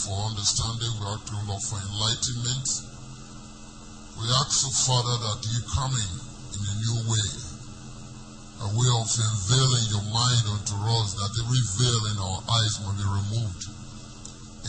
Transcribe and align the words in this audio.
for 0.00 0.16
understanding. 0.32 0.92
We 0.96 1.04
ask 1.12 1.28
you, 1.28 1.40
Lord, 1.44 1.60
for 1.60 1.76
enlightenment. 1.76 2.68
We 4.16 4.24
ask 4.32 4.64
you, 4.64 4.72
Father, 4.72 5.16
that 5.28 5.40
you 5.44 5.60
come 5.76 5.92
in 5.92 6.12
in 6.56 6.62
a 6.64 6.74
new 6.80 6.98
way, 7.04 7.30
a 8.64 8.68
way 8.80 8.90
of 8.96 9.08
unveiling 9.12 9.86
your 9.92 10.06
mind 10.08 10.44
unto 10.56 10.76
us, 11.00 11.08
that 11.20 11.32
every 11.44 11.62
veil 11.76 12.02
in 12.12 12.18
our 12.20 12.40
eyes 12.48 12.74
may 12.80 12.94
be 12.96 13.04
removed. 13.04 13.62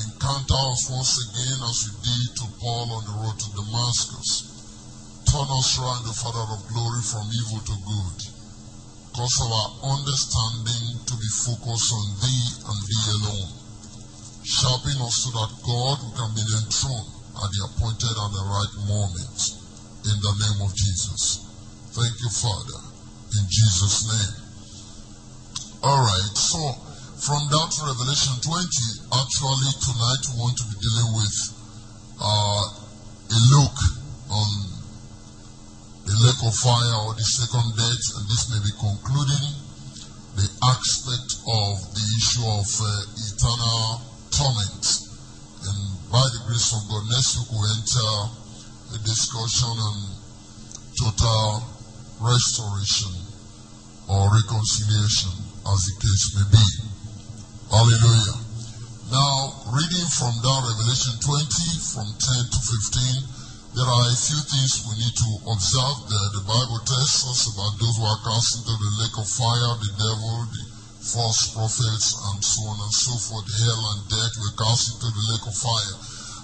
Encounter 0.04 0.60
us 0.68 0.82
once 0.92 1.16
again 1.20 1.60
as 1.64 1.78
you 1.88 1.94
did 2.04 2.28
to 2.40 2.46
Paul 2.60 2.92
on 2.92 3.04
the 3.08 3.16
road 3.24 3.38
to 3.40 3.50
Damascus. 3.56 4.52
Turn 5.32 5.48
us 5.48 5.80
around, 5.80 6.04
the 6.04 6.16
Father 6.16 6.44
of 6.44 6.68
glory, 6.68 7.04
from 7.08 7.24
evil 7.32 7.60
to 7.64 7.76
good. 7.88 8.18
Cause 9.16 9.38
our 9.44 9.96
understanding 9.96 11.04
to 11.08 11.14
be 11.16 11.30
focused 11.44 11.92
on 11.92 12.06
Thee 12.20 12.48
and 12.68 12.80
Thee 12.88 13.08
alone. 13.16 13.61
Sharpen 14.44 14.98
us 15.06 15.16
so 15.22 15.30
that 15.38 15.52
God 15.62 15.98
we 16.02 16.12
can 16.18 16.32
be 16.34 16.42
enthroned 16.42 17.12
at 17.38 17.50
the 17.50 17.62
appointed 17.70 18.16
and 18.18 18.32
the 18.34 18.46
right 18.50 18.76
moment. 18.90 19.38
In 20.02 20.18
the 20.18 20.34
name 20.34 20.60
of 20.66 20.74
Jesus. 20.74 21.46
Thank 21.94 22.14
you, 22.20 22.32
Father. 22.34 22.80
In 23.38 23.46
Jesus' 23.46 24.02
name. 24.10 24.34
Alright, 25.86 26.34
so 26.38 26.58
from 27.22 27.42
that 27.54 27.70
Revelation 27.86 28.34
20, 28.42 29.14
actually 29.14 29.72
tonight 29.78 30.24
we 30.30 30.42
want 30.42 30.58
to 30.58 30.66
be 30.74 30.78
dealing 30.82 31.10
with 31.22 31.38
uh, 32.18 32.66
a 33.30 33.40
look 33.54 33.78
on 34.30 34.50
the 36.06 36.18
lake 36.18 36.42
of 36.42 36.54
fire 36.58 36.98
or 37.06 37.14
the 37.14 37.22
second 37.22 37.78
death, 37.78 38.06
and 38.18 38.26
this 38.26 38.50
may 38.50 38.62
be 38.66 38.74
concluding 38.74 39.54
the 40.34 40.50
aspect 40.66 41.30
of 41.46 41.74
the 41.94 42.06
issue 42.18 42.46
of 42.46 42.66
uh, 42.66 42.90
eternal 43.22 44.11
torment. 44.32 44.84
And 45.68 45.80
by 46.12 46.24
the 46.24 46.42
grace 46.48 46.74
of 46.74 46.82
God, 46.90 47.04
next 47.12 47.38
week 47.38 47.50
we'll 47.52 47.72
enter 47.76 48.12
a 48.96 49.00
discussion 49.04 49.72
on 49.72 49.96
total 51.00 51.64
restoration 52.20 53.14
or 54.10 54.28
reconciliation, 54.34 55.32
as 55.72 55.80
the 55.88 55.96
case 56.02 56.26
may 56.36 56.48
be. 56.52 56.66
Hallelujah. 57.72 58.38
Now, 59.12 59.36
reading 59.76 60.08
from 60.16 60.36
that 60.40 60.60
Revelation 60.72 61.16
20, 61.20 61.48
from 61.92 62.08
10 62.12 62.52
to 62.52 62.60
15, 62.60 63.76
there 63.76 63.88
are 63.88 64.08
a 64.08 64.18
few 64.20 64.40
things 64.40 64.84
we 64.84 65.00
need 65.00 65.16
to 65.16 65.32
observe 65.48 65.98
there. 66.12 66.30
The 66.36 66.48
Bible 66.48 66.80
tells 66.84 67.24
us 67.28 67.48
about 67.56 67.80
those 67.80 67.96
who 67.96 68.04
are 68.04 68.24
cast 68.28 68.60
into 68.60 68.76
the 68.76 68.92
lake 69.00 69.16
of 69.16 69.28
fire, 69.28 69.72
the 69.80 69.92
devil, 69.96 70.48
the 70.52 70.64
false 71.02 71.50
prophets, 71.58 72.14
and 72.30 72.38
so 72.46 72.62
on 72.70 72.78
and 72.78 72.94
so 72.94 73.14
forth. 73.18 73.50
Hell 73.50 73.84
and 73.98 74.02
death 74.06 74.34
were 74.38 74.54
cast 74.54 74.94
into 74.94 75.10
the 75.10 75.24
lake 75.34 75.46
of 75.50 75.56
fire. 75.58 75.98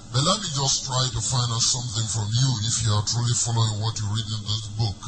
But 0.09 0.25
let 0.25 0.41
me 0.41 0.49
just 0.49 0.87
try 0.89 1.03
to 1.13 1.21
find 1.21 1.49
out 1.53 1.61
something 1.61 2.07
from 2.09 2.25
you 2.25 2.49
if 2.65 2.75
you 2.81 2.91
are 2.95 3.05
truly 3.05 3.37
following 3.37 3.77
what 3.85 3.93
you 4.01 4.07
read 4.09 4.29
in 4.33 4.41
this 4.49 4.65
book. 4.73 4.99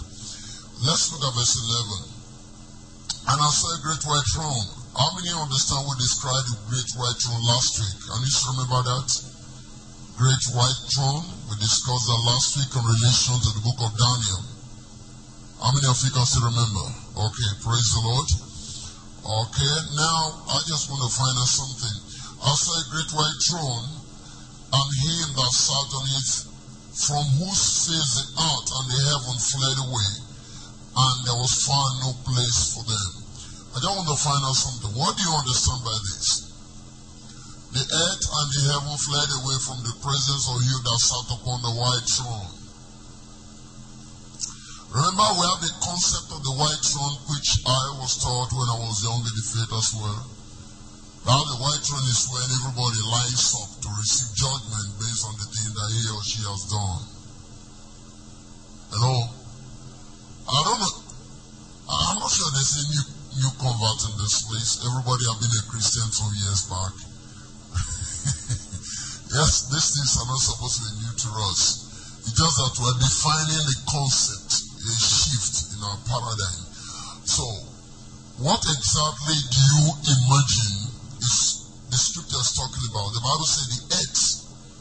Let's 0.85 1.09
look 1.11 1.25
at 1.25 1.33
verse 1.33 1.55
11. 1.57 3.33
And 3.33 3.37
I 3.41 3.49
saw 3.49 3.73
a 3.73 3.81
great 3.81 4.03
white 4.05 4.27
throne. 4.37 4.65
How 4.93 5.09
many 5.17 5.33
understand 5.33 5.85
we 5.87 5.97
described 5.97 6.49
the 6.49 6.59
great 6.69 6.89
white 6.99 7.17
throne 7.17 7.43
last 7.49 7.79
week? 7.81 7.97
Can 8.05 8.21
you 8.21 8.33
remember 8.53 8.79
that? 8.85 9.07
Great 10.19 10.45
white 10.53 10.81
throne. 10.93 11.25
We 11.49 11.55
discussed 11.57 12.05
that 12.05 12.21
last 12.27 12.49
week 12.59 12.71
in 12.75 12.83
relation 12.85 13.33
to 13.39 13.49
the 13.55 13.63
book 13.65 13.79
of 13.81 13.91
Daniel. 13.97 14.41
How 15.63 15.71
many 15.73 15.87
of 15.89 15.99
you 16.05 16.11
can 16.11 16.25
still 16.27 16.47
remember? 16.47 16.85
Okay, 17.17 17.49
praise 17.63 17.89
the 17.97 18.01
Lord. 18.03 18.48
Okay, 19.19 19.77
now 19.99 20.19
I 20.47 20.63
just 20.63 20.87
want 20.87 21.03
to 21.03 21.11
find 21.11 21.35
out 21.35 21.51
something. 21.51 21.97
I 22.39 22.55
saw 22.55 22.71
a 22.71 22.91
great 22.95 23.11
white 23.11 23.39
throne, 23.51 23.89
and 24.71 24.87
him 25.03 25.27
that 25.35 25.51
sat 25.51 25.89
on 25.91 26.05
it, 26.07 26.29
from 26.95 27.23
whose 27.35 27.63
face 27.83 28.11
the 28.15 28.25
earth 28.39 28.69
and 28.79 28.87
the 28.87 28.99
heaven 29.11 29.35
fled 29.35 29.77
away, 29.91 30.11
and 30.95 31.15
there 31.27 31.35
was 31.35 31.67
found 31.67 31.93
no 31.99 32.11
place 32.23 32.59
for 32.71 32.83
them. 32.87 33.09
I 33.75 33.83
just 33.83 33.91
want 33.91 34.07
to 34.07 34.19
find 34.23 34.41
out 34.43 34.55
something. 34.55 34.93
What 34.95 35.13
do 35.15 35.21
you 35.27 35.35
understand 35.35 35.81
by 35.83 35.97
this? 35.99 36.27
The 37.75 37.85
earth 37.85 38.23
and 38.23 38.47
the 38.55 38.61
heaven 38.71 38.95
fled 39.03 39.29
away 39.35 39.57
from 39.61 39.79
the 39.83 39.95
presence 39.99 40.47
of 40.47 40.63
you 40.63 40.75
that 40.79 40.99
sat 41.03 41.27
upon 41.37 41.59
the 41.59 41.75
white 41.75 42.07
throne. 42.07 42.58
Remember, 44.89 45.27
we 45.37 45.45
have 45.45 45.61
the 45.61 45.69
concept 45.85 46.33
of 46.33 46.41
the 46.41 46.49
white 46.57 46.81
throne, 46.81 47.13
which 47.29 47.61
I 47.61 48.01
was 48.01 48.17
taught 48.17 48.49
when 48.49 48.65
I 48.73 48.77
was 48.89 49.05
young 49.05 49.21
in 49.21 49.33
the 49.37 49.45
faith 49.45 49.69
as 49.69 49.93
well. 50.01 50.25
Now, 51.29 51.45
the 51.45 51.61
white 51.61 51.85
throne 51.85 52.09
is 52.09 52.25
when 52.33 52.49
everybody 52.57 52.97
lines 53.05 53.53
up 53.53 53.69
to 53.85 53.89
receive 54.01 54.33
judgment 54.33 54.97
based 54.97 55.29
on 55.29 55.37
the 55.37 55.45
thing 55.45 55.69
that 55.77 55.93
he 55.93 56.01
or 56.09 56.21
she 56.25 56.41
has 56.41 56.73
done. 56.73 57.05
Hello? 58.97 59.29
I 60.49 60.57
don't 60.65 60.81
know. 60.81 60.95
I'm 61.85 62.17
not 62.17 62.33
sure 62.33 62.49
there's 62.49 62.81
any 62.81 63.45
new, 63.45 63.51
convert 63.61 64.01
in 64.09 64.17
this 64.17 64.41
place. 64.49 64.81
Everybody 64.89 65.29
have 65.29 65.37
been 65.37 65.53
a 65.53 65.69
Christian 65.69 66.09
some 66.09 66.33
years 66.33 66.65
back. 66.65 66.97
yes, 69.37 69.69
these 69.69 69.89
things 69.93 70.17
are 70.17 70.33
not 70.33 70.41
supposed 70.41 70.81
to 70.81 70.89
be 70.89 71.05
new 71.05 71.13
to 71.13 71.29
us. 71.45 71.61
It's 72.25 72.33
just 72.33 72.57
that 72.57 72.73
we're 72.81 72.97
defining 72.97 73.69
the 73.69 73.77
concept, 73.85 74.48
a 74.89 74.97
shift 74.97 75.77
in 75.77 75.79
our 75.85 75.99
paradigm. 76.09 76.61
So, 77.29 77.45
what 78.41 78.61
exactly 78.65 79.37
do 79.37 79.61
you 79.61 79.83
imagine 80.01 80.77
is 81.21 81.69
the 81.93 81.99
scripture 81.99 82.39
scriptures 82.41 82.57
talking 82.57 82.85
about? 82.89 83.13
The 83.13 83.21
Bible 83.21 83.49
says 83.49 83.67
the 83.69 83.83
earth 83.93 84.23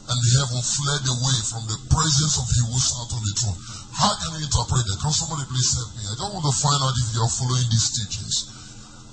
and 0.09 0.17
the 0.17 0.31
heaven 0.41 0.61
fled 0.65 1.03
away 1.05 1.37
from 1.45 1.63
the 1.69 1.77
presence 1.93 2.35
of 2.41 2.45
he 2.49 2.61
who 2.65 2.77
sat 2.81 3.09
on 3.13 3.21
the 3.21 3.33
throne. 3.37 3.59
How 3.93 4.17
can 4.17 4.29
we 4.33 4.41
interpret 4.41 4.81
that? 4.89 4.97
Can 4.97 5.13
somebody 5.13 5.45
please 5.45 5.69
help 5.77 5.91
me? 5.93 6.03
I 6.09 6.15
don't 6.17 6.33
want 6.33 6.49
to 6.49 6.55
find 6.57 6.81
out 6.81 6.97
if 6.97 7.13
you 7.13 7.21
are 7.21 7.29
following 7.29 7.67
these 7.69 7.89
teachings, 7.93 8.37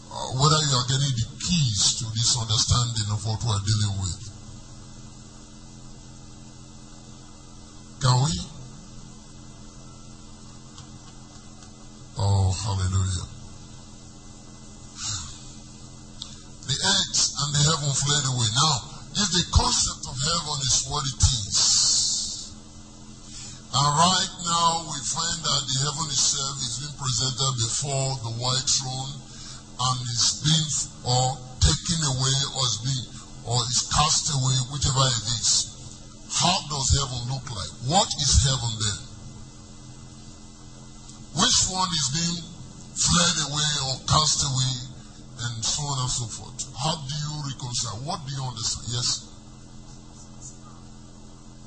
uh, 0.09 0.41
whether 0.41 0.61
you 0.65 0.73
are 0.73 0.89
getting 0.89 1.13
the 1.13 1.27
keys 1.37 2.01
to 2.01 2.05
this 2.17 2.33
understanding 2.41 3.09
of 3.13 3.21
what 3.29 3.45
we 3.45 3.51
are 3.53 3.65
dealing 3.67 3.95
with. 4.01 4.21
Can 8.01 8.17
we? 8.25 8.56
Oh, 12.17 12.49
hallelujah. 12.49 13.29
The 16.65 16.79
earth 16.81 17.21
and 17.45 17.51
the 17.53 17.63
heaven 17.69 17.93
fled 17.93 18.25
away. 18.33 18.49
Now, 18.57 18.77
if 19.21 19.29
the 19.37 19.45
concept 19.53 20.09
of 20.09 20.17
heaven 20.17 20.57
is 20.65 20.89
what 20.89 21.05
it 21.05 21.21
is, 21.21 22.57
and 23.69 23.91
right 24.01 24.33
now 24.49 24.89
we 24.89 24.97
find 25.05 25.39
that 25.45 25.63
the 25.69 25.77
heaven 25.85 26.09
itself 26.09 26.57
is 26.65 26.81
being 26.81 26.97
presented 26.97 27.53
before 27.61 28.11
the 28.25 28.33
white 28.41 28.65
throne 28.65 29.13
and 29.77 29.97
is 30.09 30.41
being 30.41 30.71
or 31.05 31.37
taken 31.61 32.01
away 32.01 32.37
or 32.57 32.65
is 32.65 32.81
being 32.81 33.07
or 33.45 33.61
is 33.61 33.93
cast 33.93 34.33
away, 34.33 34.57
whichever 34.73 35.05
it 35.05 35.27
is. 35.37 35.69
How 36.33 36.57
does 36.73 36.97
heaven 36.97 37.29
look 37.29 37.45
like? 37.53 37.73
What 37.93 38.09
is 38.09 38.33
heaven 38.41 38.73
then? 38.81 39.06
Which 41.37 41.59
one 41.69 41.89
is 41.93 42.09
being 42.17 42.41
fled 42.97 43.37
away 43.53 43.73
or 43.85 43.95
cast 44.09 44.41
away 44.41 44.75
and 45.45 45.61
so 45.61 45.85
on 45.85 46.01
and 46.01 46.09
so 46.09 46.25
forth? 46.33 46.65
How 46.73 46.97
do 46.97 47.13
you 47.13 47.33
reconcile? 47.45 48.01
What 48.09 48.25
do 48.25 48.33
you 48.33 48.41
understand? 48.41 48.89
Yes? 48.89 49.09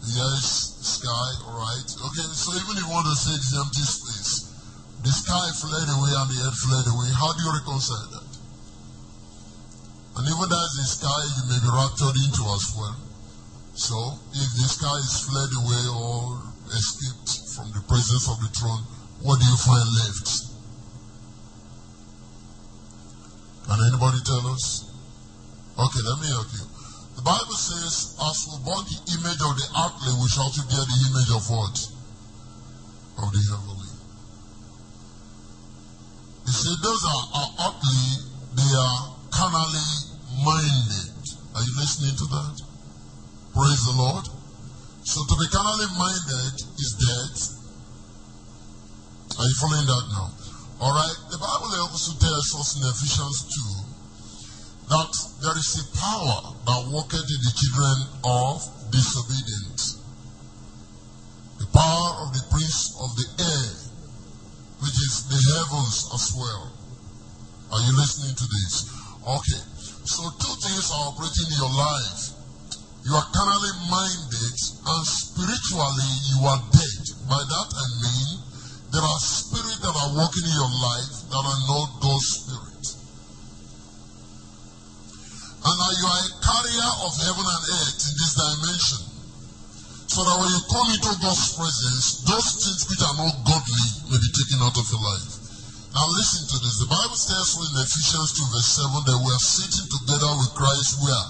Yes, 0.10 0.74
sky, 0.81 1.30
alright. 1.45 1.86
Okay, 1.86 2.27
so 2.33 2.50
even 2.57 2.81
if 2.81 2.83
you 2.83 2.89
want 2.89 3.06
to 3.13 3.13
say 3.13 3.30
it's 3.38 3.54
empty 3.54 3.86
space, 3.86 4.50
the 5.06 5.13
sky 5.13 5.45
fled 5.62 5.86
away 5.86 6.18
and 6.18 6.30
the 6.33 6.39
earth 6.50 6.60
fled 6.66 6.88
away, 6.89 7.10
how 7.13 7.30
do 7.38 7.39
you 7.45 7.54
reconcile 7.54 8.10
that? 8.10 8.30
And 10.18 10.25
even 10.25 10.50
as 10.50 10.71
the 10.81 10.88
sky, 10.98 11.21
you 11.38 11.44
may 11.45 11.62
be 11.62 11.69
raptured 11.69 12.18
into 12.25 12.42
as 12.57 12.74
well. 12.74 12.98
So, 13.77 14.18
if 14.33 14.50
the 14.57 14.66
sky 14.66 14.98
is 14.98 15.30
fled 15.30 15.51
away 15.62 15.83
or 15.94 16.42
escaped 16.74 17.54
from 17.54 17.69
the 17.71 17.86
presence 17.86 18.25
of 18.27 18.42
the 18.42 18.50
throne, 18.50 18.83
what 19.21 19.39
do 19.39 19.45
you 19.45 19.57
find 19.57 19.88
left? 20.00 20.50
Can 23.68 23.80
anybody 23.86 24.18
tell 24.25 24.48
us? 24.48 24.89
Okay, 25.77 26.01
let 26.01 26.19
me 26.19 26.27
help 26.27 26.48
you. 26.54 26.66
The 27.16 27.21
Bible 27.21 27.60
says, 27.60 28.16
as 28.16 28.38
we 28.48 28.63
bought 28.63 28.88
the 28.88 29.00
image 29.12 29.42
of 29.44 29.54
the 29.60 29.68
earthly, 29.75 30.13
we 30.24 30.27
shall 30.31 30.48
also 30.48 30.63
bear 30.71 30.81
the 30.88 31.00
image 31.12 31.31
of 31.36 31.44
what? 31.51 31.75
Of 33.19 33.27
the 33.30 33.42
heavenly. 33.44 33.92
He 36.48 36.51
said, 36.56 36.80
those 36.81 37.04
are, 37.04 37.24
are 37.44 37.51
earthly, 37.69 38.07
they 38.56 38.71
are 38.71 39.00
carnally 39.36 39.92
minded. 40.48 41.12
Are 41.56 41.63
you 41.63 41.74
listening 41.75 42.16
to 42.16 42.25
that? 42.39 42.56
Praise 43.54 43.83
the 43.83 43.95
Lord. 44.00 44.25
So 45.04 45.19
to 45.27 45.36
be 45.36 45.48
carnally 45.51 45.92
minded 46.00 46.56
is 46.80 46.95
death. 46.98 47.58
Are 49.39 49.47
you 49.47 49.56
following 49.56 49.88
that 49.88 50.06
now? 50.12 50.27
Alright. 50.83 51.18
The 51.31 51.39
Bible 51.39 51.71
also 51.88 52.12
tells 52.19 52.51
us 52.59 52.75
in 52.75 52.83
Ephesians 52.83 53.47
2 54.83 54.91
that 54.91 55.12
there 55.39 55.56
is 55.56 55.80
a 55.80 55.86
power 55.95 56.59
that 56.68 56.91
worketh 56.91 57.24
in 57.24 57.39
the 57.47 57.53
children 57.56 57.97
of 58.27 58.59
disobedience. 58.91 60.03
The 61.56 61.71
power 61.71 62.27
of 62.27 62.36
the 62.36 62.44
prince 62.51 62.91
of 63.00 63.15
the 63.15 63.27
air, 63.39 63.71
which 64.83 65.00
is 65.07 65.24
the 65.31 65.39
heavens 65.39 66.12
as 66.12 66.35
well. 66.35 66.75
Are 67.71 67.80
you 67.80 67.95
listening 67.95 68.35
to 68.35 68.44
this? 68.44 68.92
Okay. 69.24 69.63
So 70.03 70.19
two 70.35 70.56
things 70.68 70.92
are 70.92 71.15
operating 71.15 71.47
in 71.47 71.63
your 71.63 71.75
life. 71.80 72.35
You 73.07 73.15
are 73.15 73.27
carnally 73.31 73.71
minded 73.88 74.57
and 74.83 75.01
spiritually 75.07 76.12
you 76.27 76.44
are 76.44 76.59
dead. 76.75 77.03
By 77.24 77.39
that 77.39 77.68
I 77.71 77.85
mean 78.03 78.29
are 80.09 80.17
working 80.17 80.45
in 80.50 80.56
your 80.57 80.73
life 80.73 81.13
that 81.29 81.44
are 81.45 81.61
not 81.69 81.88
God's 82.01 82.25
spirit. 82.25 82.85
And 85.59 85.75
now 85.77 85.91
you 85.94 86.06
are 86.09 86.23
a 86.25 86.33
carrier 86.41 86.91
of 87.06 87.11
heaven 87.13 87.45
and 87.45 87.63
earth 87.77 88.00
in 88.09 88.13
this 88.17 88.33
dimension. 88.33 89.01
So 90.09 90.25
that 90.25 90.38
when 90.41 90.50
you 90.50 90.61
come 90.65 90.89
into 90.89 91.13
God's 91.21 91.53
presence, 91.53 92.25
those 92.25 92.50
things 92.57 92.81
which 92.89 93.03
are 93.06 93.17
not 93.21 93.38
godly 93.45 93.85
may 94.09 94.17
be 94.17 94.31
taken 94.33 94.65
out 94.65 94.73
of 94.73 94.88
your 94.89 95.03
life. 95.03 95.29
Now 95.94 96.06
listen 96.17 96.50
to 96.50 96.57
this. 96.57 96.81
The 96.81 96.89
Bible 96.89 97.17
says 97.17 97.47
in 97.53 97.69
Ephesians 97.85 98.33
2 98.33 98.50
verse 98.50 98.71
7 98.81 98.89
that 99.13 99.19
we 99.21 99.29
are 99.29 99.45
sitting 99.45 99.89
together 99.94 100.31
with 100.41 100.57
Christ 100.57 101.06
where? 101.06 101.27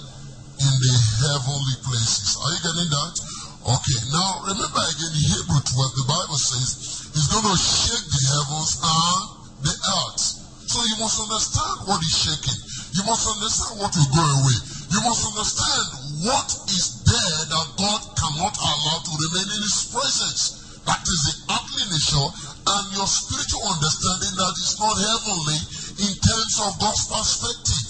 In 0.63 0.73
the 0.79 0.93
heavenly 1.19 1.77
places. 1.83 2.39
Are 2.39 2.51
you 2.55 2.61
getting 2.63 2.91
that? 2.95 3.15
Okay. 3.59 3.99
Now 4.15 4.29
remember 4.47 4.83
again 4.87 5.13
in 5.19 5.25
Hebrew 5.35 5.59
12 5.59 5.99
the 5.99 6.07
Bible 6.07 6.39
says 6.39 7.11
he's 7.11 7.27
going 7.27 7.43
to 7.43 7.57
shake 7.59 8.07
the 8.07 8.23
heavens 8.31 8.71
and 8.79 9.21
the 9.67 9.75
earth. 9.75 10.21
So 10.69 10.77
you 10.85 10.97
must 11.01 11.19
understand 11.19 11.75
what 11.89 11.99
is 11.99 12.13
shaking. 12.13 12.59
You 12.95 13.03
must 13.03 13.25
understand 13.27 13.83
what 13.83 13.91
will 13.91 14.11
go 14.15 14.23
away. 14.23 14.57
You 14.95 15.01
must 15.03 15.23
understand 15.27 15.85
what 16.23 16.49
is 16.71 17.03
there 17.03 17.39
that 17.51 17.67
God 17.75 18.01
cannot 18.15 18.55
allow 18.55 18.97
to 19.01 19.13
remain 19.17 19.49
in 19.49 19.61
His 19.65 19.91
presence. 19.91 20.41
That 20.87 21.03
is 21.03 21.21
the 21.27 21.35
earthly 21.53 21.85
nature 21.89 22.27
and 22.69 22.83
your 22.95 23.09
spiritual 23.09 23.65
understanding 23.65 24.33
that 24.39 24.53
is 24.55 24.73
not 24.79 24.95
heavenly 24.97 25.59
in 26.05 26.11
terms 26.15 26.55
of 26.63 26.79
God's 26.79 27.05
perspective. 27.11 27.85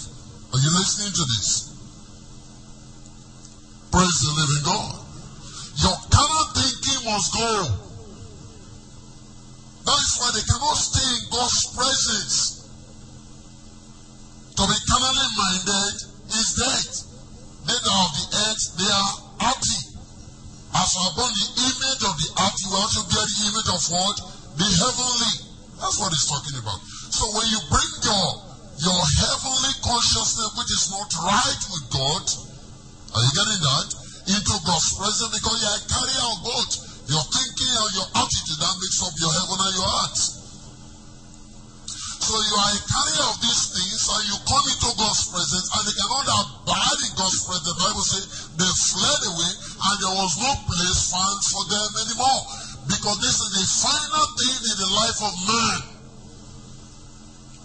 Are 0.51 0.59
you 0.59 0.71
listening 0.73 1.13
to 1.13 1.23
this? 1.29 1.69
Praise 3.91 4.19
the 4.23 4.33
living 4.33 4.63
God. 4.65 4.98
Your 5.79 5.97
carnal 6.11 6.45
thinking 6.55 7.01
must 7.07 7.29
go. 7.33 7.53
That 9.87 9.99
is 10.03 10.13
why 10.19 10.29
they 10.35 10.43
cannot 10.43 10.75
stay 10.75 11.07
in 11.07 11.23
God's 11.31 11.61
presence. 11.71 12.35
To 14.59 14.63
be 14.67 14.77
carnally 14.91 15.29
minded 15.39 15.95
is 16.35 16.49
death. 16.59 16.91
They 17.63 17.79
that 17.79 17.95
of 17.95 18.11
the 18.11 18.25
earth, 18.43 18.63
they 18.75 18.91
are 18.91 19.13
earthy. 19.49 19.81
As 20.75 20.91
upon 20.99 21.31
the 21.31 21.47
image 21.63 22.03
of 22.03 22.15
the 22.17 22.29
earth, 22.43 22.57
you 22.59 22.69
also 22.75 23.01
bear 23.07 23.23
the 23.23 23.39
image 23.49 23.69
of 23.71 23.81
what? 23.93 24.17
The 24.59 24.67
heavenly. 24.67 25.33
That's 25.79 25.95
what 25.95 26.11
he's 26.11 26.27
talking 26.27 26.59
about. 26.59 26.79
So 27.13 27.23
when 27.39 27.47
you 27.47 27.59
bring 27.71 27.91
your 28.03 28.27
your 28.79 28.99
heavenly 28.99 29.73
consciousness, 29.83 30.51
which 30.55 30.71
is 30.71 30.91
not 30.91 31.07
right 31.23 31.63
with 31.71 31.85
God, 31.91 32.23
are 33.15 33.23
you 33.23 33.31
getting 33.35 33.61
that? 33.63 33.98
Into 34.29 34.55
God's 34.61 34.93
presence 34.93 35.31
because 35.33 35.57
you 35.57 35.69
are 35.73 35.83
carrying 35.89 36.21
out 36.21 36.39
both 36.45 36.71
your 37.09 37.25
thinking 37.33 37.73
and 37.73 37.91
your 37.97 38.09
attitude 38.13 38.61
that 38.61 38.75
makes 38.77 39.01
up 39.01 39.13
your 39.17 39.33
heaven 39.33 39.57
and 39.57 39.73
your 39.73 39.89
earth. 39.89 40.21
So 42.29 42.37
you 42.37 42.55
are 42.61 42.73
a 42.77 42.81
carrier 42.85 43.25
of 43.25 43.41
these 43.41 43.63
things 43.73 44.05
and 44.05 44.23
you 44.29 44.37
come 44.45 44.65
into 44.69 44.89
God's 45.01 45.23
presence 45.33 45.65
and 45.73 45.81
they 45.81 45.95
cannot 45.97 46.29
abide 46.29 46.99
in 47.09 47.11
God's 47.17 47.41
presence. 47.41 47.73
The 47.73 47.79
Bible 47.81 48.05
says 48.05 48.25
they 48.53 48.69
fled 48.69 49.21
away 49.33 49.51
and 49.57 49.95
there 49.97 50.13
was 50.13 50.33
no 50.37 50.51
place 50.69 50.99
found 51.09 51.39
for 51.49 51.63
them 51.73 51.89
anymore. 52.05 52.41
Because 52.85 53.17
this 53.25 53.33
is 53.33 53.49
the 53.49 53.65
final 53.81 54.25
thing 54.37 54.57
in 54.61 54.77
the 54.77 54.89
life 54.93 55.19
of 55.25 55.33
man. 55.49 55.79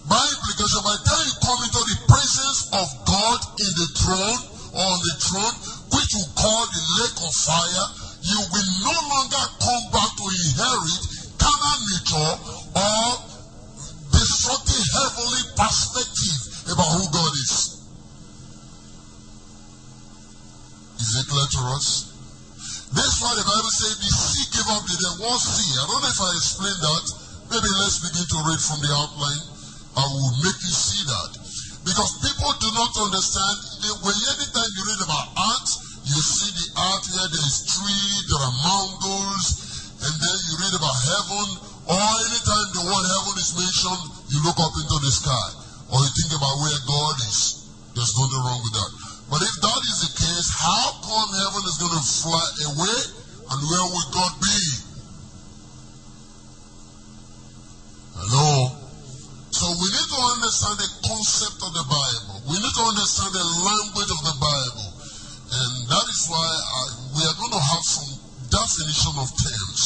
By 0.09 0.25
implication, 0.33 0.81
by 0.81 0.97
the 0.97 1.05
time 1.13 1.25
you 1.29 1.37
come 1.45 1.61
into 1.61 1.83
the 1.85 1.99
presence 2.09 2.61
of 2.73 2.87
God 3.05 3.39
in 3.61 3.73
the 3.77 3.89
throne 4.01 4.41
on 4.81 4.97
the 4.97 5.15
throne, 5.29 5.74
which 5.93 6.11
we 6.15 6.25
call 6.39 6.63
the 6.71 6.83
lake 7.03 7.19
of 7.21 7.33
fire, 7.35 7.87
you 8.25 8.41
will 8.41 8.71
no 8.89 8.97
longer 9.13 9.45
come 9.61 9.85
back 9.93 10.11
to 10.17 10.25
inherit 10.25 11.03
carnal 11.37 11.79
nature 11.93 12.33
or 12.73 13.05
destructive 14.17 14.85
heavenly 14.97 15.45
perspective 15.59 16.41
about 16.73 16.91
who 16.97 17.05
God 17.13 17.33
is. 17.37 17.75
Is 21.05 21.11
it 21.21 21.27
clear 21.29 21.49
to 21.53 21.63
us? 21.77 22.15
That's 22.95 23.19
why 23.21 23.35
the 23.35 23.45
Bible 23.45 23.75
says 23.75 23.99
the 23.99 24.09
sea 24.09 24.47
gave 24.55 24.71
up 24.71 24.87
the 24.87 24.95
dead. 24.95 25.19
What 25.21 25.43
sea? 25.43 25.75
I 25.77 25.85
don't 25.85 26.01
know 26.01 26.15
if 26.15 26.21
I 26.23 26.31
explained 26.39 26.81
that. 26.81 27.05
Maybe 27.51 27.69
let's 27.83 27.99
begin 28.07 28.25
to 28.25 28.39
read 28.47 28.61
from 28.63 28.81
the 28.81 28.93
outline. 28.95 29.43
I 29.99 30.05
will 30.09 30.33
make 30.47 30.59
you 30.63 30.73
see 30.73 31.03
that. 31.11 31.44
Because 31.85 32.11
people 32.25 32.53
do 32.65 32.69
not 32.73 32.93
understand. 32.97 33.57
When 34.01 34.17
anytime 34.17 34.71
you 34.73 34.83
read 34.89 35.03
about 35.05 35.29
art, 35.37 35.69
you 36.09 36.17
see 36.17 36.49
the 36.49 36.69
art 36.81 37.05
here, 37.05 37.29
there 37.29 37.45
is 37.45 37.59
tree, 37.69 38.09
there 38.29 38.41
are 38.41 38.57
mountains, 38.65 39.45
and 40.01 40.13
then 40.13 40.37
you 40.49 40.55
read 40.65 40.75
about 40.81 40.97
heaven, 40.97 41.47
or 41.93 42.01
anytime 42.01 42.69
the 42.73 42.85
word 42.89 43.05
heaven 43.05 43.37
is 43.37 43.53
mentioned, 43.53 44.05
you 44.33 44.39
look 44.49 44.57
up 44.57 44.73
into 44.73 44.97
the 45.01 45.13
sky. 45.13 45.49
Or 45.93 46.01
you 46.01 46.11
think 46.17 46.33
about 46.33 46.57
where 46.65 46.81
God 46.89 47.17
is. 47.29 47.69
There's 47.93 48.17
nothing 48.17 48.43
wrong 48.49 48.61
with 48.65 48.75
that. 48.81 48.91
But 49.29 49.41
if 49.45 49.55
that 49.61 49.81
is 49.85 49.99
the 50.09 50.13
case, 50.25 50.49
how 50.57 50.85
come 51.05 51.29
heaven 51.37 51.63
is 51.69 51.77
going 51.77 51.97
to 51.97 52.05
fly 52.05 52.49
away? 52.73 52.99
And 53.45 53.61
where 53.61 53.87
will 53.93 54.09
God 54.13 54.33
be? 54.41 54.61
Hello? 58.17 58.84
So 59.55 59.71
we 59.71 59.87
need 59.87 60.11
to 60.11 60.21
understand 60.35 60.83
the 60.83 60.91
concept 61.07 61.63
of 61.63 61.71
the 61.79 61.87
Bible. 61.87 62.43
We 62.51 62.59
need 62.59 62.75
to 62.75 62.85
understand 62.91 63.31
the 63.39 63.47
language 63.63 64.11
of 64.11 64.21
the 64.27 64.37
Bible. 64.43 64.89
And 65.55 65.71
that 65.95 66.07
is 66.11 66.21
why 66.27 66.43
I, 66.43 66.83
we 67.15 67.23
are 67.23 67.37
going 67.39 67.55
to 67.55 67.63
have 67.63 67.85
some 67.87 68.19
definition 68.51 69.15
of 69.15 69.31
terms 69.31 69.81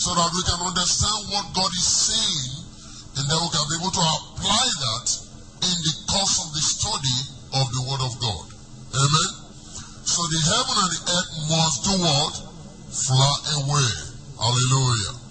so 0.00 0.16
that 0.16 0.28
we 0.32 0.40
can 0.48 0.64
understand 0.64 1.36
what 1.36 1.52
God 1.52 1.68
is 1.68 1.84
saying 1.84 2.64
and 3.20 3.24
then 3.28 3.38
we 3.44 3.48
can 3.52 3.64
be 3.68 3.76
able 3.76 3.92
to 3.92 4.04
apply 4.08 4.64
that 4.88 5.06
in 5.68 5.76
the 5.84 5.94
course 6.08 6.36
of 6.40 6.48
the 6.56 6.64
study 6.64 7.18
of 7.60 7.64
the 7.76 7.82
Word 7.92 8.00
of 8.00 8.12
God. 8.24 8.44
Amen. 8.96 9.30
So 10.08 10.24
the 10.32 10.40
heaven 10.48 10.76
and 10.80 10.90
the 10.96 11.02
earth 11.12 11.30
must 11.52 11.76
do 11.84 11.94
what? 12.00 12.34
Fly 12.88 13.36
away. 13.68 13.92
Hallelujah. 14.40 15.29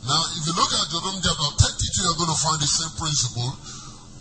Now, 0.00 0.16
if 0.32 0.42
you 0.48 0.54
look 0.56 0.72
at 0.72 0.88
Deuteronomy 0.88 1.20
chapter 1.20 1.50
32, 1.60 2.00
you're 2.00 2.20
going 2.24 2.32
to 2.32 2.40
find 2.40 2.56
the 2.56 2.70
same 2.70 2.92
principle. 2.96 3.52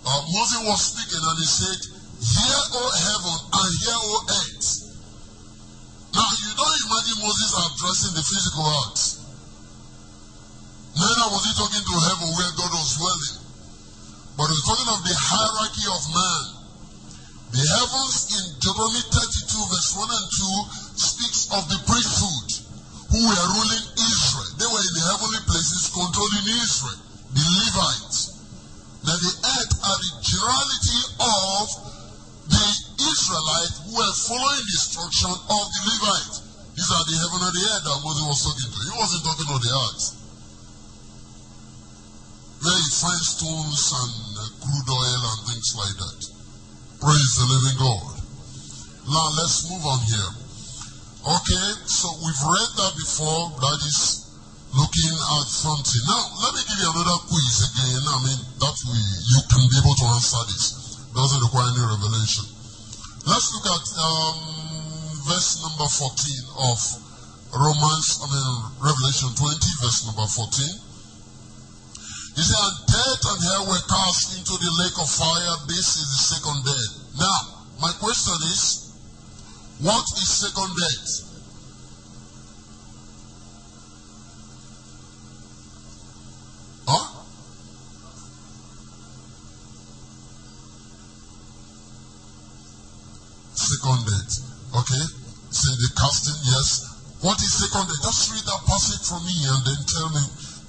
Uh, 0.03 0.21
Moses 0.27 0.59
was 0.67 0.79
speaking 0.91 1.24
and 1.24 1.38
he 1.39 1.48
said, 1.48 1.79
Hear, 2.19 2.59
O 2.75 2.83
heaven, 2.83 3.38
and 3.48 3.69
hear, 3.79 3.95
O 3.95 4.15
earth. 4.27 4.67
Now, 6.19 6.27
you 6.36 6.51
don't 6.51 6.79
imagine 6.83 7.17
Moses 7.24 7.51
addressing 7.55 8.12
the 8.12 8.25
physical 8.27 8.65
earth. 8.67 9.03
Neither 11.00 11.27
was 11.31 11.43
he 11.48 11.51
talking 11.55 11.83
to 11.88 11.95
heaven 12.12 12.27
where 12.27 12.51
God 12.59 12.71
was 12.75 12.91
dwelling. 13.00 13.38
But 14.36 14.51
he 14.51 14.55
was 14.59 14.67
talking 14.67 14.89
of 14.91 15.00
the 15.00 15.15
hierarchy 15.15 15.86
of 15.88 16.01
man. 16.12 16.43
The 17.55 17.63
heavens 17.63 18.17
in 18.36 18.43
Deuteronomy 18.59 19.03
32 19.15 19.71
verse 19.71 19.91
1 19.95 20.12
and 20.12 20.27
2 20.27 21.00
speaks 21.00 21.48
of 21.55 21.63
the 21.71 21.79
priesthood 21.88 22.59
who 23.10 23.20
were 23.20 23.46
ruling 23.58 23.86
Israel. 23.98 24.51
They 24.58 24.70
were 24.70 24.84
in 24.86 24.94
the 24.94 25.06
heavenly 25.10 25.42
places 25.50 25.89
controlling 25.89 26.46
Israel, 26.46 27.00
the 27.34 27.46
Levites. 27.46 28.18
Now 29.06 29.18
the 29.18 29.34
earth 29.34 29.74
are 29.86 30.00
the 30.00 30.12
generality 30.22 31.01
of 31.20 31.66
the 32.50 32.68
Israelites 33.00 33.75
who 33.86 33.92
were 33.98 34.16
following 34.30 34.63
the 34.66 34.75
instruction 34.78 35.32
of 35.34 35.63
the 35.66 35.82
Levites. 35.89 36.38
These 36.78 36.92
are 36.94 37.06
the 37.10 37.18
heaven 37.18 37.39
and 37.50 37.56
the 37.58 37.66
earth 37.74 37.84
that 37.89 38.00
Moses 38.06 38.25
was 38.30 38.42
talking 38.46 38.70
to. 38.70 38.80
He 38.86 38.94
wasn't 38.96 39.24
talking 39.25 39.50
of 39.50 39.62
the 39.62 39.74
earth 39.74 40.20
where 42.60 42.75
you 42.75 42.92
find 42.92 43.24
stones 43.24 43.88
and 43.96 44.13
uh, 44.36 44.44
crude 44.60 44.89
oil 44.92 45.22
and 45.32 45.42
things 45.48 45.72
like 45.80 45.96
that. 45.96 46.20
Praise 47.00 47.32
the 47.39 47.48
living 47.48 47.78
God. 47.80 48.20
Now 49.08 49.32
let's 49.39 49.63
move 49.72 49.86
on 49.88 50.00
here. 50.04 50.49
Okay, 51.20 51.68
so 51.84 52.08
we've 52.24 52.44
read 52.48 52.72
that 52.80 52.94
before. 52.96 53.52
That 53.60 53.80
is 53.84 54.24
looking 54.72 55.12
at 55.12 55.46
something. 55.52 56.04
Now 56.08 56.24
let 56.48 56.56
me 56.56 56.62
give 56.64 56.80
you 56.80 56.90
another 56.96 57.20
quiz 57.28 57.60
again. 57.68 58.04
I 58.08 58.18
mean 58.24 58.40
that 58.64 58.78
way 58.88 59.04
you 59.28 59.40
can 59.52 59.64
be 59.68 59.76
able 59.84 60.00
to 60.00 60.06
answer 60.16 60.44
this. 60.48 60.64
Doesn't 61.12 61.44
require 61.44 61.76
any 61.76 61.84
revelation. 61.84 62.48
Let's 63.28 63.52
look 63.52 63.68
at 63.68 63.86
um, 64.00 64.38
verse 65.28 65.60
number 65.60 65.92
14 65.92 66.72
of 66.72 66.78
Romans, 67.52 68.08
I 68.24 68.26
mean 68.32 68.54
Revelation 68.80 69.30
20, 69.36 69.84
verse 69.84 70.08
number 70.08 70.24
14. 70.24 70.72
He 72.40 72.44
said, 72.48 72.56
and 72.64 72.78
death 72.88 73.24
and 73.28 73.40
hell 73.44 73.64
were 73.68 73.86
cast 73.92 74.40
into 74.40 74.56
the 74.56 74.72
lake 74.80 74.96
of 74.96 75.10
fire. 75.12 75.56
This 75.68 76.00
is 76.00 76.08
the 76.08 76.22
second 76.40 76.64
death. 76.64 76.92
Now, 77.20 77.40
my 77.84 77.92
question 78.00 78.40
is, 78.48 78.88
what 79.79 80.03
is 80.03 80.27
second 80.27 80.75
death? 80.75 81.24
Huh? 86.83 87.07
Second 93.55 94.03
death. 94.03 94.31
Okay? 94.83 95.05
Say 95.48 95.71
the 95.79 95.89
casting, 95.95 96.36
yes. 96.43 96.83
What 97.24 97.39
is 97.39 97.48
second 97.55 97.88
death? 97.88 98.03
Just 98.03 98.36
read 98.36 98.43
that 98.43 98.62
passage 98.67 99.07
from 99.07 99.24
me 99.24 99.31
and 99.48 99.63
then 99.63 99.79
tell 99.88 100.12
me, 100.12 100.24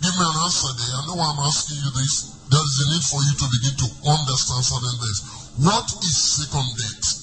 give 0.06 0.14
me 0.14 0.22
an 0.22 0.38
answer 0.38 0.70
there. 0.70 0.94
I 0.94 1.02
know 1.10 1.18
I'm 1.18 1.42
asking 1.50 1.82
you 1.82 1.90
this. 1.98 2.30
There 2.46 2.62
is 2.62 2.76
a 2.78 2.86
need 2.94 3.04
for 3.10 3.20
you 3.26 3.34
to 3.42 3.46
begin 3.58 3.74
to 3.74 3.88
understand 4.06 4.62
certain 4.62 4.96
things. 5.02 5.18
What 5.66 5.90
is 5.98 6.14
second 6.46 6.70
death? 6.78 7.19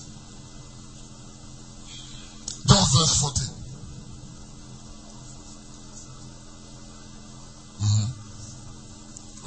Just 2.67 2.91
verse 2.91 3.15
14. 3.23 3.57
Mm-hmm. 7.79 8.07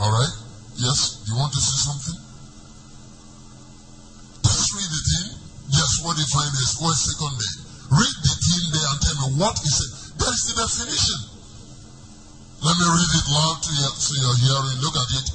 All 0.00 0.12
right? 0.12 0.34
Yes? 0.80 1.20
You 1.28 1.36
want 1.36 1.52
to 1.52 1.60
see 1.60 1.78
something? 1.84 2.18
Just 4.42 4.72
read 4.72 4.88
it 4.88 5.08
in. 5.20 5.26
Yes, 5.70 6.00
what 6.02 6.16
this? 6.16 6.80
What 6.80 6.96
is 6.96 7.04
second 7.12 7.36
death? 7.36 7.56
Read 7.92 8.16
the 8.24 8.34
thing 8.34 8.64
there 8.72 8.88
and 8.88 9.00
tell 9.04 9.18
me 9.20 9.28
what 9.38 9.56
is 9.60 9.76
it. 9.84 9.92
There 10.18 10.32
is 10.32 10.42
the 10.50 10.54
definition. 10.56 11.20
Let 12.64 12.76
me 12.76 12.86
read 12.88 13.12
it 13.20 13.26
loud 13.28 13.58
to 13.60 13.72
you 13.72 13.90
so 13.96 14.10
you're 14.20 14.40
hearing. 14.40 14.78
Look 14.84 14.96
at 14.96 15.10
it. 15.16 15.26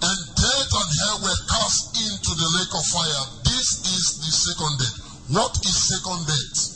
And 0.00 0.18
death 0.34 0.70
and 0.70 0.90
hell 1.02 1.18
were 1.24 1.40
cast 1.50 1.94
into 1.98 2.30
the 2.34 2.48
lake 2.58 2.74
of 2.74 2.84
fire. 2.90 3.24
This 3.44 3.84
is 3.90 4.04
the 4.22 4.32
second 4.32 4.74
death. 4.80 4.96
What 5.34 5.54
is 5.62 5.76
second 5.76 6.26
death? 6.26 6.69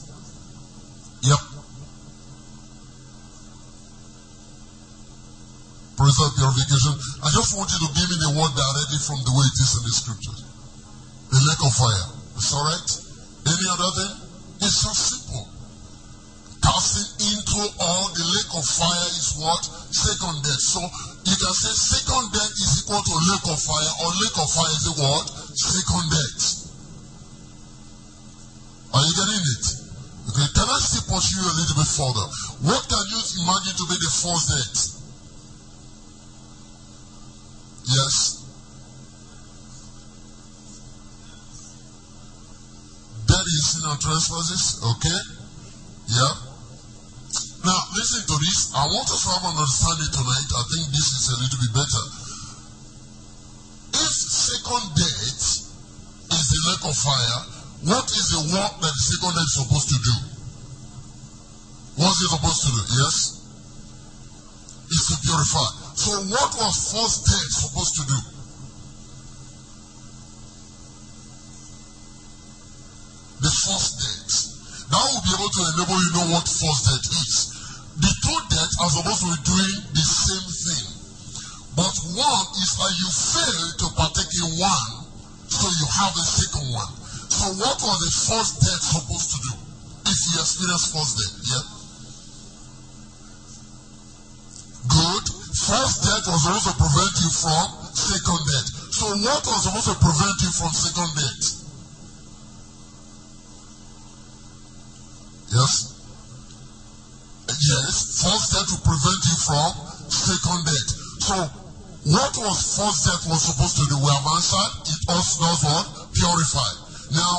Spiritual 6.05 6.37
purification. 6.37 6.93
I 7.25 7.33
just 7.33 7.57
want 7.57 7.73
you 7.73 7.81
to 7.81 7.89
give 7.97 8.05
me 8.13 8.17
the 8.21 8.37
word 8.37 8.53
directly 8.53 9.01
from 9.09 9.25
the 9.25 9.33
way 9.33 9.41
it 9.49 9.57
is 9.57 9.73
in 9.73 9.83
the 9.89 9.95
scriptures. 9.97 10.41
The 11.33 11.41
lake 11.49 11.65
of 11.65 11.73
fire. 11.81 12.07
Is 12.37 12.45
that 12.53 12.61
right? 12.61 12.89
Any 13.49 13.67
other 13.73 13.91
thing? 13.97 14.13
It's 14.69 14.85
so 14.85 14.93
simple. 14.93 15.49
Casting 16.61 17.09
into 17.25 17.57
all 17.81 18.05
the 18.13 18.21
lake 18.21 18.53
of 18.53 18.65
fire 18.69 19.09
is 19.17 19.33
what? 19.41 19.65
Second 19.97 20.45
death. 20.45 20.61
So 20.61 20.85
you 21.25 21.37
can 21.41 21.55
say 21.57 21.73
second 21.73 22.37
death 22.37 22.53
is 22.53 22.85
equal 22.85 23.01
to 23.01 23.15
lake 23.25 23.49
of 23.49 23.57
fire, 23.65 23.93
or 24.05 24.09
lake 24.13 24.37
of 24.45 24.49
fire 24.53 24.77
is 24.77 24.85
equal 24.85 25.09
word. 25.09 25.27
Second 25.57 26.05
death. 26.13 26.45
Are 28.93 29.05
you 29.09 29.13
getting 29.25 29.41
it? 29.41 29.65
Okay, 30.37 30.49
can 30.53 30.69
I 30.69 30.79
still 30.85 31.17
pursue 31.17 31.41
you 31.41 31.49
a 31.49 31.57
little 31.65 31.77
bit 31.81 31.89
further? 31.97 32.27
What 32.69 32.93
can 32.93 33.05
you 33.09 33.21
imagine 33.41 33.73
to 33.73 33.85
be 33.89 33.97
the 34.05 34.13
first 34.13 34.53
death? 34.53 34.94
Yes. 37.85 38.41
That 43.29 43.45
is 43.45 43.63
sin 43.73 43.85
and 43.85 44.01
trespasses, 44.01 44.81
okay? 44.85 45.21
Yeah. 46.09 46.33
Now, 47.65 47.81
listen 47.97 48.25
to 48.25 48.37
this. 48.41 48.73
I 48.73 48.85
want 48.89 49.09
us 49.09 49.25
to 49.25 49.29
have 49.37 49.45
an 49.49 49.57
understanding 49.57 50.13
tonight. 50.13 50.49
I 50.49 50.65
think 50.69 50.85
this 50.97 51.09
is 51.13 51.25
a 51.29 51.37
little 51.41 51.61
bit 51.61 51.73
better. 51.77 52.05
If 54.01 54.13
second 54.13 54.85
death 54.97 55.37
is 56.33 56.45
the 56.49 56.61
lake 56.69 56.85
of 56.89 56.97
fire, 56.97 57.41
what 57.85 58.07
is 58.09 58.27
the 58.33 58.43
work 58.49 58.73
that 58.81 58.93
the 58.97 59.05
second 59.13 59.33
death 59.37 59.45
is 59.45 59.57
supposed 59.61 59.89
to 59.93 59.99
do? 60.01 60.15
What's 62.01 62.21
it 62.21 62.31
supposed 62.33 62.63
to 62.65 62.71
do? 62.73 62.83
Yes? 62.97 63.15
It's 64.89 65.07
to 65.09 65.17
purify. 65.21 65.84
So 65.95 66.11
what 66.11 66.51
was 66.59 66.75
first 66.91 67.23
death 67.23 67.53
supposed 67.55 67.95
to 67.95 68.03
do? 68.03 68.19
The 73.39 73.53
first 73.63 73.91
death. 74.03 74.35
we'll 74.91 75.23
be 75.23 75.33
able 75.39 75.53
to 75.55 75.63
enable 75.71 76.01
you 76.03 76.13
know 76.19 76.27
what 76.35 76.51
first 76.51 76.83
death 76.91 77.07
is. 77.15 77.35
The 77.95 78.11
two 78.11 78.39
deaths 78.51 78.77
are 78.83 78.91
supposed 78.91 79.23
to 79.23 79.31
be 79.31 79.39
doing 79.55 79.77
the 79.95 80.03
same 80.03 80.49
thing. 80.51 80.87
But 81.79 81.95
one 82.19 82.47
is 82.59 82.71
that 82.75 82.93
you 82.99 83.09
fail 83.15 83.67
to 83.79 83.87
partake 83.95 84.35
in 84.35 84.51
one, 84.59 84.93
so 85.47 85.63
you 85.63 85.87
have 85.95 86.11
a 86.11 86.27
second 86.27 86.75
one. 86.75 86.91
So 87.31 87.47
what 87.55 87.79
was 87.79 87.99
the 88.03 88.11
first 88.35 88.67
death 88.67 88.83
supposed 88.83 89.31
to 89.31 89.39
do? 89.47 89.53
If 90.11 90.19
you 90.27 90.43
experience 90.43 90.91
first 90.91 91.23
death, 91.23 91.39
yeah? 91.55 91.65
Good. 94.91 95.44
First 95.55 96.03
death 96.03 96.27
was 96.27 96.43
supposed 96.43 96.67
to 96.67 96.75
prevent 96.75 97.15
you 97.23 97.31
from 97.31 97.67
second 97.95 98.43
death. 98.43 98.69
So 98.91 99.07
what 99.23 99.43
was 99.47 99.63
supposed 99.63 99.87
to 99.87 99.97
prevent 100.03 100.37
you 100.43 100.51
from 100.51 100.71
second 100.75 101.11
death? 101.15 101.45
Yes? 105.55 105.95
Yes, 107.47 107.95
first 108.19 108.47
death 108.51 108.69
to 108.75 108.79
prevent 108.83 109.21
you 109.31 109.39
from 109.47 109.71
second 110.11 110.61
death. 110.67 110.91
So, 111.23 111.37
what 112.11 112.35
was 112.35 112.59
first 112.75 113.07
death 113.07 113.25
was 113.31 113.47
supposed 113.47 113.79
to 113.79 113.87
do? 113.87 113.97
We 114.03 114.11
have 114.11 114.27
answered. 114.35 114.91
It 114.91 115.01
also 115.07 115.39
does 115.39 115.63
what? 115.63 115.87
Purify. 116.19 116.71
Now, 117.15 117.35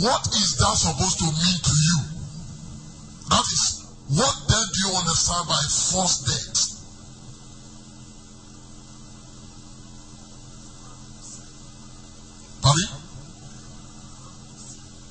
what 0.00 0.24
is 0.32 0.56
that 0.56 0.74
supposed 0.80 1.18
to 1.20 1.28
mean 1.28 1.58
to 1.60 1.74
you? 1.76 1.98
That 3.28 3.44
is, 3.52 3.84
what 4.16 4.36
then 4.48 4.66
do 4.72 4.78
you 4.88 4.92
understand 4.96 5.44
by 5.44 5.60
first 5.68 6.24
death? 6.24 6.69
Pardon? 12.70 12.86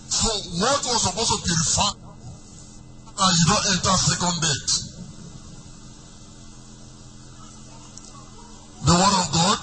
So, 0.10 0.30
what 0.64 0.80
was 0.86 1.02
supposed 1.04 1.30
to 1.30 1.38
purify? 1.44 1.92
and 3.20 3.36
you 3.36 3.46
don't 3.52 3.68
enter 3.76 3.92
second 4.00 4.32
date. 4.40 4.72
The 8.88 8.96
word 8.96 9.16
of 9.20 9.28
God? 9.36 9.60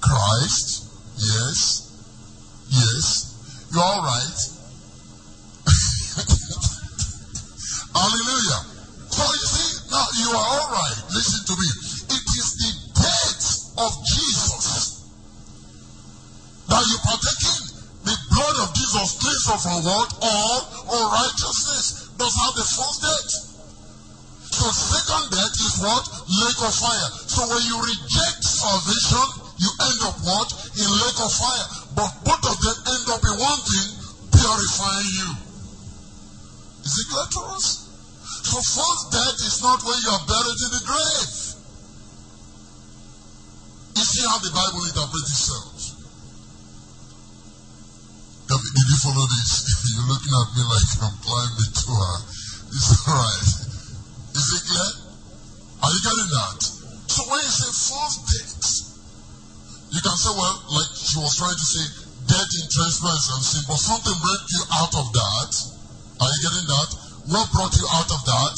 Christ? 0.00 0.88
Yes. 1.20 1.92
Yes. 2.72 3.36
You're 3.70 3.84
all 3.84 4.00
right. 4.00 4.38
Hallelujah. 8.00 8.60
So 9.12 9.28
you 9.28 9.44
see, 9.44 9.92
now 9.92 10.08
you 10.16 10.32
are 10.32 10.48
all 10.56 10.72
right. 10.72 10.96
Listen 11.12 11.44
to 11.44 11.52
me. 11.60 11.68
It 12.16 12.24
is 12.32 12.48
the 12.56 12.72
death 12.96 13.76
of 13.76 13.92
Jesus 14.06 14.15
that 16.68 16.82
you 16.86 16.96
partake 17.06 17.42
in 17.46 17.66
blood 18.36 18.68
of 18.68 18.70
Jesus 18.76 19.16
cleans 19.16 19.46
of 19.48 19.60
what? 19.80 20.08
All 20.20 20.60
unrighteousness. 20.92 22.12
Does 22.20 22.34
have 22.36 22.54
the 22.54 22.68
first 22.68 22.98
death. 23.00 23.30
So 24.56 24.64
second 24.72 25.24
death 25.32 25.56
is 25.56 25.74
what? 25.80 26.04
Lake 26.28 26.60
of 26.64 26.74
fire. 26.76 27.08
So 27.32 27.40
when 27.48 27.62
you 27.64 27.76
reject 27.80 28.40
salvation, 28.44 29.26
you 29.56 29.70
end 29.72 30.00
up 30.04 30.16
what? 30.20 30.48
In 30.76 30.88
lake 30.88 31.20
of 31.20 31.32
fire. 31.32 31.66
But 31.96 32.10
both 32.28 32.44
of 32.44 32.56
them 32.60 32.76
end 32.92 33.06
up 33.08 33.22
in 33.24 33.36
one 33.40 33.60
thing, 33.64 33.88
purifying 34.36 35.12
you. 35.16 35.30
Is 36.84 36.92
it 36.92 37.06
clear 37.08 37.28
to 37.36 37.40
us? 37.56 37.66
So 38.46 38.56
first 38.60 39.02
death 39.12 39.38
is 39.42 39.58
not 39.64 39.80
when 39.80 39.96
you 39.96 40.10
are 40.12 40.24
buried 40.28 40.60
in 40.60 40.70
the 40.76 40.82
grave. 40.86 41.32
You 43.96 44.04
see 44.04 44.24
how 44.28 44.38
the 44.38 44.52
Bible 44.52 44.84
interprets 44.84 45.32
itself. 45.32 45.75
Did 48.46 48.86
you 48.86 48.98
follow 49.02 49.26
this? 49.26 49.50
You're 49.90 50.06
looking 50.06 50.30
at 50.30 50.48
me 50.54 50.62
like 50.70 50.90
I'm 51.02 51.18
climbing 51.18 51.72
to 51.74 51.90
her. 51.98 52.16
It's 52.70 52.94
alright. 53.10 53.50
Is 54.38 54.46
it 54.54 54.62
clear? 54.70 54.90
Are 55.82 55.90
you 55.90 56.00
getting 56.06 56.30
that? 56.30 56.60
So 57.10 57.20
when 57.26 57.42
you 57.42 57.50
say 57.50 57.70
false 57.90 58.16
death, 58.22 58.86
you 59.90 59.98
can 59.98 60.14
say, 60.14 60.30
well, 60.30 60.56
like 60.78 60.90
she 60.94 61.18
was 61.18 61.34
trying 61.34 61.58
to 61.58 61.66
say, 61.74 61.84
death 62.30 62.50
in 62.54 62.66
trespass 62.70 63.34
and 63.34 63.42
sin, 63.42 63.62
but 63.66 63.82
something 63.82 64.14
brought 64.14 64.46
you 64.46 64.62
out 64.78 64.94
of 64.94 65.06
that. 65.10 65.50
Are 66.22 66.30
you 66.30 66.40
getting 66.46 66.66
that? 66.70 66.90
What 67.26 67.50
brought 67.50 67.74
you 67.74 67.86
out 67.98 68.10
of 68.14 68.20
that? 68.30 68.56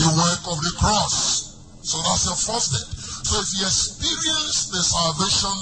The 0.00 0.08
work 0.08 0.42
of 0.48 0.58
the 0.64 0.72
cross. 0.80 1.52
So 1.84 2.00
that's 2.00 2.24
your 2.24 2.38
first 2.48 2.72
death. 2.72 2.90
So 3.28 3.44
if 3.44 3.48
you 3.60 3.64
experience 3.68 4.72
the 4.72 4.80
salvation 4.80 5.56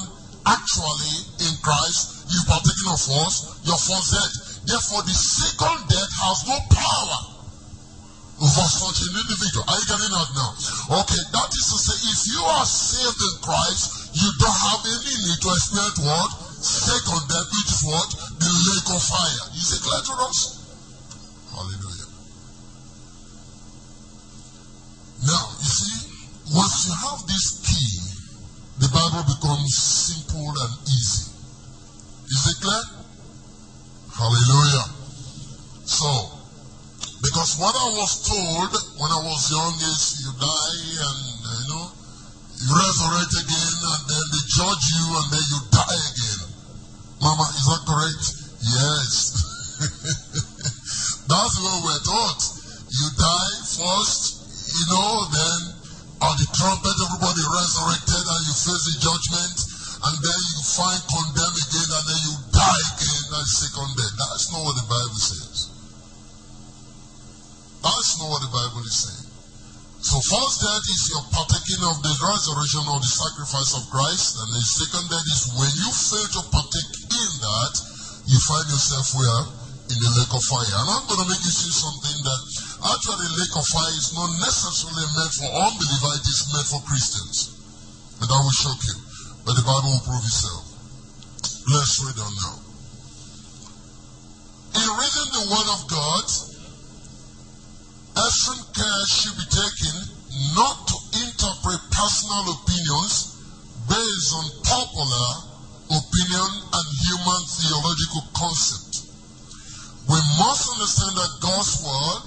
actually 0.46 1.50
in 1.50 1.54
Christ, 1.66 2.15
you 2.26 2.40
partaking 2.46 2.90
of 2.90 3.02
us, 3.26 3.34
your 3.62 3.78
first 3.78 4.08
death. 4.10 4.34
Therefore, 4.66 5.02
the 5.06 5.14
second 5.14 5.78
death 5.86 6.12
has 6.26 6.38
no 6.50 6.58
power 6.74 7.36
over 8.36 8.66
such 8.68 8.98
an 9.06 9.12
individual. 9.16 9.64
Are 9.64 9.78
you 9.78 9.86
getting 9.88 10.12
that 10.12 10.30
now? 10.36 10.50
Okay, 11.00 11.22
that 11.32 11.48
is 11.54 11.66
to 11.72 11.78
say, 11.80 11.96
if 12.04 12.20
you 12.34 12.42
are 12.44 12.66
saved 12.66 13.16
in 13.16 13.34
Christ, 13.40 14.12
you 14.12 14.28
don't 14.42 14.60
have 14.68 14.82
any 14.84 15.14
need 15.24 15.40
to 15.40 15.48
experience 15.54 16.00
what? 16.04 16.30
Second 16.60 17.22
death, 17.30 17.48
which 17.48 17.70
is 17.72 17.82
what? 17.86 18.08
The 18.42 18.50
lake 18.50 18.90
of 18.92 19.00
fire. 19.00 19.44
Is 19.56 19.68
it 19.72 19.80
clear 19.86 20.02
to 20.02 20.14
us? 20.26 20.38
Hallelujah. 21.54 22.10
Now, 25.30 25.44
you 25.56 25.70
see, 25.72 25.96
once 26.52 26.76
you 26.86 26.94
have 27.06 27.20
this 27.24 27.46
key, 27.64 27.92
the 28.84 28.88
Bible 28.92 29.24
becomes 29.24 29.72
simple 29.72 30.52
and 30.52 30.72
easy. 30.84 31.25
Is 32.26 32.42
it 32.50 32.58
clear? 32.58 32.84
Hallelujah. 34.18 34.86
So, 35.86 36.10
because 37.22 37.54
what 37.62 37.70
I 37.70 37.88
was 37.94 38.12
told 38.26 38.70
when 38.98 39.10
I 39.14 39.22
was 39.22 39.46
young 39.46 39.74
is 39.78 40.26
you 40.26 40.34
die 40.34 40.82
and, 41.06 41.22
uh, 41.38 41.54
you 41.54 41.66
know, 41.70 41.86
you 41.86 42.70
resurrect 42.74 43.30
again 43.30 43.76
and 43.78 44.02
then 44.10 44.24
they 44.26 44.42
judge 44.58 44.84
you 44.98 45.06
and 45.06 45.26
then 45.30 45.44
you 45.54 45.58
die 45.70 46.02
again. 46.02 46.40
Mama, 47.22 47.46
is 47.46 47.64
that 47.70 47.82
correct? 47.86 48.24
Yes. 48.58 49.10
That's 51.30 51.56
what 51.62 51.78
we're 51.86 52.04
taught. 52.10 52.42
You 52.90 53.06
die 53.22 53.54
first, 53.70 54.22
you 54.74 54.84
know, 54.90 55.30
then 55.30 55.60
on 56.26 56.34
the 56.42 56.48
trumpet 56.58 56.96
everybody 57.06 57.42
resurrected 57.54 58.18
and 58.18 58.42
you 58.50 58.54
face 58.56 58.84
the 58.90 58.96
judgment 58.98 59.75
and 60.06 60.14
then 60.22 60.38
you 60.38 60.60
find 60.62 61.00
condemned 61.10 61.58
again 61.58 61.90
and 61.90 62.04
then 62.06 62.20
you 62.30 62.34
die 62.54 62.82
again. 62.94 63.24
That's 63.34 63.52
second 63.58 63.90
death. 63.98 64.14
That's 64.14 64.46
not 64.54 64.62
what 64.62 64.76
the 64.78 64.86
Bible 64.86 65.18
says. 65.18 65.58
That's 67.82 68.12
not 68.22 68.28
what 68.30 68.42
the 68.46 68.52
Bible 68.54 68.82
is 68.86 68.96
saying. 69.02 69.26
So 70.06 70.22
first 70.22 70.62
death 70.62 70.86
is 70.86 71.02
your 71.10 71.24
partaking 71.34 71.82
of 71.90 71.98
the 71.98 72.14
resurrection 72.22 72.86
or 72.86 73.02
the 73.02 73.10
sacrifice 73.10 73.74
of 73.74 73.90
Christ. 73.90 74.38
And 74.38 74.50
the 74.54 74.62
second 74.62 75.10
death 75.10 75.26
is 75.26 75.50
when 75.58 75.72
you 75.74 75.90
fail 75.90 76.28
to 76.38 76.42
partake 76.54 76.92
in 77.10 77.30
that, 77.42 77.74
you 78.30 78.38
find 78.46 78.66
yourself 78.70 79.06
where? 79.18 79.42
In 79.90 79.98
the 79.98 80.10
lake 80.18 80.34
of 80.34 80.42
fire. 80.46 80.76
And 80.82 80.86
I'm 80.86 81.06
going 81.10 81.22
to 81.22 81.30
make 81.30 81.42
you 81.42 81.54
see 81.54 81.74
something 81.74 82.18
that 82.22 82.42
actually 82.94 83.26
the 83.26 83.38
lake 83.42 83.54
of 83.58 83.66
fire 83.66 83.94
is 83.98 84.14
not 84.14 84.30
necessarily 84.38 85.06
meant 85.14 85.34
for 85.34 85.50
unbelievers, 85.50 86.14
it 86.22 86.26
is 86.26 86.42
meant 86.54 86.68
for 86.70 86.80
Christians. 86.86 87.36
And 88.22 88.26
that 88.30 88.38
will 88.42 88.58
shock 88.62 88.82
you. 88.86 89.05
But 89.46 89.54
the 89.54 89.62
Bible 89.62 89.94
will 89.94 90.02
prove 90.02 90.26
itself. 90.26 90.66
Let's 91.70 92.02
read 92.02 92.18
on 92.18 92.34
now. 92.34 92.58
In 94.74 94.88
reading 94.90 95.30
the 95.38 95.46
Word 95.54 95.68
of 95.70 95.80
God, 95.86 96.26
extreme 98.26 98.66
care 98.74 99.02
should 99.06 99.38
be 99.38 99.46
taken 99.46 99.94
not 100.58 100.90
to 100.90 100.96
interpret 101.22 101.78
personal 101.94 102.58
opinions 102.58 103.38
based 103.86 104.34
on 104.34 104.50
popular 104.66 105.30
opinion 105.94 106.50
and 106.74 106.86
human 107.06 107.42
theological 107.46 108.26
concept. 108.34 109.06
We 110.10 110.18
must 110.42 110.74
understand 110.74 111.22
that 111.22 111.38
God's 111.38 111.74
Word 111.86 112.22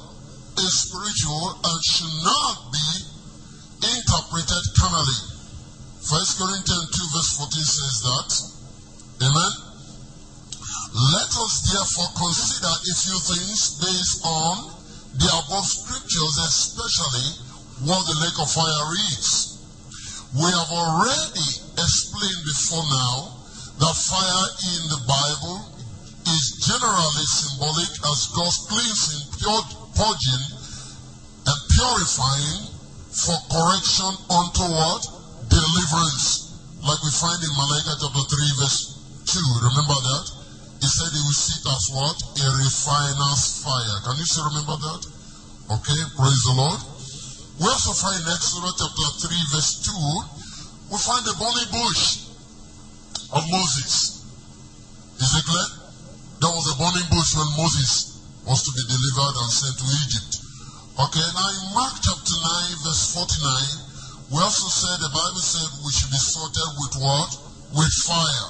is 0.63 0.71
spiritual 0.87 1.67
and 1.67 1.83
should 1.83 2.15
not 2.23 2.71
be. 2.71 3.18
First 6.09 6.41
Corinthians 6.41 6.89
2 6.89 7.05
verse 7.13 7.37
14 7.37 7.53
says 7.53 7.95
that. 8.01 8.29
Amen. 9.29 9.53
Let 10.89 11.29
us 11.37 11.53
therefore 11.69 12.09
consider 12.17 12.65
a 12.65 12.93
few 12.97 13.19
things 13.29 13.77
based 13.77 14.25
on 14.25 14.73
the 15.21 15.29
above 15.29 15.69
scriptures, 15.69 16.33
especially 16.49 17.29
what 17.85 18.01
the 18.09 18.17
lake 18.25 18.41
of 18.41 18.49
fire 18.49 18.89
is. 19.13 19.61
We 20.33 20.49
have 20.49 20.71
already 20.73 21.49
explained 21.77 22.41
before 22.41 22.89
now 22.89 23.45
that 23.77 23.93
fire 23.93 24.45
in 24.65 24.81
the 24.89 25.01
Bible 25.05 25.61
is 26.25 26.57
generally 26.65 27.27
symbolic 27.37 27.93
as 28.09 28.33
God's 28.33 28.57
cleansing, 28.65 29.23
pure, 29.37 29.61
purging, 29.93 30.43
and 31.53 31.59
purifying 31.69 32.65
for 33.13 33.37
correction 33.53 34.09
unto 34.25 34.65
what? 34.73 35.18
Deliverance, 35.69 36.57
like 36.81 37.01
we 37.05 37.11
find 37.13 37.37
in 37.45 37.53
Malachi 37.53 37.93
chapter 38.01 38.23
3, 38.25 38.61
verse 38.61 38.79
2. 39.29 39.69
Remember 39.69 39.97
that? 40.01 40.25
He 40.81 40.87
said 40.87 41.11
he 41.11 41.21
will 41.21 41.35
sit 41.35 41.61
as 41.67 41.83
what? 41.93 42.17
A 42.17 42.47
refiner's 42.57 43.43
fire. 43.61 43.97
Can 44.07 44.15
you 44.17 44.25
still 44.25 44.47
remember 44.49 44.77
that? 44.79 45.01
Okay, 45.69 46.01
praise 46.17 46.41
the 46.49 46.55
Lord. 46.55 46.79
We 47.59 47.67
also 47.67 47.91
find 47.93 48.17
in 48.23 48.31
Exodus 48.31 48.79
chapter 48.79 49.07
3, 49.27 49.53
verse 49.53 49.71
2, 49.83 50.95
we 50.95 50.97
find 50.97 51.21
the 51.27 51.35
burning 51.37 51.71
bush 51.75 52.31
of 53.35 53.43
Moses. 53.51 54.25
Is 55.19 55.31
it 55.35 55.43
clear? 55.43 55.67
There 56.39 56.55
was 56.55 56.65
a 56.71 56.75
burning 56.79 57.09
bush 57.11 57.35
when 57.35 57.49
Moses 57.59 58.23
was 58.47 58.63
to 58.63 58.71
be 58.71 58.83
delivered 58.87 59.35
and 59.43 59.51
sent 59.51 59.75
to 59.75 59.85
Egypt. 59.85 60.31
Okay, 60.95 61.27
now 61.35 61.49
in 61.51 61.65
Mark 61.75 61.93
chapter 61.99 62.37
9, 62.39 62.87
verse 62.87 63.03
49, 63.13 63.88
we 64.29 64.37
also 64.37 64.69
said, 64.69 65.01
the 65.01 65.09
Bible 65.09 65.41
said 65.41 65.65
we 65.81 65.89
should 65.89 66.13
be 66.13 66.21
sorted 66.21 66.69
with 66.77 66.93
what? 67.01 67.29
With 67.73 67.93
fire. 68.05 68.49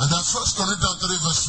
And 0.00 0.08
then 0.08 0.24
First 0.24 0.56
Corinthians 0.56 1.04
3 1.04 1.20
verse 1.20 1.42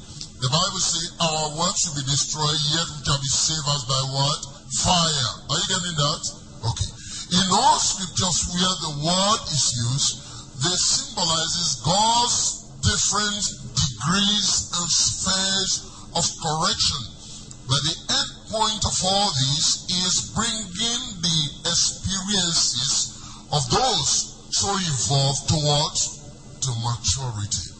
15, 0.00 0.40
the 0.40 0.48
Bible 0.48 0.80
says 0.80 1.12
our 1.20 1.44
work 1.60 1.76
should 1.76 1.96
be 2.00 2.04
destroyed, 2.08 2.60
yet 2.72 2.88
we 2.88 2.98
shall 3.04 3.20
be 3.20 3.28
saved 3.28 3.68
as 3.68 3.84
by 3.84 4.02
what? 4.08 4.40
Fire. 4.72 5.30
Are 5.52 5.58
you 5.60 5.68
getting 5.68 5.96
that? 6.00 6.22
Okay. 6.64 6.90
In 7.28 7.44
all 7.52 7.76
scriptures 7.76 8.38
where 8.56 8.76
the 8.88 8.94
word 9.04 9.40
is 9.52 9.64
used, 9.76 10.12
they 10.64 10.76
symbolizes 10.80 11.84
God's 11.84 12.72
different 12.80 13.44
degrees 13.76 14.48
and 14.80 14.88
spheres 14.88 15.72
of 16.16 16.24
correction. 16.40 17.02
But 17.68 17.80
the 17.84 17.96
end 18.16 18.37
point 18.48 18.80
of 18.84 18.96
all 19.04 19.28
this 19.28 19.84
is 19.92 20.32
bringing 20.32 21.02
the 21.20 21.40
experiences 21.68 23.12
of 23.52 23.60
those 23.68 24.48
so 24.50 24.72
evolved 24.72 25.48
towards? 25.48 26.16
To 26.58 26.74
maturity. 26.74 27.70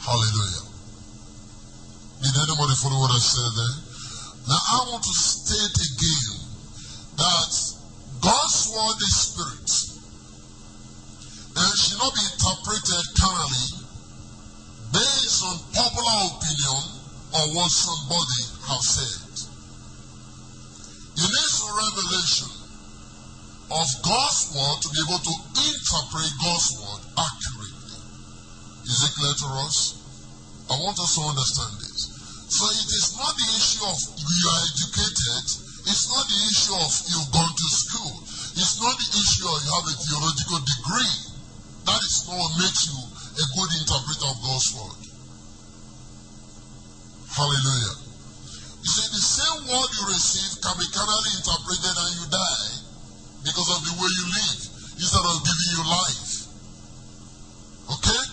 Hallelujah. 0.00 0.66
Did 2.20 2.34
anybody 2.34 2.74
follow 2.82 2.98
what 2.98 3.14
I 3.14 3.20
said 3.22 3.52
there? 3.56 3.76
Now 4.48 4.58
I 4.58 4.78
want 4.90 5.04
to 5.04 5.14
state 5.14 5.76
again 5.80 6.34
that 7.16 7.52
God's 8.20 8.60
word 8.74 8.98
is 9.00 9.16
spirit 9.16 9.70
and 11.56 11.78
should 11.78 11.98
not 12.00 12.12
be 12.12 12.24
interpreted 12.26 13.04
carnally 13.16 13.68
based 14.92 15.44
on 15.44 15.56
popular 15.72 16.16
opinion 16.36 16.99
or 17.30 17.44
what 17.54 17.70
somebody 17.70 18.42
has 18.66 18.82
said. 18.82 19.30
You 21.20 21.26
need 21.30 21.50
some 21.52 21.74
revelation 21.76 22.50
of 23.70 23.86
God's 24.02 24.40
word 24.50 24.78
to 24.82 24.88
be 24.90 25.00
able 25.06 25.22
to 25.22 25.34
interpret 25.62 26.30
God's 26.42 26.68
word 26.80 27.02
accurately. 27.22 28.00
Is 28.90 28.98
it 29.06 29.12
clear 29.14 29.34
to 29.36 29.48
us? 29.62 29.78
I 30.70 30.74
want 30.82 30.98
us 30.98 31.14
to 31.18 31.22
understand 31.22 31.74
this. 31.78 32.00
So 32.50 32.66
it 32.66 32.90
is 32.90 33.14
not 33.14 33.30
the 33.30 33.48
issue 33.58 33.84
of 33.86 33.98
you 34.18 34.42
are 34.50 34.62
educated. 34.74 35.44
It's 35.86 36.06
not 36.10 36.24
the 36.26 36.40
issue 36.50 36.76
of 36.82 36.90
you've 37.14 37.30
gone 37.30 37.54
to 37.54 37.68
school. 37.70 38.14
It's 38.58 38.76
not 38.82 38.94
the 38.98 39.10
issue 39.22 39.46
of 39.46 39.58
you 39.62 39.70
have 39.70 39.86
a 39.86 39.96
theological 40.02 40.60
degree. 40.66 41.16
That 41.86 42.00
is 42.02 42.16
not 42.26 42.42
what 42.42 42.52
makes 42.58 42.90
you 42.90 42.98
a 42.98 43.44
good 43.54 43.70
interpreter 43.78 44.28
of 44.30 44.38
God's 44.42 44.68
word. 44.74 44.99
Hallelujah. 47.40 47.96
You 48.84 48.90
see, 48.92 49.08
the 49.16 49.24
same 49.24 49.60
word 49.64 49.88
you 49.96 50.04
receive 50.12 50.60
can 50.60 50.76
be 50.76 50.84
carnally 50.92 51.32
interpreted 51.40 51.96
and 51.96 52.12
you 52.20 52.26
die 52.28 52.72
because 53.48 53.68
of 53.72 53.80
the 53.80 53.94
way 53.96 54.10
you 54.12 54.26
live 54.28 54.60
instead 55.00 55.24
of 55.24 55.40
giving 55.40 55.70
you 55.72 55.82
life. 55.88 56.28
Okay? 57.96 58.24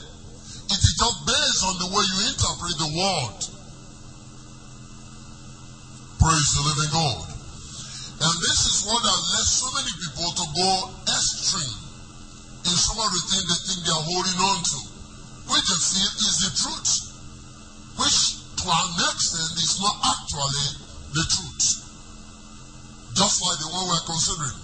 It 0.76 0.80
is 0.84 0.94
just 1.00 1.18
based 1.24 1.64
on 1.72 1.76
the 1.88 1.90
way 1.96 2.04
you 2.04 2.20
interpret 2.36 2.76
the 2.84 2.92
word. 3.00 3.40
Praise 6.20 6.50
the 6.52 6.64
living 6.68 6.92
God. 6.92 7.24
And 8.28 8.36
this 8.44 8.60
is 8.68 8.78
what 8.92 9.08
has 9.08 9.24
led 9.24 9.48
so 9.48 9.68
many 9.72 9.94
people 10.04 10.30
to 10.36 10.46
go 10.52 10.72
extreme 11.08 11.80
in 12.68 12.76
some 12.76 13.00
of 13.00 13.08
the 13.08 13.24
things 13.32 13.46
they 13.48 13.60
think 13.72 13.80
they 13.88 13.96
are 13.96 14.04
holding 14.04 14.40
on 14.52 14.60
to, 14.68 14.80
which 15.48 15.64
they 15.64 15.80
feel 15.96 16.12
is 16.28 16.38
the 16.44 16.52
truth, 16.60 16.92
which 18.04 18.37
to 18.68 18.76
an 18.76 19.00
extent 19.16 19.56
is 19.64 19.80
not 19.80 19.96
actually 20.12 20.68
the 21.16 21.24
truth. 21.24 21.68
Just 23.16 23.40
like 23.40 23.60
the 23.64 23.70
one 23.72 23.88
we're 23.88 24.08
considering. 24.12 24.60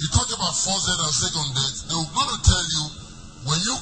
You 0.00 0.08
talk 0.08 0.28
about 0.32 0.56
first 0.56 0.88
death 0.88 1.04
and 1.04 1.12
second 1.12 1.48
death, 1.52 1.76
they 1.84 1.96
were 2.00 2.12
going 2.16 2.32
to 2.32 2.40
tell 2.40 2.64
you 2.64 2.82
when 3.44 3.60
you 3.60 3.76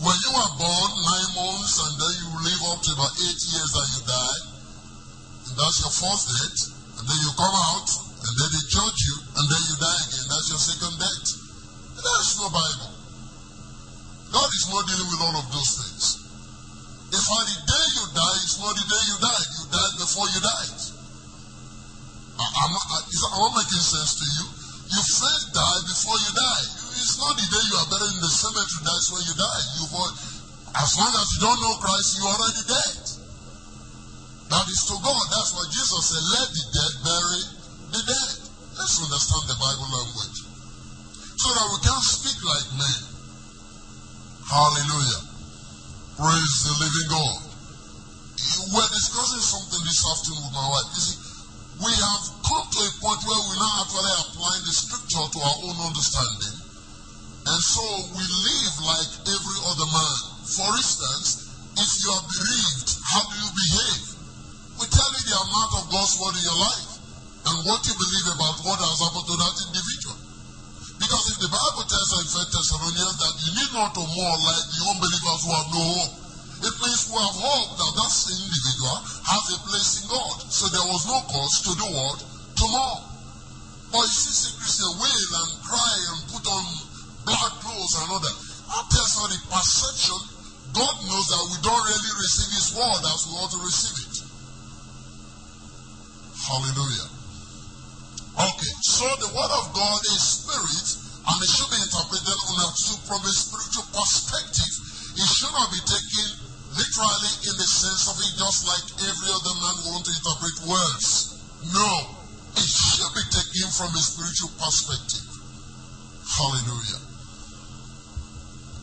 when 0.00 0.16
you 0.16 0.32
are 0.32 0.52
born 0.60 0.90
nine 0.96 1.30
months 1.36 1.76
and 1.76 1.92
then 2.00 2.14
you 2.24 2.28
live 2.40 2.62
up 2.72 2.80
to 2.84 2.90
about 2.96 3.12
eight 3.20 3.40
years 3.52 3.70
and 3.76 3.88
you 3.96 4.02
die, 4.08 4.40
and 5.44 5.54
that's 5.60 5.78
your 5.84 5.92
first 5.92 6.24
death, 6.32 6.58
and 6.96 7.04
then 7.04 7.18
you 7.20 7.30
come 7.36 7.56
out 7.68 7.88
and 8.00 8.32
then 8.32 8.48
they 8.48 8.64
judge 8.64 9.00
you 9.12 9.16
and 9.36 9.44
then 9.44 9.60
you 9.60 9.76
die 9.76 10.00
again. 10.08 10.26
That's 10.32 10.48
your 10.56 10.62
second 10.72 10.94
death. 10.96 11.28
That's 12.00 12.32
no 12.40 12.48
Bible. 12.48 12.92
God 14.32 14.48
is 14.56 14.64
not 14.72 14.88
dealing 14.88 15.08
with 15.12 15.20
all 15.20 15.36
of 15.36 15.46
those 15.52 15.72
things. 15.84 16.15
On 17.06 17.44
the 17.46 17.58
day 17.62 17.86
you 17.94 18.04
die, 18.14 18.38
it's 18.42 18.58
not 18.58 18.74
the 18.74 18.86
day 18.86 19.02
you 19.06 19.16
died. 19.22 19.48
You 19.54 19.64
died 19.70 19.94
before 20.02 20.26
you 20.26 20.40
died. 20.42 20.78
I'm, 22.36 22.72
is, 23.08 23.22
am 23.32 23.40
I 23.40 23.48
making 23.62 23.84
sense 23.84 24.12
to 24.20 24.26
you? 24.26 24.44
You 24.90 25.00
first 25.02 25.54
die 25.54 25.80
before 25.86 26.18
you 26.18 26.30
die. 26.34 26.66
It's 26.98 27.16
not 27.18 27.34
the 27.38 27.46
day 27.46 27.64
you 27.66 27.76
are 27.80 27.88
buried 27.90 28.14
in 28.14 28.22
the 28.22 28.32
cemetery, 28.32 28.82
that's 28.84 29.08
when 29.12 29.22
you 29.24 29.34
die. 29.38 29.62
You, 29.78 29.84
as 30.76 30.90
long 31.00 31.12
as 31.14 31.26
you 31.32 31.40
don't 31.46 31.60
know 31.62 31.74
Christ, 31.80 32.08
you 32.20 32.24
are 32.26 32.36
already 32.36 32.64
dead. 32.68 33.02
That 34.52 34.66
is 34.68 34.82
to 34.90 34.94
God. 35.00 35.24
That's 35.32 35.52
why 35.56 35.64
Jesus 35.72 36.02
said, 36.06 36.24
let 36.36 36.48
the 36.52 36.64
dead 36.70 36.92
bury 37.02 37.42
the 37.96 38.02
dead. 38.06 38.32
Let's 38.76 38.96
understand 39.00 39.44
the 39.50 39.58
Bible 39.58 39.88
language. 39.90 40.38
So 41.38 41.48
that 41.54 41.66
we 41.70 41.78
can 41.80 42.00
speak 42.04 42.38
like 42.44 42.68
men. 42.76 43.00
Hallelujah. 44.46 45.35
Praise 46.16 46.56
the 46.64 46.72
living 46.80 47.08
God. 47.12 47.36
We're 48.72 48.88
discussing 48.88 49.44
something 49.52 49.84
this 49.84 50.00
afternoon 50.00 50.48
with 50.48 50.56
my 50.56 50.64
wife. 50.64 50.88
You 50.96 51.02
see, 51.04 51.18
we 51.76 51.92
have 51.92 52.24
come 52.40 52.64
to 52.72 52.80
a 52.88 52.92
point 53.04 53.20
where 53.20 53.36
we're 53.36 53.60
now 53.60 53.84
actually 53.84 54.16
applying 54.24 54.64
the 54.64 54.72
scripture 54.72 55.28
to 55.28 55.38
our 55.44 55.58
own 55.68 55.76
understanding. 55.76 56.56
And 56.56 57.60
so 57.60 57.84
we 58.16 58.24
live 58.24 58.74
like 58.96 59.12
every 59.28 59.58
other 59.68 59.88
man. 59.92 60.16
For 60.56 60.70
instance, 60.80 61.52
if 61.84 61.90
you 62.00 62.08
are 62.08 62.24
bereaved, 62.32 62.88
how 63.12 63.20
do 63.28 63.34
you 63.36 63.50
behave? 63.52 64.04
We 64.80 64.84
tell 64.88 65.10
you 65.12 65.20
the 65.20 65.36
amount 65.36 65.72
of 65.84 65.92
God's 65.92 66.16
word 66.16 66.36
in 66.40 66.44
your 66.48 66.60
life 66.64 66.92
and 67.44 67.56
what 67.68 67.84
you 67.84 67.92
believe 67.92 68.28
about 68.32 68.56
what 68.64 68.80
has 68.80 69.04
happened 69.04 69.28
to 69.28 69.36
that 69.36 69.56
individual. 69.68 70.05
Because 71.06 71.38
if 71.38 71.38
the 71.38 71.54
Bible 71.54 71.86
tells 71.86 72.10
us 72.18 72.34
in 72.34 72.50
1 72.50 72.50
Thessalonians 72.50 73.16
that 73.22 73.34
you 73.46 73.50
need 73.54 73.70
not 73.78 73.94
to 73.94 74.02
mourn 74.02 74.38
like 74.42 74.66
the 74.74 74.82
unbelievers 74.90 75.40
who 75.46 75.50
have 75.54 75.70
no 75.70 75.82
hope, 75.86 76.14
it 76.66 76.74
means 76.82 77.00
we 77.06 77.14
have 77.22 77.38
hope 77.46 77.70
that 77.78 77.92
that 77.94 78.10
individual 78.26 78.98
has 79.22 79.44
a 79.54 79.58
place 79.70 80.02
in 80.02 80.04
God. 80.10 80.36
So 80.50 80.66
there 80.66 80.82
was 80.90 81.06
no 81.06 81.22
cause 81.30 81.62
to 81.62 81.72
do 81.78 81.86
what? 81.94 82.18
To 82.18 82.64
mourn. 82.74 83.00
But 83.94 84.02
you 84.02 84.18
see, 84.34 84.50
Christian 84.58 84.92
wail 84.98 85.30
and 85.46 85.50
cry 85.62 85.94
and 86.10 86.18
put 86.26 86.42
on 86.42 86.64
black 87.22 87.54
clothes 87.62 87.94
and 88.02 88.10
all 88.10 88.18
that. 88.26 88.36
That 88.66 88.84
tells 88.90 89.14
us 89.14 89.30
the 89.30 89.38
perception. 89.46 90.18
God 90.74 90.94
knows 91.06 91.26
that 91.30 91.44
we 91.54 91.56
don't 91.70 91.84
really 91.86 92.14
receive 92.18 92.50
His 92.50 92.68
word 92.74 93.02
as 93.14 93.20
we 93.30 93.32
ought 93.38 93.52
to 93.54 93.62
receive 93.62 93.94
it. 94.10 94.14
Hallelujah. 96.50 97.15
Okay, 98.36 98.74
so 98.84 99.08
the 99.16 99.32
word 99.32 99.52
of 99.64 99.72
God 99.72 100.00
is 100.12 100.20
spirit, 100.20 100.88
and 101.24 101.36
it 101.40 101.48
should 101.48 101.72
be 101.72 101.80
interpreted 101.80 102.36
on 102.36 102.56
a, 102.60 102.68
from 103.08 103.24
a 103.24 103.32
spiritual 103.32 103.88
perspective. 103.96 104.72
It 105.16 105.24
should 105.24 105.56
not 105.56 105.72
be 105.72 105.80
taken 105.80 106.28
literally 106.76 107.32
in 107.48 107.54
the 107.56 107.64
sense 107.64 108.04
of 108.12 108.20
it 108.20 108.36
just 108.36 108.68
like 108.68 108.84
every 109.08 109.30
other 109.32 109.56
man 109.56 109.76
want 109.88 110.04
to 110.04 110.12
interpret 110.12 110.56
words. 110.68 111.32
No, 111.72 111.92
it 112.60 112.68
should 112.68 113.08
be 113.16 113.24
taken 113.32 113.72
from 113.72 113.96
a 113.96 114.02
spiritual 114.04 114.52
perspective. 114.60 115.24
Hallelujah. 116.28 117.00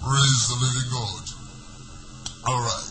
Praise 0.02 0.42
the 0.50 0.58
living 0.66 0.90
God. 0.90 1.26
All 2.50 2.58
right. 2.58 2.90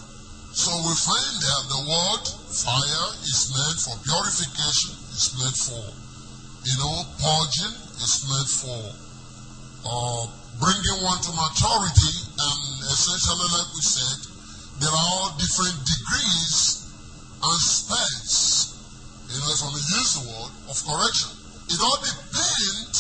So 0.55 0.71
we 0.79 0.95
find 0.95 1.35
that 1.43 1.63
the 1.75 1.83
word 1.91 2.25
fire 2.55 3.09
is 3.27 3.51
meant 3.51 3.79
for 3.83 3.99
purification, 4.07 4.95
it's 5.11 5.35
meant 5.43 5.59
for 5.59 6.02
you 6.63 6.77
know, 6.79 6.95
purging 7.19 7.75
is 7.99 8.15
meant 8.31 8.51
for 8.63 8.83
uh, 9.83 10.23
bringing 10.63 10.99
one 11.03 11.19
to 11.19 11.33
maturity, 11.35 12.15
and 12.39 12.59
essentially, 12.87 13.49
like 13.51 13.71
we 13.75 13.83
said, 13.83 14.19
there 14.79 14.95
are 14.95 15.07
all 15.19 15.35
different 15.43 15.75
degrees 15.83 16.87
and 17.43 17.59
specs, 17.59 18.79
you 19.27 19.39
know, 19.43 19.51
if 19.51 19.59
I 19.59 19.69
may 19.75 19.83
use 19.83 20.11
the 20.15 20.25
word, 20.31 20.53
of 20.71 20.77
correction. 20.87 21.31
It 21.67 21.79
all 21.83 21.99
depends 21.99 22.99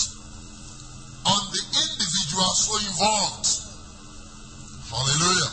on 1.22 1.40
the 1.54 1.62
individual 1.62 2.50
so 2.58 2.74
involved. 2.82 3.46
Hallelujah. 4.90 5.52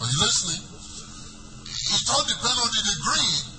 Are 0.00 0.08
you 0.08 0.18
listening? 0.24 0.62
It 1.68 2.06
all 2.08 2.24
depends 2.24 2.58
on 2.64 2.70
the 2.72 2.82
degree 2.96 3.49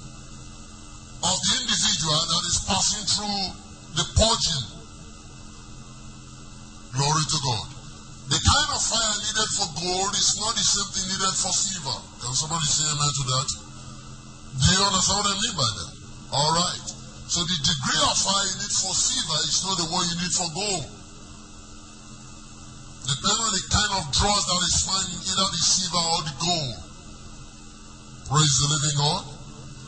of 1.22 1.36
the 1.38 1.54
individual 1.62 2.22
that 2.26 2.44
is 2.50 2.58
passing 2.66 3.06
through 3.06 3.42
the 3.94 4.06
purging. 4.18 4.66
Glory 6.98 7.26
to 7.30 7.40
God. 7.46 7.68
The 8.32 8.40
kind 8.40 8.70
of 8.72 8.82
fire 8.82 9.16
needed 9.22 9.50
for 9.60 9.68
gold 9.76 10.14
is 10.16 10.40
not 10.40 10.56
the 10.56 10.64
same 10.64 10.90
thing 10.96 11.06
needed 11.14 11.36
for 11.36 11.52
silver. 11.52 12.00
Can 12.24 12.32
somebody 12.32 12.64
say 12.64 12.88
amen 12.88 13.12
to 13.12 13.24
that? 13.28 13.48
Do 14.56 14.68
you 14.72 14.82
understand 14.88 15.20
what 15.20 15.30
I 15.30 15.38
mean 15.40 15.56
by 15.56 15.70
that? 15.78 15.92
All 16.32 16.54
right. 16.56 16.86
So 17.32 17.44
the 17.44 17.58
degree 17.60 18.02
of 18.08 18.16
fire 18.18 18.48
you 18.48 18.56
need 18.60 18.76
for 18.76 18.94
silver 18.96 19.40
is 19.48 19.58
not 19.68 19.76
the 19.78 19.88
one 19.92 20.04
you 20.10 20.18
need 20.20 20.34
for 20.36 20.50
gold. 20.52 20.88
Depending 23.08 23.46
on 23.46 23.54
the 23.56 23.66
kind 23.68 23.92
of 24.00 24.02
dross 24.16 24.44
that 24.48 24.62
is 24.64 24.78
found 24.88 25.06
in 25.12 25.20
either 25.28 25.48
the 25.52 25.62
silver 25.64 26.04
or 26.12 26.22
the 26.24 26.36
gold. 26.40 26.76
Praise 28.32 28.56
the 28.64 28.68
living 28.72 28.96
God. 28.96 29.24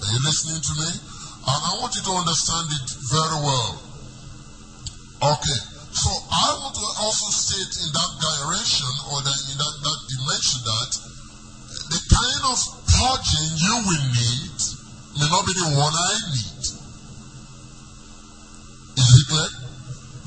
Are 0.04 0.12
you 0.12 0.20
listening 0.20 0.60
to 0.60 0.74
me? 0.84 1.13
And 1.44 1.60
I 1.60 1.72
want 1.84 1.92
you 1.96 2.04
to 2.08 2.14
understand 2.16 2.72
it 2.72 2.88
very 3.12 3.40
well. 3.44 3.72
Okay. 5.24 5.60
So 5.92 6.10
I 6.10 6.48
want 6.64 6.76
to 6.80 6.88
also 7.04 7.28
state 7.36 7.74
in 7.84 7.90
that 7.92 8.12
direction 8.18 8.92
or 9.12 9.20
that 9.22 9.40
in 9.52 9.56
that, 9.60 9.76
that 9.84 10.00
dimension 10.08 10.60
that 10.64 10.92
the 11.92 12.00
kind 12.00 12.44
of 12.48 12.58
purging 12.88 13.50
you 13.60 13.76
will 13.84 14.06
need 14.16 14.58
may 15.20 15.28
not 15.30 15.44
be 15.46 15.54
the 15.54 15.70
one 15.78 15.94
I 15.94 16.14
need. 16.32 16.64
Is 19.04 19.10
it 19.12 19.26
clear? 19.28 19.52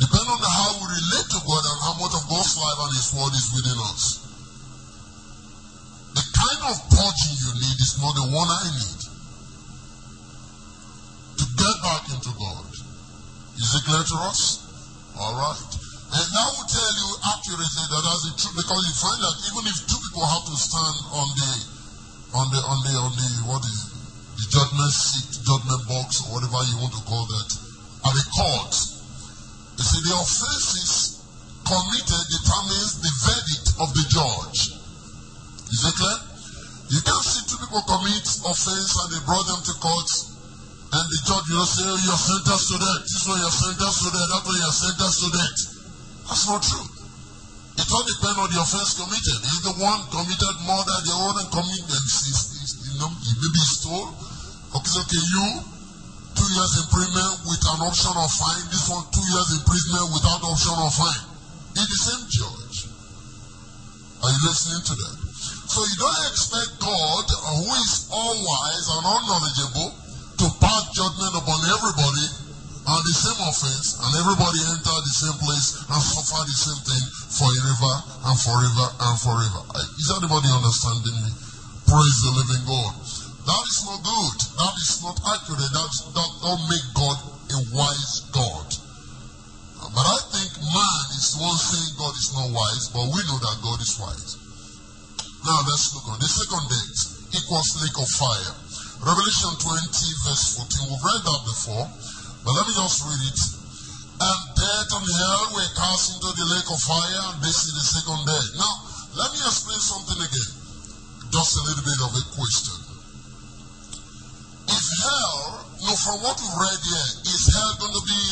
Depending 0.04 0.36
on 0.36 0.42
how 0.44 0.70
we 0.76 0.86
relate 0.86 1.28
to 1.32 1.40
God 1.48 1.64
and 1.64 1.78
how 1.80 1.94
much 1.96 2.12
of 2.12 2.28
God's 2.28 2.54
life 2.60 2.78
and 2.86 2.92
His 2.92 3.08
word 3.16 3.32
is 3.32 3.48
within 3.56 3.78
us. 3.88 4.02
The 6.12 6.24
kind 6.24 6.60
of 6.70 6.76
purging 6.92 7.36
you 7.40 7.52
need 7.56 7.78
is 7.80 7.96
not 8.04 8.14
the 8.20 8.28
one 8.36 8.48
I 8.52 8.64
need 8.68 8.95
get 11.66 11.82
back 11.82 12.04
into 12.14 12.30
God. 12.38 12.64
Is 13.58 13.70
it 13.74 13.82
clear 13.82 14.04
to 14.06 14.16
us? 14.30 14.62
All 15.18 15.34
right. 15.34 15.66
And 16.06 16.22
that 16.22 16.48
will 16.54 16.70
tell 16.70 16.92
you 16.94 17.08
accurately 17.26 17.84
that 17.90 18.02
that's 18.06 18.22
the 18.30 18.32
truth 18.38 18.56
because 18.62 18.82
you 18.86 18.94
find 18.94 19.18
that 19.18 19.36
even 19.50 19.62
if 19.66 19.76
two 19.90 19.98
people 19.98 20.22
have 20.22 20.46
to 20.46 20.54
stand 20.54 20.96
on 21.10 21.26
the 21.34 21.52
on 22.38 22.46
the 22.54 22.60
on 22.62 22.78
the 22.86 22.94
on 22.94 23.12
the 23.18 23.28
what 23.50 23.62
is 23.66 23.74
it, 23.74 23.90
the 24.38 24.46
judgment 24.46 24.92
seat, 24.94 25.42
judgment 25.42 25.82
box, 25.90 26.22
or 26.22 26.38
whatever 26.38 26.62
you 26.70 26.78
want 26.78 26.94
to 26.94 27.02
call 27.02 27.26
that, 27.26 27.50
at 28.06 28.14
the 28.14 28.26
court, 28.30 28.70
you 28.70 29.82
see 29.82 30.00
the 30.06 30.14
offenses 30.14 31.18
committed 31.66 32.24
determines 32.30 33.02
the 33.02 33.12
verdict 33.26 33.66
of 33.82 33.88
the 33.90 34.04
judge. 34.06 34.78
Is 35.74 35.82
it 35.82 35.94
clear? 35.98 36.18
You 36.94 37.00
can't 37.02 37.26
see 37.26 37.42
two 37.50 37.58
people 37.58 37.82
commit 37.82 38.22
offense 38.46 38.94
and 38.94 39.08
they 39.10 39.20
brought 39.26 39.42
them 39.50 39.58
to 39.66 39.74
court 39.82 40.35
and 40.86 41.04
the 41.10 41.18
judge 41.26 41.48
will 41.50 41.66
say, 41.66 41.82
oh, 41.82 41.98
you're 41.98 42.22
sentenced 42.22 42.68
to 42.70 42.76
death. 42.78 43.02
This 43.02 43.24
one 43.26 43.42
you're 43.42 43.58
sentenced 43.58 44.00
to 44.06 44.08
death. 44.14 44.28
That 44.30 44.42
one 44.46 44.58
you're 44.62 44.78
sentenced 44.86 45.18
to 45.18 45.28
death. 45.34 45.58
That's 46.30 46.46
not 46.46 46.62
true. 46.62 46.86
It 47.76 47.88
all 47.92 48.06
depends 48.06 48.38
on 48.40 48.48
the 48.54 48.58
offense 48.62 48.96
committed. 48.96 49.38
If 49.50 49.60
the 49.66 49.74
one 49.82 50.00
committed 50.08 50.54
murder, 50.64 50.96
the 51.04 51.12
other 51.12 51.46
committed, 51.52 52.02
you 52.86 52.96
know, 53.02 53.10
maybe 53.12 53.62
stole. 53.66 54.14
Okay, 54.78 54.94
okay, 54.96 55.22
you, 55.22 55.46
two 56.38 56.50
years 56.56 56.72
imprisonment 56.86 57.34
with 57.50 57.62
an 57.66 57.80
option 57.84 58.14
of 58.16 58.30
fine. 58.32 58.64
This 58.72 58.86
one, 58.88 59.04
two 59.12 59.26
years 59.26 59.48
imprisonment 59.60 60.08
without 60.14 60.40
option 60.40 60.76
of 60.80 60.92
fine. 60.94 61.24
It's 61.76 61.84
the 61.84 62.00
same 62.00 62.24
judge. 62.30 62.78
Are 64.24 64.32
you 64.32 64.40
listening 64.48 64.82
to 64.86 64.94
that? 64.96 65.16
So 65.68 65.78
you 65.84 65.96
don't 66.00 66.20
expect 66.32 66.70
God, 66.80 67.26
who 67.60 67.68
is 67.76 68.08
all 68.08 68.36
wise 68.40 68.86
and 68.96 69.02
all 69.04 69.22
knowledgeable, 69.28 69.90
to 70.46 70.54
pass 70.62 70.94
judgment 70.94 71.34
upon 71.42 71.58
everybody 71.74 72.26
on 72.86 73.02
the 73.02 73.14
same 73.18 73.40
offense, 73.50 73.98
and 73.98 74.10
everybody 74.22 74.62
enter 74.70 74.94
the 74.94 75.14
same 75.18 75.38
place 75.42 75.74
and 75.90 75.98
suffer 75.98 76.38
the 76.46 76.54
same 76.54 76.80
thing 76.86 77.04
forever 77.34 77.94
and 78.30 78.36
forever 78.38 78.86
and 78.94 79.16
forever. 79.26 79.60
Is 79.98 80.06
anybody 80.14 80.46
understanding 80.54 81.18
me? 81.18 81.30
Praise 81.90 82.18
the 82.22 82.32
living 82.38 82.62
God. 82.62 82.94
That 83.42 83.62
is 83.66 83.80
not 83.90 84.00
good. 84.06 84.38
That 84.54 84.74
is 84.78 84.92
not 85.02 85.18
accurate. 85.34 85.72
That 85.74 85.90
that 86.14 86.30
don't 86.38 86.64
make 86.70 86.86
God 86.94 87.18
a 87.26 87.58
wise 87.74 88.14
God. 88.30 88.66
But 89.82 90.06
I 90.06 90.18
think 90.30 90.50
man 90.62 91.02
is 91.10 91.26
the 91.34 91.42
one 91.42 91.58
saying 91.58 91.90
God 91.98 92.14
is 92.14 92.30
not 92.38 92.54
wise, 92.54 92.86
but 92.94 93.10
we 93.10 93.18
know 93.26 93.38
that 93.42 93.66
God 93.66 93.78
is 93.82 93.98
wise. 93.98 94.30
Now 95.42 95.58
let's 95.66 95.90
look 95.90 96.06
on 96.06 96.22
the 96.22 96.30
second 96.30 96.64
date 96.70 96.98
equals 97.34 97.70
lake 97.82 97.98
of 97.98 98.10
fire. 98.14 98.65
Revelation 99.04 99.52
20, 99.60 100.24
verse 100.24 100.56
14. 100.56 100.88
We've 100.88 101.04
read 101.04 101.22
that 101.24 101.42
before, 101.44 101.86
but 102.44 102.52
let 102.56 102.64
me 102.64 102.74
just 102.74 103.04
read 103.04 103.22
it. 103.28 103.40
And 104.16 104.40
death 104.56 104.90
and 104.96 105.04
hell 105.04 105.44
were 105.52 105.70
cast 105.76 106.16
into 106.16 106.32
the 106.32 106.46
lake 106.48 106.68
of 106.72 106.80
fire, 106.80 107.24
and 107.32 107.38
this 107.44 107.68
is 107.68 107.72
the 107.76 107.84
second 107.84 108.24
day. 108.24 108.44
Now, 108.56 108.72
let 109.20 109.28
me 109.36 109.40
explain 109.44 109.76
something 109.76 110.16
again. 110.16 110.50
Just 111.28 111.52
a 111.56 111.62
little 111.68 111.84
bit 111.84 112.00
of 112.00 112.12
a 112.16 112.24
question. 112.32 112.76
If 114.72 114.84
hell, 115.04 115.68
no, 115.84 115.92
from 116.00 116.16
what 116.24 116.40
we've 116.40 116.56
read 116.56 116.80
here, 116.80 117.08
is 117.28 117.44
hell 117.52 117.72
going 117.76 117.92
to 117.92 118.04
be 118.08 118.24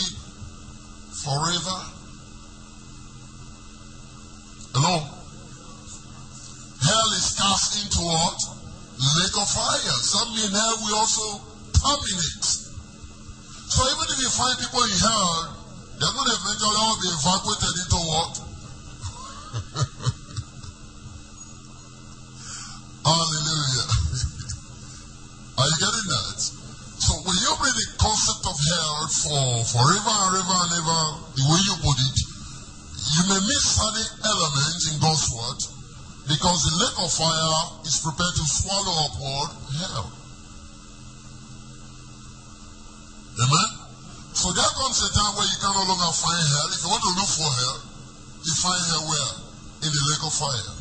forever? 1.20 1.78
Hello? 4.72 4.96
Hell 6.80 7.08
is 7.12 7.36
cast 7.36 7.84
into 7.84 8.00
what? 8.08 8.53
Lake 9.04 9.36
of 9.36 9.44
fire. 9.44 10.00
Some 10.00 10.32
in 10.32 10.48
hell 10.48 10.80
will 10.80 10.96
also 10.96 11.44
terminate. 11.76 12.48
So 13.68 13.84
even 13.84 14.08
if 14.08 14.16
you 14.16 14.32
find 14.32 14.56
people 14.56 14.80
in 14.80 14.96
hell, 14.96 15.60
they're 16.00 16.08
going 16.08 16.24
to 16.24 16.36
eventually 16.40 16.80
all 16.80 16.96
be 16.96 17.12
evacuated 17.12 17.84
into 17.84 18.00
what? 18.00 18.32
Hallelujah. 23.04 23.84
Are 25.60 25.68
you 25.68 25.76
getting 25.84 26.08
that? 26.08 26.40
So 27.04 27.12
when 27.28 27.36
you 27.36 27.52
bring 27.60 27.76
the 27.76 27.88
concept 28.00 28.48
of 28.48 28.56
hell 28.56 29.04
for 29.20 29.68
forever 29.68 30.16
and 30.32 30.40
ever 30.40 30.56
and 30.64 30.80
ever, 30.80 31.28
the 31.36 31.44
way 31.44 31.60
you 31.60 31.76
put 31.84 32.00
it, 32.00 32.16
you 33.04 33.28
may 33.28 33.36
miss 33.36 33.68
certain 33.68 34.08
elements 34.24 34.88
in 34.88 34.96
God's 35.04 35.28
word 35.28 35.73
because 36.24 36.58
the 36.64 36.74
lake 36.80 36.98
of 37.04 37.10
fire 37.12 37.84
is 37.84 38.00
prepared 38.00 38.34
to 38.34 38.44
swallow 38.48 38.96
up 39.04 39.14
what? 39.20 39.50
Hell. 39.76 40.08
Amen? 43.44 43.70
So 44.32 44.48
there 44.56 44.72
comes 44.72 44.98
a 45.04 45.10
time 45.12 45.36
where 45.36 45.46
you 45.46 45.58
can 45.60 45.72
no 45.76 45.84
longer 45.84 46.10
find 46.16 46.40
hell. 46.40 46.68
If 46.72 46.80
you 46.80 46.90
want 46.90 47.04
to 47.04 47.12
look 47.12 47.28
for 47.28 47.50
hell, 47.50 47.78
you 48.40 48.52
find 48.56 48.82
hell 48.88 49.04
where? 49.04 49.32
In 49.84 49.90
the 49.92 50.02
lake 50.10 50.24
of 50.24 50.32
fire. 50.32 50.74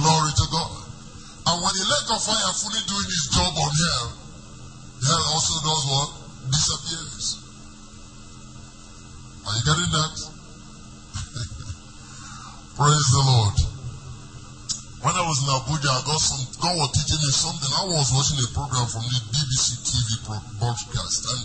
Glory 0.00 0.32
to 0.32 0.46
God. 0.48 0.82
And 1.52 1.56
when 1.60 1.74
the 1.76 1.86
lake 1.92 2.08
of 2.08 2.20
fire 2.24 2.52
fully 2.56 2.82
doing 2.88 3.04
its 3.04 3.28
job 3.36 3.52
on 3.52 3.68
hell, 3.68 4.06
hell 5.04 5.24
also 5.36 5.54
does 5.60 5.82
what? 5.92 6.08
Disappears. 6.48 7.26
Are 9.44 9.54
you 9.54 9.62
getting 9.68 9.92
that? 9.92 10.31
Praise 12.72 13.08
the 13.12 13.20
Lord. 13.20 13.56
When 15.04 15.12
I 15.12 15.20
was 15.28 15.44
in 15.44 15.52
Abuja, 15.60 15.92
I 15.92 16.00
got 16.08 16.16
some, 16.24 16.40
God 16.56 16.72
was 16.72 16.88
teaching 16.96 17.20
me 17.20 17.28
something. 17.28 17.68
I 17.68 17.84
was 17.84 18.08
watching 18.16 18.40
a 18.40 18.48
program 18.48 18.88
from 18.88 19.04
the 19.12 19.20
BBC 19.28 19.76
TV 19.84 20.08
broadcast, 20.56 21.20
and 21.36 21.42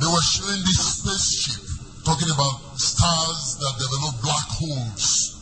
they 0.00 0.08
were 0.08 0.26
showing 0.32 0.56
this 0.64 0.80
spaceship 0.80 1.60
talking 2.08 2.32
about 2.32 2.72
stars 2.80 3.60
that 3.60 3.74
develop 3.84 4.16
black 4.24 4.48
holes. 4.56 5.36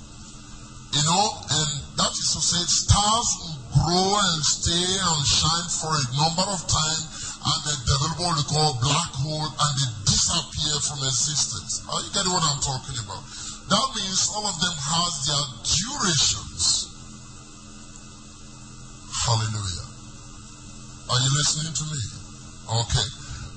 You 0.98 1.04
know, 1.06 1.24
and 1.46 1.70
that 1.94 2.10
is 2.10 2.34
to 2.34 2.42
say, 2.42 2.62
stars 2.66 3.30
grow 3.70 4.18
and 4.18 4.42
stay 4.42 4.98
and 4.98 5.22
shine 5.22 5.68
for 5.78 5.94
a 5.94 6.04
number 6.26 6.46
of 6.50 6.58
time, 6.66 7.02
and 7.54 7.58
they 7.62 7.76
develop 7.86 8.18
what 8.18 8.34
we 8.34 8.44
call 8.50 8.82
black 8.82 9.14
hole, 9.14 9.46
and 9.46 9.72
they 9.78 9.90
disappear 10.10 10.74
from 10.90 11.06
existence. 11.06 11.86
Are 11.86 12.02
you 12.02 12.10
getting 12.10 12.34
what 12.34 12.42
I'm 12.42 12.58
talking 12.58 12.98
about? 12.98 13.43
That 13.68 13.88
means 13.96 14.28
all 14.28 14.44
of 14.44 14.60
them 14.60 14.76
has 14.76 15.12
their 15.24 15.44
durations. 15.64 16.92
Hallelujah. 19.24 19.88
Are 21.08 21.20
you 21.20 21.30
listening 21.32 21.72
to 21.72 21.84
me? 21.88 22.02
Okay. 22.84 23.08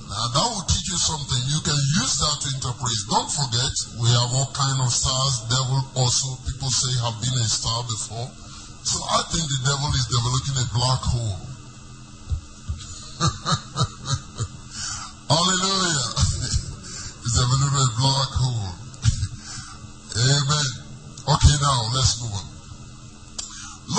Now 0.07 0.31
that 0.31 0.47
will 0.47 0.63
teach 0.63 0.87
you 0.87 0.95
something. 0.95 1.43
You 1.51 1.59
can 1.59 1.75
use 1.75 2.23
that 2.23 2.39
to 2.39 2.47
interpret. 2.55 2.95
Don't 3.11 3.27
forget, 3.27 3.67
we 3.99 4.07
have 4.15 4.31
all 4.31 4.47
kind 4.55 4.79
of 4.79 4.87
stars. 4.87 5.43
Devil 5.51 5.83
also, 5.99 6.39
people 6.47 6.71
say, 6.71 6.95
have 7.03 7.19
been 7.19 7.35
a 7.35 7.43
star 7.43 7.83
before. 7.83 8.31
So 8.87 9.03
I 9.03 9.27
think 9.27 9.43
the 9.43 9.59
devil 9.67 9.91
is 9.91 10.07
developing 10.07 10.55
a 10.63 10.67
black 10.71 11.03
hole. 11.03 11.43
Hallelujah. 15.27 16.07
He's 17.19 17.35
developing 17.35 17.75
a 17.75 17.91
black 17.99 18.31
hole. 18.31 18.76
Amen. 20.17 20.69
Okay, 21.29 21.55
now 21.61 21.93
let's 21.93 22.17
move 22.25 22.33
on. 22.33 22.47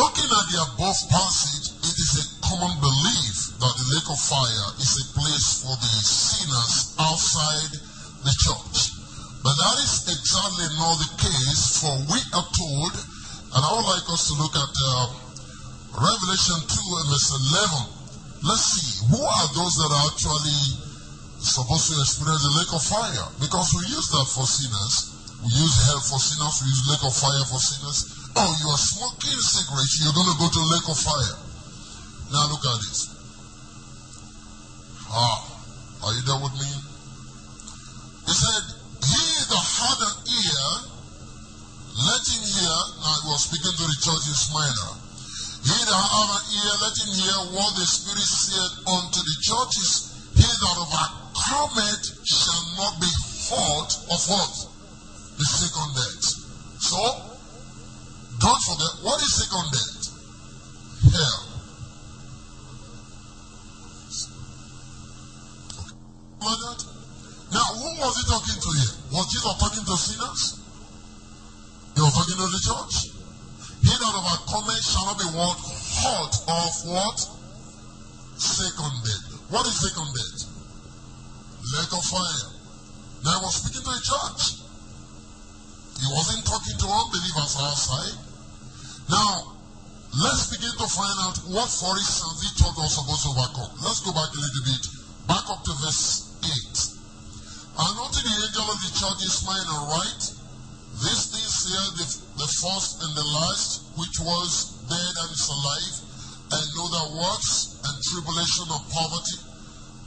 Looking 0.02 0.26
at 0.26 0.46
the 0.50 0.58
above 0.66 0.98
passage, 1.14 1.78
it 1.78 1.94
is 1.94 2.10
a 2.18 2.26
common 2.42 2.74
belief 2.82 3.54
that 3.62 3.74
the 3.78 3.86
lake 3.94 4.10
of 4.10 4.18
fire 4.18 4.68
is 4.82 4.98
a 4.98 5.06
place 5.14 5.62
for 5.62 5.78
the 5.78 5.94
sinners 6.02 6.98
outside 6.98 7.70
the 8.26 8.34
church. 8.34 8.98
But 9.46 9.54
that 9.62 9.76
is 9.78 10.10
exactly 10.10 10.66
not 10.82 10.98
the 10.98 11.10
case, 11.22 11.86
for 11.86 11.94
we 12.10 12.18
are 12.34 12.48
told, 12.50 12.92
and 13.54 13.62
I 13.62 13.70
would 13.78 13.86
like 13.86 14.10
us 14.10 14.26
to 14.26 14.42
look 14.42 14.58
at 14.58 14.72
uh, 14.74 15.06
Revelation 16.02 16.58
2 16.66 16.98
and 16.98 17.06
verse 17.14 17.30
11. 18.42 18.42
Let's 18.42 18.66
see, 18.74 18.90
who 19.06 19.22
are 19.22 19.48
those 19.54 19.74
that 19.86 19.90
are 19.94 20.06
actually 20.10 20.82
supposed 21.38 21.94
to 21.94 22.02
experience 22.02 22.42
the 22.42 22.54
lake 22.58 22.74
of 22.74 22.82
fire? 22.82 23.26
Because 23.38 23.70
we 23.78 23.86
use 23.86 24.10
that 24.18 24.26
for 24.34 24.42
sinners. 24.50 25.17
We 25.38 25.54
use 25.54 25.76
hell 25.86 26.02
for 26.02 26.18
sinners, 26.18 26.58
we 26.62 26.68
use 26.68 26.82
lake 26.90 27.04
of 27.06 27.14
fire 27.14 27.46
for 27.46 27.62
sinners. 27.62 27.98
Oh, 28.34 28.50
you 28.58 28.66
are 28.74 28.82
smoking 28.82 29.38
cigarettes, 29.38 30.02
you're 30.02 30.14
going 30.14 30.30
to 30.34 30.38
go 30.38 30.50
to 30.50 30.60
lake 30.66 30.88
of 30.90 30.98
fire. 30.98 31.36
Now 32.34 32.50
look 32.50 32.66
at 32.66 32.78
this. 32.82 33.08
Ah, 35.08 35.38
are 36.04 36.12
you 36.12 36.22
there 36.26 36.42
with 36.42 36.52
me? 36.58 36.68
He 38.28 38.34
said, 38.34 38.64
He 39.00 39.24
that 39.48 39.64
had 39.64 39.98
an 40.04 40.16
ear, 40.26 40.66
let 42.02 42.22
him 42.28 42.42
hear. 42.44 42.78
Now 43.00 43.14
he 43.22 43.26
was 43.32 43.42
speaking 43.48 43.72
to 43.72 43.84
the 43.88 43.98
church 44.04 44.24
in 44.28 44.36
Smyrna. 44.36 44.88
He 45.64 45.78
that 45.86 46.02
had 46.02 46.28
an 46.34 46.44
ear, 46.60 46.72
let 46.82 46.94
him 46.98 47.10
hear 47.14 47.38
what 47.56 47.72
the 47.78 47.86
Spirit 47.88 48.28
said 48.28 48.70
unto 48.84 49.20
the 49.22 49.36
churches. 49.40 49.90
He 50.36 50.44
that 50.44 50.76
overcometh 50.76 52.04
shall 52.28 52.64
not 52.76 53.00
be 53.00 53.10
hurt 53.48 53.90
of 54.12 54.20
what? 54.28 54.67
The 55.38 55.44
second 55.46 55.94
death. 55.94 56.26
So, 56.82 56.98
don't 58.42 58.62
forget, 58.66 58.92
what 59.06 59.22
is 59.22 59.38
second 59.38 59.70
death? 59.70 60.02
Hell. 61.14 61.48
Okay. 66.42 66.74
Now, 67.54 67.68
who 67.70 67.88
was 68.02 68.14
he 68.18 68.24
talking 68.26 68.58
to 68.58 68.70
here? 68.82 68.94
Was 69.14 69.26
Jesus 69.30 69.54
talking 69.62 69.84
to 69.86 69.94
sinners? 69.94 70.58
He 71.94 72.00
was 72.02 72.14
talking 72.18 72.34
to 72.34 72.46
the 72.50 72.58
church. 72.58 73.14
He 73.82 73.94
that 73.94 74.10
overcometh 74.10 74.82
shall 74.82 75.06
not 75.06 75.18
be 75.22 75.28
what? 75.38 75.58
Hurt 76.02 76.34
of 76.50 76.72
what? 76.90 77.18
Second 78.42 78.94
death. 79.06 79.38
What 79.54 79.66
is 79.66 79.78
second 79.86 80.10
death? 80.18 80.50
Lake 81.78 81.94
of 81.94 82.04
fire. 82.04 82.58
Now 83.22 83.38
he 83.38 83.44
was 83.46 83.54
speaking 83.54 83.86
to 83.86 83.90
the 83.94 84.02
church. 84.02 84.57
He 85.98 86.06
wasn't 86.14 86.46
talking 86.46 86.78
to 86.78 86.86
unbelievers 86.86 87.54
outside. 87.58 88.16
Now, 89.10 89.58
let's 90.14 90.46
begin 90.50 90.70
to 90.78 90.86
find 90.86 91.16
out 91.26 91.38
what 91.50 91.68
for 91.68 91.92
instance 91.98 92.38
he 92.42 92.50
told 92.62 92.78
us 92.78 92.94
supposed 92.94 93.26
to 93.26 93.30
overcome. 93.34 93.72
Let's 93.82 94.00
go 94.06 94.12
back 94.14 94.30
a 94.30 94.40
little 94.40 94.64
bit. 94.64 94.82
Back 95.26 95.44
up 95.50 95.64
to 95.64 95.72
verse 95.82 96.38
8. 96.42 96.98
And 97.78 97.94
unto 97.98 98.20
the 98.22 98.34
angel 98.46 98.66
of 98.70 98.78
the 98.82 98.92
church 98.94 99.20
is 99.26 99.42
mine 99.46 99.70
write. 99.90 100.24
This 100.98 101.30
thing 101.30 101.46
here, 101.70 101.88
the, 101.94 102.06
the 102.42 102.50
first 102.58 103.02
and 103.06 103.14
the 103.14 103.22
last, 103.22 103.86
which 103.94 104.18
was 104.18 104.82
dead 104.90 105.14
and 105.22 105.30
is 105.30 105.46
alive, 105.46 105.96
and 106.58 106.64
know 106.74 106.88
the 106.90 107.04
works 107.22 107.78
and 107.86 107.94
tribulation 108.02 108.66
of 108.72 108.82
poverty, 108.90 109.38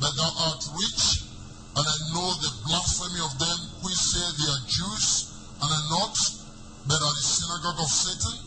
but 0.03 0.11
thou 0.19 0.31
art 0.51 0.63
rich, 0.75 1.31
and 1.77 1.85
I 1.87 1.97
know 2.11 2.27
the 2.43 2.51
blasphemy 2.67 3.21
of 3.23 3.39
them 3.39 3.59
which 3.87 3.95
say 3.95 4.25
they 4.35 4.49
are 4.51 4.63
Jews, 4.67 5.30
and 5.61 5.69
are 5.69 5.87
not, 5.93 6.15
but 6.89 6.97
are 6.97 7.15
the 7.15 7.25
synagogue 7.25 7.79
of 7.79 7.89
Satan. 7.89 8.37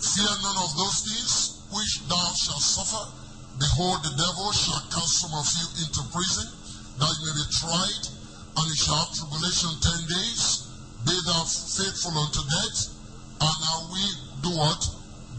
Fear 0.00 0.32
none 0.44 0.60
of 0.64 0.72
those 0.76 0.98
things 1.08 1.32
which 1.72 2.04
thou 2.08 2.28
shalt 2.36 2.60
suffer. 2.60 3.04
Behold, 3.58 4.00
the 4.04 4.14
devil 4.16 4.48
shall 4.52 4.80
cast 4.88 5.20
some 5.20 5.34
of 5.36 5.44
you 5.60 5.66
into 5.84 6.00
prison, 6.12 6.48
that 7.00 7.12
you 7.12 7.22
may 7.28 7.36
be 7.36 7.46
tried, 7.52 8.04
and 8.56 8.64
you 8.68 8.76
shall 8.76 8.96
have 8.96 9.12
tribulation 9.12 9.72
ten 9.80 10.00
days. 10.08 10.68
Be 11.04 11.16
thou 11.24 11.44
faithful 11.44 12.12
unto 12.16 12.40
death, 12.44 12.78
and 13.40 13.58
I 13.60 13.76
will 13.88 14.16
do 14.44 14.50
what? 14.56 14.80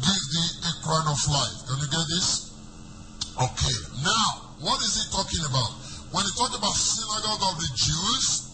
Give 0.02 0.24
thee 0.34 0.52
a 0.65 0.74
crown 0.82 1.06
of 1.06 1.21
life. 1.30 1.58
Can 1.69 1.78
you 1.82 1.89
get 1.89 2.06
this? 2.10 2.50
Okay. 3.38 3.78
Now, 4.02 4.26
what 4.62 4.82
is 4.82 4.97
he 4.97 5.06
talking 5.13 5.45
about? 5.45 5.71
When 6.13 6.26
he 6.26 6.32
talked 6.38 6.58
about 6.58 6.74
synagogue 6.74 7.41
of 7.41 7.56
the 7.62 7.69
Jews, 7.74 8.51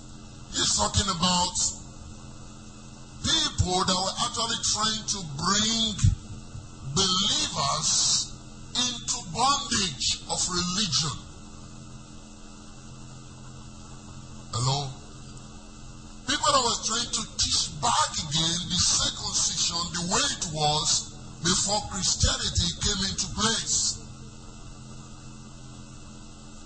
he's 0.58 0.74
talking 0.76 1.06
about 1.06 1.56
people 3.22 3.78
that 3.86 3.94
were 3.94 4.18
actually 4.26 4.58
trying 4.74 5.06
to 5.06 5.20
bring 5.38 5.94
believers 6.98 8.34
into 8.74 9.18
bondage 9.30 10.26
of 10.26 10.40
religion. 10.50 11.18
Hello? 14.50 14.90
People 16.26 16.50
that 16.50 16.64
were 16.66 16.82
trying 16.90 17.12
to 17.14 17.24
teach 17.38 17.70
back 17.78 18.12
again 18.18 18.58
the 18.66 18.80
circumcision 18.82 19.78
the 19.94 20.04
way 20.10 20.26
it 20.42 20.46
was 20.58 21.14
before 21.46 21.82
Christianity 21.94 22.70
came 22.82 23.02
into 23.14 23.28
place. 23.38 24.02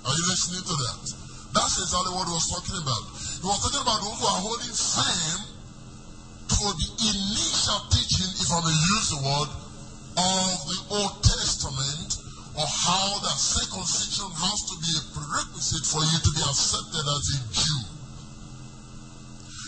Are 0.08 0.16
you 0.16 0.26
listening 0.32 0.64
to 0.64 0.76
that? 0.80 1.00
That's 1.54 1.76
exactly 1.76 2.16
what 2.16 2.28
he 2.28 2.34
was 2.34 2.48
talking 2.48 2.80
about. 2.80 3.31
He 3.42 3.48
was 3.50 3.58
talking 3.58 3.82
about 3.82 4.06
those 4.06 4.22
who 4.22 4.28
are 4.30 4.42
holding 4.46 4.70
firm 4.70 5.40
to 6.46 6.62
the 6.78 6.90
initial 7.10 7.82
teaching, 7.90 8.30
if 8.38 8.50
I 8.54 8.60
may 8.62 8.78
use 8.94 9.08
the 9.18 9.22
word, 9.26 9.50
of 10.14 10.56
the 10.70 10.80
Old 10.94 11.16
Testament 11.26 12.22
or 12.54 12.70
how 12.70 13.18
that 13.18 13.40
circumcision 13.42 14.30
has 14.30 14.60
to 14.70 14.76
be 14.78 14.94
a 14.94 15.04
prerequisite 15.18 15.86
for 15.90 16.06
you 16.06 16.18
to 16.22 16.32
be 16.38 16.44
accepted 16.46 17.02
as 17.02 17.24
a 17.34 17.40
Jew. 17.50 17.82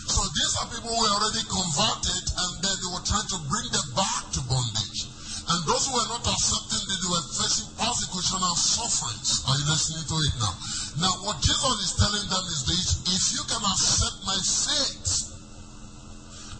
So 0.05 0.21
these 0.21 0.53
are 0.61 0.69
people 0.69 0.93
who 0.93 0.99
were 1.01 1.13
already 1.17 1.41
converted 1.49 2.23
and 2.29 2.51
then 2.61 2.75
they 2.77 2.89
were 2.93 3.05
trying 3.09 3.25
to 3.25 3.39
bring 3.49 3.67
them 3.73 3.87
back 3.97 4.29
to 4.37 4.39
bondage. 4.53 5.09
And 5.49 5.59
those 5.65 5.89
who 5.89 5.97
were 5.97 6.09
not 6.13 6.21
accepting 6.29 6.92
they 7.03 7.11
were 7.11 7.27
facing 7.35 7.67
persecution 7.75 8.39
and 8.39 8.55
sufferings. 8.55 9.43
Are 9.43 9.59
you 9.59 9.67
listening 9.67 10.07
to 10.07 10.15
it 10.23 10.33
now? 10.39 10.55
Now 11.03 11.13
what 11.27 11.43
Jesus 11.43 11.75
is 11.83 11.99
telling 11.99 12.27
them 12.31 12.43
is 12.47 12.63
this, 12.63 12.87
if 13.11 13.23
you 13.35 13.43
can 13.43 13.59
accept 13.59 14.23
my 14.23 14.39
faith, 14.39 15.35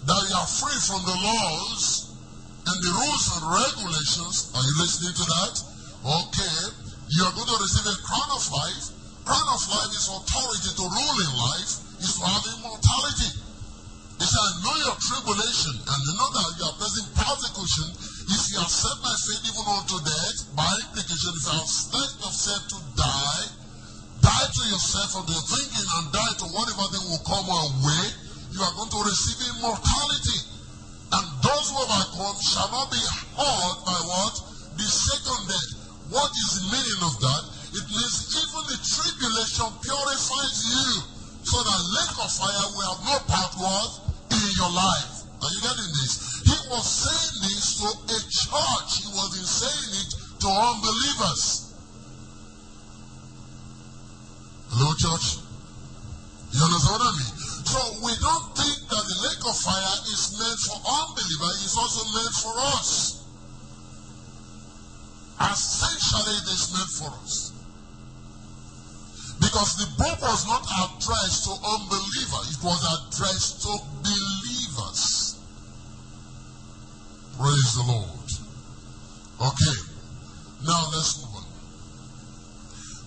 that 0.04 0.22
you 0.28 0.36
are 0.36 0.52
free 0.52 0.80
from 0.84 1.00
the 1.08 1.16
laws 1.16 2.12
and 2.68 2.78
the 2.84 2.92
rules 2.92 3.26
and 3.40 3.44
regulations, 3.56 4.52
are 4.52 4.66
you 4.68 4.76
listening 4.84 5.16
to 5.16 5.26
that? 5.32 5.54
Okay, 6.12 6.60
you 7.08 7.24
are 7.24 7.36
going 7.40 7.48
to 7.48 7.60
receive 7.64 7.88
a 7.88 7.96
crown 8.04 8.30
of 8.36 8.44
life. 8.52 8.86
Crown 9.24 9.48
of 9.48 9.64
life 9.72 9.92
is 9.96 10.12
authority 10.12 10.72
to 10.76 10.84
rule 10.84 11.18
in 11.24 11.32
life, 11.40 11.72
is 12.04 12.20
to 12.20 12.24
have 12.28 12.44
immortality. 12.60 13.32
He 14.20 14.26
said, 14.28 14.44
I 14.44 14.52
know 14.60 14.76
your 14.92 14.98
tribulation, 15.00 15.72
and 15.88 16.00
you 16.04 16.14
know 16.20 16.30
that 16.36 16.52
you 16.60 16.64
are 16.68 16.78
facing 16.84 17.08
persecution. 17.16 17.88
If 18.34 18.50
you 18.50 18.58
accept 18.66 18.98
my 19.06 19.14
faith 19.14 19.46
even 19.46 19.66
unto 19.78 19.98
death, 20.02 20.38
by 20.58 20.66
implication, 20.66 21.38
if 21.38 21.46
you 21.46 21.54
accept 21.54 22.18
yourself 22.18 22.62
to 22.66 22.78
die, 22.98 23.46
die 24.26 24.48
to 24.50 24.64
yourself 24.74 25.22
and 25.22 25.30
your 25.30 25.46
thinking 25.54 25.86
and 25.86 26.06
die 26.10 26.34
to 26.42 26.46
whatever 26.50 26.86
thing 26.90 27.06
will 27.14 27.26
come 27.30 27.46
our 27.46 27.70
way, 27.86 28.04
you 28.58 28.58
are 28.58 28.74
going 28.74 28.90
to 28.90 29.02
receive 29.06 29.38
immortality. 29.54 30.40
And 31.14 31.26
those 31.46 31.68
who 31.78 31.78
have 31.78 32.10
come 32.18 32.38
shall 32.42 32.70
not 32.74 32.90
be 32.90 33.06
hurt 33.38 33.78
by 33.86 34.00
what? 34.02 34.34
The 34.82 34.88
second 34.90 35.42
death. 35.54 35.70
What 36.10 36.34
is 36.34 36.50
the 36.58 36.64
meaning 36.74 37.02
of 37.06 37.14
that? 37.22 37.44
It 37.78 37.86
means 37.86 38.18
even 38.34 38.62
the 38.66 38.80
tribulation 38.82 39.70
purifies 39.78 40.58
you 40.74 40.90
so 41.46 41.58
that 41.62 41.82
lake 41.86 42.18
of 42.18 42.30
fire 42.34 42.66
will 42.82 42.98
have 42.98 43.02
no 43.06 43.18
part 43.30 43.54
what 43.62 43.92
in 44.34 44.50
your 44.58 44.74
life. 44.74 45.22
Are 45.38 45.52
you 45.54 45.62
getting 45.62 45.92
this? 46.02 46.33
Was 46.72 46.88
saying 46.90 47.44
this 47.44 47.78
to 47.82 47.88
a 47.92 48.18
church. 48.18 49.04
He 49.04 49.08
wasn't 49.14 49.46
saying 49.46 49.92
it 50.00 50.10
to 50.42 50.48
unbelievers. 50.48 51.76
Hello, 54.72 54.90
church? 54.96 55.44
You 56.50 56.64
understand 56.64 56.98
what 56.98 57.04
I 57.04 57.14
mean? 57.14 57.36
So 57.68 57.80
we 58.02 58.14
don't 58.18 58.48
think 58.58 58.80
that 58.90 59.04
the 59.06 59.18
lake 59.28 59.44
of 59.46 59.56
fire 59.60 59.98
is 60.10 60.34
meant 60.40 60.60
for 60.66 60.78
unbelievers. 60.82 61.56
It's 61.62 61.78
also 61.78 62.02
meant 62.10 62.36
for 62.42 62.56
us. 62.74 63.22
Essentially, 65.44 66.36
it 66.42 66.48
is 66.48 66.64
meant 66.74 66.90
for 66.90 67.12
us. 67.22 67.54
Because 69.40 69.76
the 69.78 69.90
book 70.02 70.22
was 70.22 70.48
not 70.48 70.64
addressed 70.64 71.44
to 71.46 71.54
unbelievers, 71.54 72.56
it 72.56 72.64
was 72.64 72.82
addressed 72.82 73.62
to 73.62 73.78
believers. 74.02 75.13
Praise 77.38 77.74
the 77.76 77.86
Lord. 77.88 78.30
Okay, 79.42 79.78
now 80.66 80.82
let's 80.94 81.18
move 81.22 81.36
on. 81.36 81.48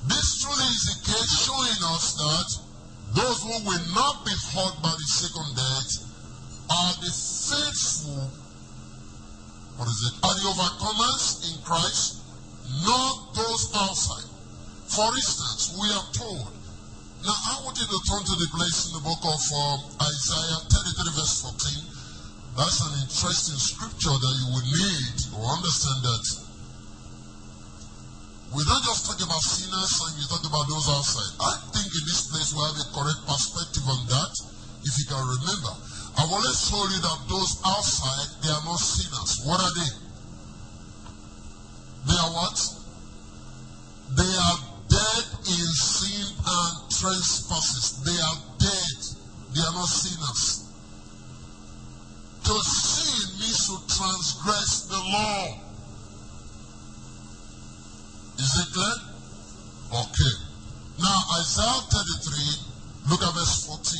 This 0.08 0.42
truly 0.42 0.66
is 0.66 0.84
a 0.92 0.98
case 1.06 1.32
showing 1.46 1.80
us 1.94 2.14
that 2.18 2.48
those 3.14 3.42
who 3.42 3.56
will 3.70 3.86
not 3.94 4.24
be 4.26 4.34
hurt 4.52 4.82
by 4.82 4.90
the 4.90 5.08
second 5.08 5.56
death 5.56 5.90
are 6.70 6.94
the 7.00 7.12
faithful, 7.12 8.30
what 9.78 9.88
is 9.88 10.00
it, 10.10 10.14
are 10.26 10.34
the 10.34 10.46
overcomers 10.50 11.46
in 11.46 11.62
Christ 11.62 12.26
not 12.84 13.34
those 13.34 13.70
outside. 13.74 14.28
For 14.90 15.06
instance, 15.14 15.76
we 15.78 15.86
are 15.90 16.08
told. 16.12 16.50
Now, 17.24 17.34
I 17.34 17.62
want 17.64 17.78
you 17.78 17.86
to 17.86 18.00
turn 18.10 18.22
to 18.22 18.36
the 18.38 18.50
place 18.54 18.90
in 18.90 18.92
the 18.98 19.04
book 19.06 19.22
of 19.22 19.40
um, 19.54 19.78
Isaiah 20.02 20.60
33, 20.66 21.14
verse 21.14 21.42
14. 21.42 21.95
That's 22.56 22.80
an 22.88 23.04
interesting 23.04 23.60
scripture 23.60 24.16
that 24.16 24.34
you 24.40 24.46
will 24.48 24.64
need 24.64 25.12
to 25.28 25.36
understand 25.44 26.00
that 26.08 26.24
we 28.56 28.64
don't 28.64 28.84
just 28.88 29.04
talk 29.04 29.20
about 29.20 29.44
sinners 29.44 29.92
and 30.00 30.16
we 30.16 30.24
talk 30.24 30.40
about 30.40 30.64
those 30.64 30.88
outside. 30.88 31.36
I 31.36 31.52
think 31.76 31.84
in 31.92 32.04
this 32.08 32.32
place 32.32 32.56
we 32.56 32.64
have 32.64 32.80
a 32.80 32.88
correct 32.96 33.20
perspective 33.28 33.84
on 33.84 34.00
that. 34.08 34.32
If 34.88 34.94
you 34.96 35.04
can 35.04 35.20
remember, 35.20 35.72
I've 36.16 36.32
always 36.32 36.56
told 36.72 36.88
you 36.96 37.00
that 37.04 37.18
those 37.28 37.60
outside, 37.60 38.28
they 38.40 38.48
are 38.48 38.64
not 38.64 38.80
sinners. 38.80 39.44
What 39.44 39.60
are 39.60 39.74
they? 39.76 39.90
They 42.08 42.16
are 42.16 42.32
what? 42.40 42.56
They 44.16 44.32
are 44.32 44.58
dead 44.88 45.24
in 45.44 45.68
sin 45.76 46.24
and 46.40 46.72
trespasses. 46.88 48.00
They 48.00 48.16
are 48.16 48.38
dead. 48.56 48.98
They 49.52 49.60
are 49.60 49.76
not 49.76 49.92
sinners. 49.92 50.65
To 52.46 52.54
sin 52.62 53.26
means 53.40 53.66
to 53.66 53.74
transgress 53.90 54.86
the 54.86 54.94
law. 54.96 55.58
Is 58.38 58.54
it 58.62 58.70
clear? 58.72 58.96
Okay. 59.90 60.34
Now, 61.02 61.18
Isaiah 61.40 61.82
33, 61.90 63.10
look 63.10 63.22
at 63.22 63.34
verse 63.34 63.66
14. 63.66 63.98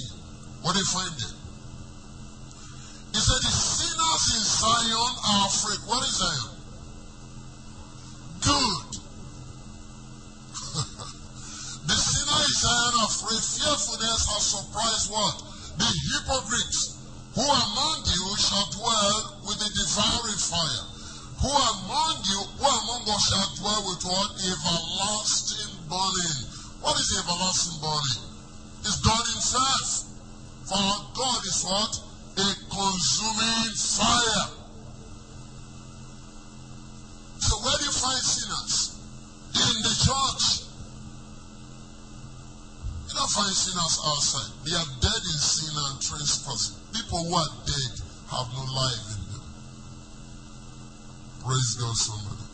What 0.63 0.75
do 0.75 0.79
you 0.79 0.87
find 0.87 1.11
there? 1.11 1.35
He 3.13 3.19
said, 3.19 3.43
The 3.43 3.51
sinners 3.51 4.31
in 4.31 4.45
Zion 4.47 5.13
are 5.27 5.47
afraid. 5.47 5.81
What 5.89 6.05
is 6.07 6.15
Zion? 6.17 6.57
good. 8.47 8.87
the 11.87 11.95
sinner 11.99 12.41
is 12.47 12.61
Zion 12.63 12.95
are 13.01 13.07
afraid. 13.11 13.43
Fearfulness 13.43 14.23
has 14.31 14.45
surprised 14.55 15.11
what? 15.11 15.35
The 15.79 15.89
hypocrites. 16.15 16.96
Who 17.37 17.45
among 17.45 18.01
you 18.09 18.33
shall 18.41 18.65
dwell 18.73 19.45
with 19.45 19.61
the 19.61 19.69
devouring 19.69 20.41
fire? 20.41 20.85
Who 21.45 21.53
among 21.53 22.17
you, 22.25 22.41
who 22.57 22.65
among 22.65 23.05
us 23.13 23.29
shall 23.29 23.51
dwell 23.61 23.93
with 23.93 24.01
what? 24.09 24.41
Everlasting 24.41 25.77
burning. 25.85 26.41
What 26.81 26.97
is 26.97 27.13
everlasting 27.13 27.77
burning? 27.85 28.25
It's 28.89 28.97
burning 29.05 29.41
first. 29.53 30.17
For 30.65 30.81
God 31.13 31.45
is 31.45 31.61
what? 31.69 31.93
A 32.41 32.49
consuming 32.73 33.75
fire. 33.85 34.49
So 37.37 37.53
where 37.61 37.77
do 37.77 37.85
you 37.85 37.93
find 37.93 38.23
sinners? 38.25 38.97
In 39.53 39.83
the 39.85 39.93
church. 39.93 40.56
Don't 43.17 43.33
find 43.33 43.57
sinners 43.57 43.97
outside. 44.05 44.53
They 44.69 44.77
are 44.77 44.91
dead 45.01 45.23
in 45.25 45.39
sin 45.41 45.73
and 45.73 45.97
trespass. 46.05 46.77
People 46.93 47.25
who 47.25 47.33
are 47.33 47.53
dead 47.65 47.95
have 48.29 48.45
no 48.53 48.61
life 48.61 49.09
in 49.17 49.23
them. 49.33 49.47
Praise 51.41 51.81
God, 51.81 51.97
somebody. 51.97 52.45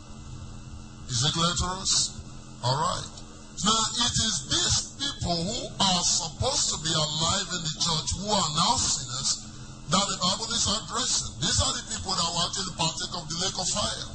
Is 1.11 1.19
it 1.19 1.35
clear 1.35 1.51
to 1.51 1.67
us? 1.83 2.15
All 2.63 2.79
right. 2.79 3.11
Now, 3.59 3.75
it 4.07 4.15
is 4.23 4.35
these 4.47 4.79
people 5.03 5.35
who 5.35 5.67
are 5.83 6.03
supposed 6.07 6.71
to 6.71 6.77
be 6.79 6.95
alive 6.95 7.47
in 7.59 7.61
the 7.67 7.75
church 7.83 8.07
who 8.23 8.31
are 8.31 8.51
now 8.55 8.79
sinners 8.79 9.43
that 9.91 10.05
the 10.07 10.15
Bible 10.15 10.47
is 10.47 10.63
addressing. 10.63 11.43
These 11.43 11.59
are 11.59 11.73
the 11.75 11.83
people 11.91 12.15
that 12.15 12.23
will 12.23 12.43
actually 12.47 12.71
partake 12.79 13.13
of 13.19 13.27
the 13.27 13.37
lake 13.43 13.59
of 13.59 13.67
fire. 13.67 14.12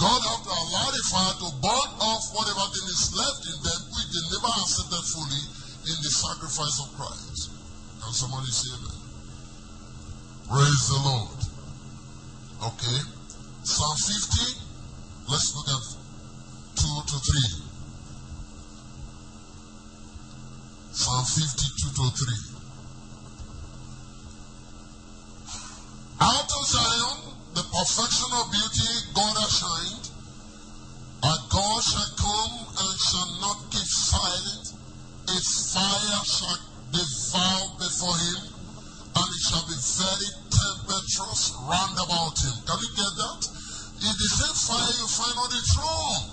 God 0.00 0.20
have 0.24 0.40
to 0.40 0.48
allow 0.48 0.88
the 0.96 1.04
fire 1.12 1.36
to 1.44 1.48
burn 1.60 1.90
off 2.00 2.24
whatever 2.32 2.64
thing 2.72 2.88
is 2.88 3.12
left 3.12 3.44
in 3.44 3.58
them 3.60 3.80
which 3.92 4.08
they 4.08 4.24
never 4.32 4.48
accepted 4.64 5.04
fully 5.12 5.44
in 5.92 5.96
the 6.00 6.08
sacrifice 6.08 6.80
of 6.80 6.88
Christ. 6.96 7.52
Can 8.00 8.12
somebody 8.16 8.48
say 8.48 8.80
that? 8.80 8.96
Praise 10.48 10.88
the 10.88 11.04
Lord. 11.04 11.36
Okay. 12.72 12.98
Psalm 13.62 13.96
50. 14.00 14.64
Let's 15.28 15.52
look 15.52 15.68
at 15.68 15.84
2 16.80 17.04
to 17.04 17.16
3. 17.20 17.60
Psalm 20.96 21.24
52 21.28 21.92
to 21.92 22.08
3. 22.08 22.40
Out 26.24 26.48
of 26.48 26.64
Zion 26.64 27.29
the 27.54 27.64
perfection 27.66 28.30
of 28.38 28.50
beauty 28.50 28.90
God 29.14 29.34
has 29.42 29.52
shined. 29.58 30.06
And 31.20 31.40
God 31.52 31.80
shall 31.84 32.12
come 32.16 32.54
and 32.80 32.92
shall 32.96 33.30
not 33.44 33.58
keep 33.68 33.84
silent. 33.84 34.72
Its 35.36 35.74
fire 35.74 36.22
shall 36.24 36.60
devour 36.90 37.64
before 37.76 38.18
him, 38.18 38.40
and 39.14 39.28
it 39.28 39.42
shall 39.44 39.66
be 39.68 39.76
very 39.76 40.30
tempestuous 40.48 41.54
round 41.68 41.94
about 42.00 42.34
him. 42.40 42.56
Can 42.64 42.78
you 42.80 42.90
get 42.96 43.12
that? 43.20 43.40
It's 44.00 44.16
the 44.16 44.30
same 44.32 44.56
fire 44.64 44.94
you 44.96 45.06
find 45.06 45.36
on 45.36 45.50
the 45.52 45.60
throne. 45.76 46.24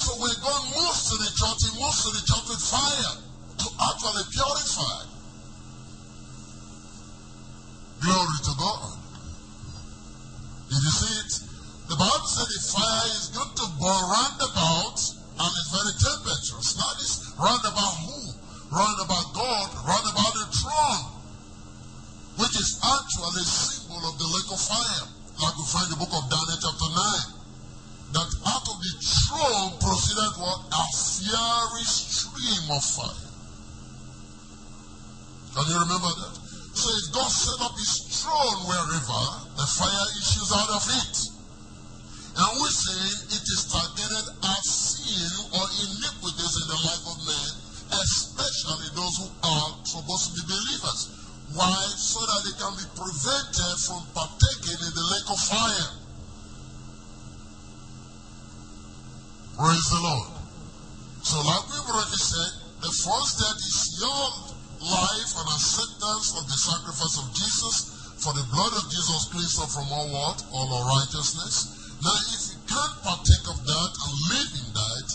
So 0.00 0.10
when 0.18 0.34
God 0.40 0.62
moves 0.72 1.02
to 1.10 1.14
the 1.20 1.30
church, 1.36 1.60
he 1.68 1.70
moves 1.78 2.00
to 2.02 2.10
the 2.16 2.24
church 2.24 2.46
with 2.48 2.64
fire 2.64 3.14
to 3.60 3.66
actually 3.92 4.24
purify. 4.32 5.11
Glory 8.02 8.38
to 8.42 8.54
God. 8.58 8.98
Did 10.74 10.82
you 10.82 10.90
see 10.90 11.14
it? 11.22 11.32
The 11.86 11.94
Bible 11.94 12.26
said 12.26 12.50
the 12.50 12.60
fire 12.74 13.06
is 13.14 13.30
going 13.30 13.54
to 13.62 13.66
burn 13.78 14.04
round 14.10 14.42
about 14.42 14.98
and 15.38 15.50
it's 15.54 15.70
very 15.70 15.94
tempestuous. 16.02 16.74
Now 16.82 17.46
round 17.46 17.62
about 17.62 17.94
who? 18.02 18.18
Round 18.74 18.98
about 19.06 19.26
God, 19.38 19.68
round 19.86 20.06
about 20.10 20.34
the 20.34 20.46
throne, 20.50 21.04
which 22.42 22.58
is 22.58 22.82
actually 22.82 23.38
a 23.38 23.46
symbol 23.46 24.02
of 24.02 24.18
the 24.18 24.26
lake 24.26 24.50
of 24.50 24.58
fire, 24.58 25.06
like 25.38 25.54
we 25.54 25.64
find 25.70 25.86
in 25.86 25.94
the 25.94 26.00
book 26.02 26.10
of 26.10 26.26
Daniel 26.26 26.58
chapter 26.58 26.90
9. 26.90 28.18
That 28.18 28.30
out 28.50 28.66
of 28.66 28.76
the 28.82 28.92
throne 28.98 29.70
proceeded 29.78 30.34
what? 30.42 30.58
A 30.74 30.84
fiery 30.90 31.86
stream 31.86 32.66
of 32.66 32.82
fire. 32.82 33.30
Can 35.54 35.64
you 35.70 35.78
remember 35.86 36.10
that? 36.18 36.41
So 36.72 36.88
if 36.88 37.12
God 37.12 37.28
set 37.28 37.60
up 37.60 37.76
his 37.76 38.22
throne 38.22 38.58
wherever, 38.64 39.22
the 39.56 39.66
fire 39.76 40.08
issues 40.16 40.50
out 40.56 40.72
of 40.72 40.84
it. 40.88 41.14
And 42.32 42.50
we 42.64 42.68
say 42.72 42.96
it 43.28 43.44
is 43.44 43.68
targeted 43.68 44.26
at 44.40 44.62
sin 44.64 45.52
or 45.52 45.64
iniquities 45.68 46.54
in 46.56 46.66
the 46.72 46.80
life 46.80 47.04
of 47.12 47.16
man, 47.28 47.50
especially 47.92 48.88
those 48.96 49.16
who 49.20 49.28
are 49.44 49.68
supposed 49.84 50.32
to 50.32 50.40
be 50.40 50.42
believers. 50.48 51.12
Why? 51.52 51.76
So 52.00 52.24
that 52.24 52.40
they 52.48 52.56
can 52.56 52.72
be 52.80 52.88
prevented 52.96 53.76
from 53.84 54.00
partaking 54.16 54.80
in 54.80 54.92
the 54.96 55.06
lake 55.12 55.28
of 55.28 55.38
fire. 55.44 55.90
Praise 59.60 59.88
the 59.92 60.00
Lord. 60.00 60.32
So 61.20 61.36
like 61.44 61.68
we've 61.68 61.88
already 61.92 62.16
said, 62.16 62.50
the 62.80 62.88
first 62.88 63.38
death 63.38 63.60
is 63.60 64.00
your 64.00 64.51
life 64.82 65.32
and 65.38 65.48
acceptance 65.54 66.34
of 66.38 66.44
the 66.46 66.58
sacrifice 66.58 67.16
of 67.22 67.26
Jesus 67.34 68.02
for 68.22 68.30
the 68.38 68.46
blood 68.54 68.70
of 68.78 68.86
Jesus 68.86 69.26
cleans 69.34 69.58
us 69.58 69.74
from 69.74 69.90
all 69.90 70.06
what? 70.14 70.38
All 70.54 70.70
unrighteousness. 70.70 71.98
Now, 72.06 72.14
if 72.30 72.54
you 72.54 72.58
can't 72.70 72.96
partake 73.02 73.46
of 73.50 73.58
that 73.66 73.90
and 73.98 74.14
live 74.30 74.52
in 74.62 74.68
that, 74.78 75.06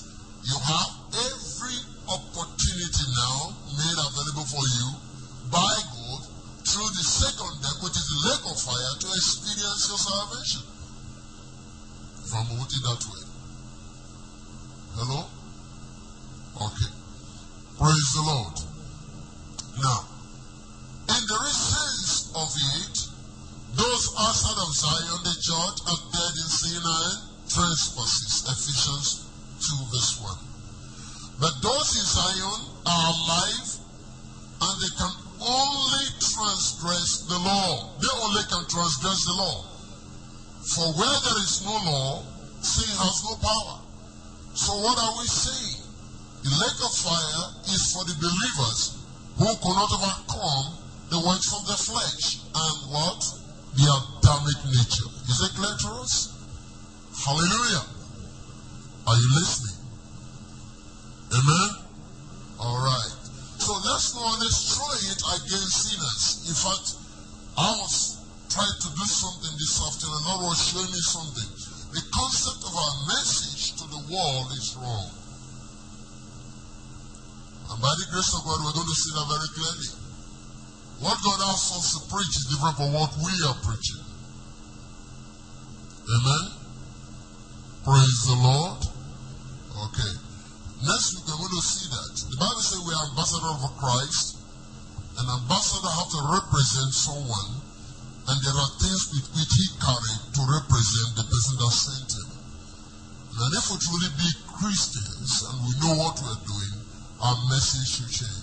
you 0.44 0.58
have 0.60 0.92
every 1.16 1.80
opportunity 2.12 3.06
now 3.16 3.56
made 3.80 3.96
available 3.96 4.44
for 4.52 4.60
you 4.60 4.88
by 5.48 5.72
God 5.72 6.22
through 6.68 6.92
the 7.00 7.06
second 7.08 7.56
death, 7.64 7.80
which 7.80 7.96
is 7.96 8.08
the 8.12 8.20
lake 8.28 8.44
of 8.44 8.60
fire, 8.60 8.94
to 9.00 9.08
experience 9.08 9.88
your 9.88 10.02
salvation. 10.04 10.64
If 12.28 12.32
I'm 12.36 12.60
put 12.60 12.68
it 12.76 12.84
that 12.92 13.02
way. 13.08 13.24
Hello? 15.00 15.20
Okay. 16.60 16.92
Praise 17.80 18.10
the 18.20 18.24
Lord. 18.28 18.56
Now, 19.80 20.18
in 21.08 21.24
the 21.24 21.40
essence 21.48 22.36
of 22.36 22.52
it, 22.52 22.96
those 23.80 24.06
outside 24.20 24.60
of 24.60 24.70
Zion, 24.76 25.20
the 25.24 25.36
church, 25.40 25.78
are 25.88 26.02
dead 26.12 26.34
in 26.36 26.50
sin 26.52 26.84
and 26.84 27.16
trespasses. 27.48 28.44
Ephesians 28.44 29.24
2 29.64 29.88
verse 29.88 30.20
1. 30.20 30.36
But 31.40 31.54
those 31.64 31.90
in 31.96 32.04
Zion 32.04 32.60
are 32.86 33.06
alive 33.14 33.70
and 34.68 34.76
they 34.84 34.94
can 35.00 35.14
only 35.40 36.08
transgress 36.20 37.24
the 37.30 37.40
law. 37.40 37.96
They 38.02 38.12
only 38.20 38.44
can 38.52 38.66
transgress 38.68 39.24
the 39.24 39.36
law. 39.40 39.64
For 40.76 40.88
where 41.00 41.20
there 41.24 41.40
is 41.40 41.64
no 41.64 41.72
law, 41.72 42.26
sin 42.60 42.92
has 43.00 43.16
no 43.24 43.38
power. 43.40 43.80
So 44.58 44.74
what 44.84 44.98
are 45.00 45.16
we 45.22 45.28
saying? 45.30 45.88
The 46.44 46.52
lake 46.52 46.82
of 46.84 46.94
fire 46.98 47.46
is 47.72 47.94
for 47.94 48.04
the 48.04 48.18
believers 48.20 48.98
who 49.38 49.48
could 49.62 49.78
not 49.78 49.94
overcome 49.94 50.78
the 51.10 51.24
works 51.24 51.54
of 51.56 51.64
the 51.68 51.77
flesh 51.88 52.44
and 52.52 52.76
what? 52.92 53.24
The 53.80 53.88
Adamic 53.88 54.60
nature. 54.76 55.10
Is 55.32 55.40
it 55.40 55.56
clear 55.56 55.72
to 55.72 55.90
us? 56.04 56.36
Hallelujah. 57.16 57.86
Are 59.08 59.16
you 59.16 59.30
listening? 59.40 59.80
Amen? 61.32 61.70
All 62.60 62.80
right. 62.84 63.14
So 63.64 63.72
let's 63.88 64.16
not 64.16 64.36
destroy 64.44 64.96
it 65.16 65.22
against 65.40 65.76
sinners. 65.88 66.24
In 66.52 66.56
fact, 66.60 66.88
I 67.56 67.72
was 67.80 68.20
trying 68.52 68.78
to 68.84 68.90
do 68.92 69.06
something 69.08 69.54
this 69.56 69.80
afternoon. 69.80 70.22
Lord 70.28 70.52
was 70.52 70.60
showing 70.60 70.92
me 70.92 71.02
something. 71.08 71.50
The 71.96 72.04
concept 72.12 72.62
of 72.68 72.74
our 72.76 72.96
message 73.16 73.80
to 73.80 73.86
the 73.88 74.02
world 74.12 74.48
is 74.60 74.76
wrong. 74.76 75.08
And 77.72 77.80
by 77.80 77.94
the 77.96 78.08
grace 78.12 78.32
of 78.36 78.44
God, 78.44 78.60
we're 78.60 78.76
going 78.76 78.92
to 78.92 78.98
see 78.98 79.12
that 79.16 79.28
very 79.32 79.50
clearly. 79.56 80.07
What 81.00 81.18
God 81.22 81.40
asks 81.54 81.72
us 81.78 81.88
to 81.94 82.00
preach 82.10 82.34
is 82.34 82.46
different 82.50 82.78
from 82.78 82.94
what 82.94 83.14
we 83.22 83.34
are 83.46 83.58
preaching. 83.62 84.02
Amen? 86.08 86.44
Praise 87.86 88.20
the 88.26 88.38
Lord. 88.42 88.82
Okay. 89.78 90.14
Next 90.82 91.08
week, 91.18 91.26
we're 91.30 91.50
going 91.50 91.62
to 91.62 91.68
see 91.68 91.90
that. 91.90 92.12
The 92.34 92.38
Bible 92.38 92.62
says 92.62 92.82
we 92.82 92.94
are 92.94 93.08
ambassadors 93.14 93.62
of 93.66 93.74
Christ. 93.78 94.26
An 95.18 95.26
ambassador 95.26 95.90
have 95.90 96.10
to 96.14 96.22
represent 96.38 96.92
someone, 96.94 97.50
and 98.30 98.38
there 98.46 98.58
are 98.58 98.74
things 98.78 99.02
with 99.10 99.26
which 99.34 99.54
he 99.58 99.66
carried 99.82 100.22
to 100.38 100.42
represent 100.46 101.10
the 101.18 101.26
person 101.26 101.56
that 101.58 101.74
sent 101.74 102.10
him. 102.14 102.30
And 103.42 103.52
if 103.58 103.66
we 103.70 103.78
truly 103.82 104.12
be 104.18 104.30
Christians 104.62 105.30
and 105.50 105.58
we 105.66 105.74
know 105.82 105.94
what 105.98 106.22
we're 106.22 106.42
doing, 106.46 106.74
our 107.22 107.38
message 107.50 107.90
should 107.98 108.14
change. 108.14 108.37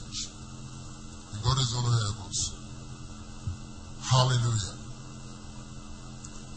God 1.44 1.60
is 1.60 1.70
going 1.76 1.84
to 1.84 1.98
help 2.08 2.20
us. 2.24 2.40
Hallelujah. 4.00 4.74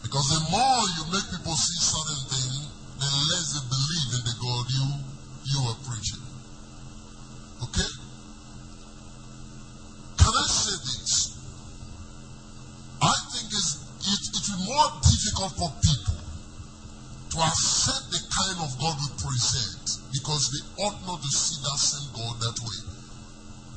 Because 0.00 0.26
the 0.32 0.42
more 0.48 0.80
you 0.96 1.04
make 1.12 1.28
people 1.28 1.52
see 1.52 1.80
certain 1.84 2.22
things, 2.32 2.72
the 2.96 3.10
less 3.28 3.46
they 3.52 3.64
believe 3.68 4.08
in 4.16 4.22
the 4.24 4.36
God 4.40 4.64
you 4.72 4.86
you 5.52 5.60
are 5.68 5.78
preaching. 5.84 6.24
Okay? 7.62 7.90
Can 10.18 10.32
I 10.32 10.46
say 10.48 10.76
this? 10.76 11.36
I 13.00 13.14
think 13.32 13.52
it's, 13.52 13.76
it, 14.08 14.20
it 14.32 14.44
will 14.48 14.56
be 14.56 14.72
more 14.72 14.88
difficult 15.04 15.52
for 15.56 15.70
people 15.84 16.20
to 17.28 17.36
accept 17.44 18.08
the 18.10 18.20
kind 18.24 18.58
of 18.64 18.72
God 18.80 18.96
we 18.96 19.08
present 19.20 19.84
because 20.12 20.48
they 20.48 20.82
ought 20.84 20.98
not 21.06 21.20
to 21.20 21.28
see 21.28 21.60
that 21.62 21.78
same 21.78 22.08
God 22.16 22.40
that 22.40 22.56
way. 22.60 22.97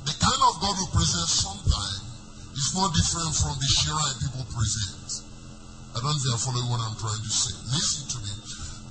The 0.06 0.16
kind 0.18 0.42
of 0.50 0.54
God 0.62 0.76
we 0.82 0.88
present 0.98 1.30
sometimes 1.30 2.04
is 2.58 2.70
not 2.74 2.90
different 2.94 3.34
from 3.38 3.56
the 3.62 3.70
shrine 3.70 4.18
people 4.22 4.46
present. 4.50 5.30
I 5.94 6.00
don't 6.00 6.10
know 6.10 6.18
if 6.18 6.24
you 6.26 6.34
are 6.34 6.42
following 6.42 6.70
what 6.72 6.82
I'm 6.82 6.98
trying 6.98 7.22
to 7.22 7.34
say. 7.34 7.54
Listen 7.70 8.04
to 8.16 8.18
me. 8.26 8.34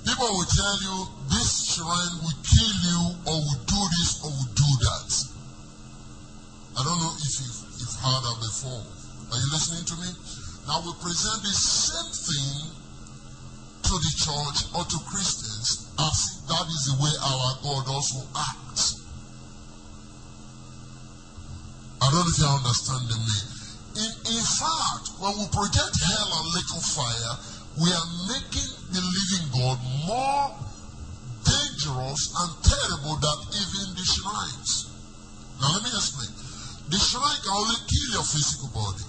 People 0.05 0.29
will 0.31 0.49
tell 0.49 0.77
you 0.81 0.95
this 1.33 1.75
shrine 1.75 2.15
will 2.21 2.39
kill 2.41 2.75
you 2.87 3.01
or 3.25 3.35
will 3.41 3.61
do 3.65 3.81
this 3.97 4.21
or 4.23 4.29
will 4.29 4.51
do 4.53 4.69
that. 4.85 5.09
I 6.77 6.81
don't 6.85 6.99
know 7.01 7.13
if 7.19 7.33
you've, 7.41 7.61
you've 7.81 7.97
heard 7.99 8.21
that 8.21 8.37
before. 8.39 8.81
Are 9.33 9.39
you 9.41 9.49
listening 9.51 9.85
to 9.91 9.95
me? 9.99 10.09
Now 10.67 10.79
we 10.85 10.93
present 11.01 11.41
the 11.43 11.51
same 11.51 12.11
thing 12.13 12.71
to 13.83 13.93
the 13.97 14.13
church 14.15 14.59
or 14.77 14.83
to 14.85 14.97
Christians 15.09 15.91
as 15.99 16.17
that 16.47 16.65
is 16.69 16.81
the 16.87 16.95
way 17.01 17.13
our 17.17 17.49
God 17.65 17.83
also 17.89 18.23
acts. 18.37 19.00
I 22.11 22.19
don't 22.19 22.27
know 22.27 22.35
if 22.35 22.43
you 22.43 22.51
are 22.51 22.59
understanding 22.59 23.23
me. 23.23 23.39
In, 24.03 24.11
in 24.35 24.43
fact, 24.43 25.15
when 25.23 25.31
we 25.31 25.47
project 25.47 25.95
hell 25.95 26.29
and 26.43 26.45
lake 26.59 26.71
of 26.75 26.83
fire, 26.83 27.33
we 27.79 27.87
are 27.87 28.09
making 28.27 28.67
the 28.91 28.99
living 28.99 29.47
God 29.55 29.79
more 30.11 30.51
dangerous 31.39 32.21
and 32.35 32.51
terrible 32.67 33.15
than 33.15 33.37
even 33.55 33.95
the 33.95 34.03
shrines. 34.03 34.91
Now 35.63 35.71
let 35.71 35.87
me 35.87 35.91
explain. 35.95 36.35
The 36.91 36.99
shrine 36.99 37.39
can 37.47 37.55
only 37.55 37.79
kill 37.87 38.19
your 38.19 38.27
physical 38.27 38.75
body. 38.75 39.07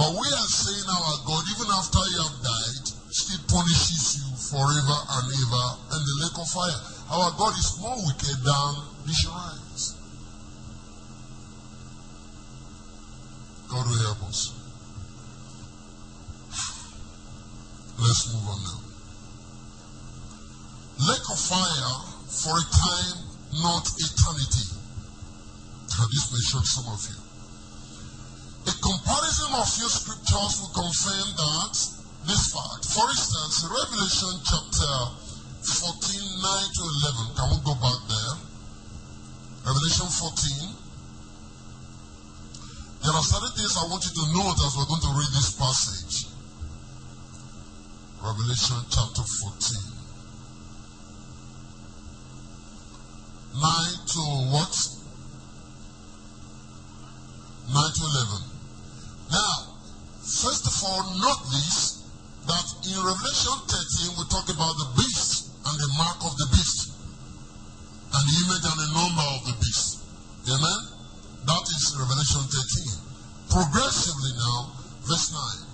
But 0.00 0.16
we 0.16 0.24
are 0.32 0.48
saying 0.48 0.88
our 0.88 1.16
God, 1.28 1.44
even 1.52 1.68
after 1.68 2.00
you 2.00 2.20
have 2.32 2.38
died, 2.40 2.84
still 3.12 3.44
punishes 3.44 4.24
you 4.24 4.28
forever 4.40 4.98
and 5.20 5.26
ever 5.36 5.66
in 5.84 6.00
the 6.00 6.16
lake 6.24 6.38
of 6.40 6.48
fire. 6.48 6.80
Our 7.12 7.28
God 7.36 7.52
is 7.60 7.76
more 7.76 8.00
wicked 8.08 8.40
than 8.40 8.72
the 9.04 9.12
shrines. 9.20 9.71
God 13.72 13.88
will 13.88 14.04
help 14.04 14.20
us. 14.28 14.52
Let's 17.96 18.28
move 18.28 18.44
on 18.52 18.60
now. 18.68 18.80
Lake 21.08 21.24
of 21.32 21.40
fire 21.40 21.96
for 22.28 22.52
a 22.52 22.66
time, 22.68 23.16
not 23.64 23.88
eternity. 23.96 24.76
This 25.88 26.28
may 26.36 26.42
shock 26.44 26.68
some 26.68 26.84
of 26.92 27.00
you. 27.00 27.16
A 28.68 28.74
comparison 28.76 29.56
of 29.56 29.64
few 29.64 29.88
scriptures 29.88 30.52
will 30.60 30.74
confirm 30.76 31.32
that 31.32 31.72
this 32.28 32.52
fact. 32.52 32.84
For 32.92 33.08
instance, 33.08 33.64
Revelation 33.72 34.36
chapter 34.52 34.92
14, 35.64 36.20
9 36.20 36.76
to 36.76 36.82
11. 37.08 37.40
Can 37.40 37.46
we 37.48 37.58
go 37.64 37.72
back 37.80 38.00
there? 38.04 38.36
Revelation 39.64 40.12
14. 40.12 40.81
There 43.02 43.10
are 43.10 43.22
certain 43.22 43.50
things 43.58 43.74
I 43.74 43.90
want 43.90 44.06
you 44.06 44.14
to 44.14 44.24
note 44.30 44.62
as 44.62 44.78
we're 44.78 44.86
going 44.86 45.02
to 45.02 45.14
read 45.18 45.32
this 45.34 45.58
passage. 45.58 46.30
Revelation 48.22 48.78
chapter 48.94 49.26
14. 49.26 49.92
9 53.58 54.06
to 54.06 54.22
what? 54.54 54.74
9 57.74 57.74
to 57.74 58.04
11. 58.06 59.34
Now, 59.34 59.52
first 60.22 60.62
of 60.70 60.74
all, 60.86 61.02
note 61.18 61.42
this 61.50 62.06
that 62.46 62.66
in 62.86 63.02
Revelation 63.02 63.58
13 63.66 64.14
we 64.14 64.24
talk 64.30 64.46
about 64.46 64.78
the 64.78 64.94
beast 64.94 65.50
and 65.66 65.74
the 65.74 65.90
mark 65.98 66.22
of 66.22 66.38
the 66.38 66.46
beast 66.54 66.94
and 68.14 68.22
the 68.30 68.34
image 68.46 68.62
and 68.62 68.78
the 68.78 68.90
number 68.94 69.26
of 69.34 69.42
the 69.50 69.54
beast. 69.58 70.06
Amen? 70.46 70.91
That 71.42 71.64
is 71.66 71.82
Revelation 71.98 72.44
13. 72.46 73.02
Progressively 73.50 74.32
now, 74.38 74.58
verse 75.02 75.28
9. 75.34 75.72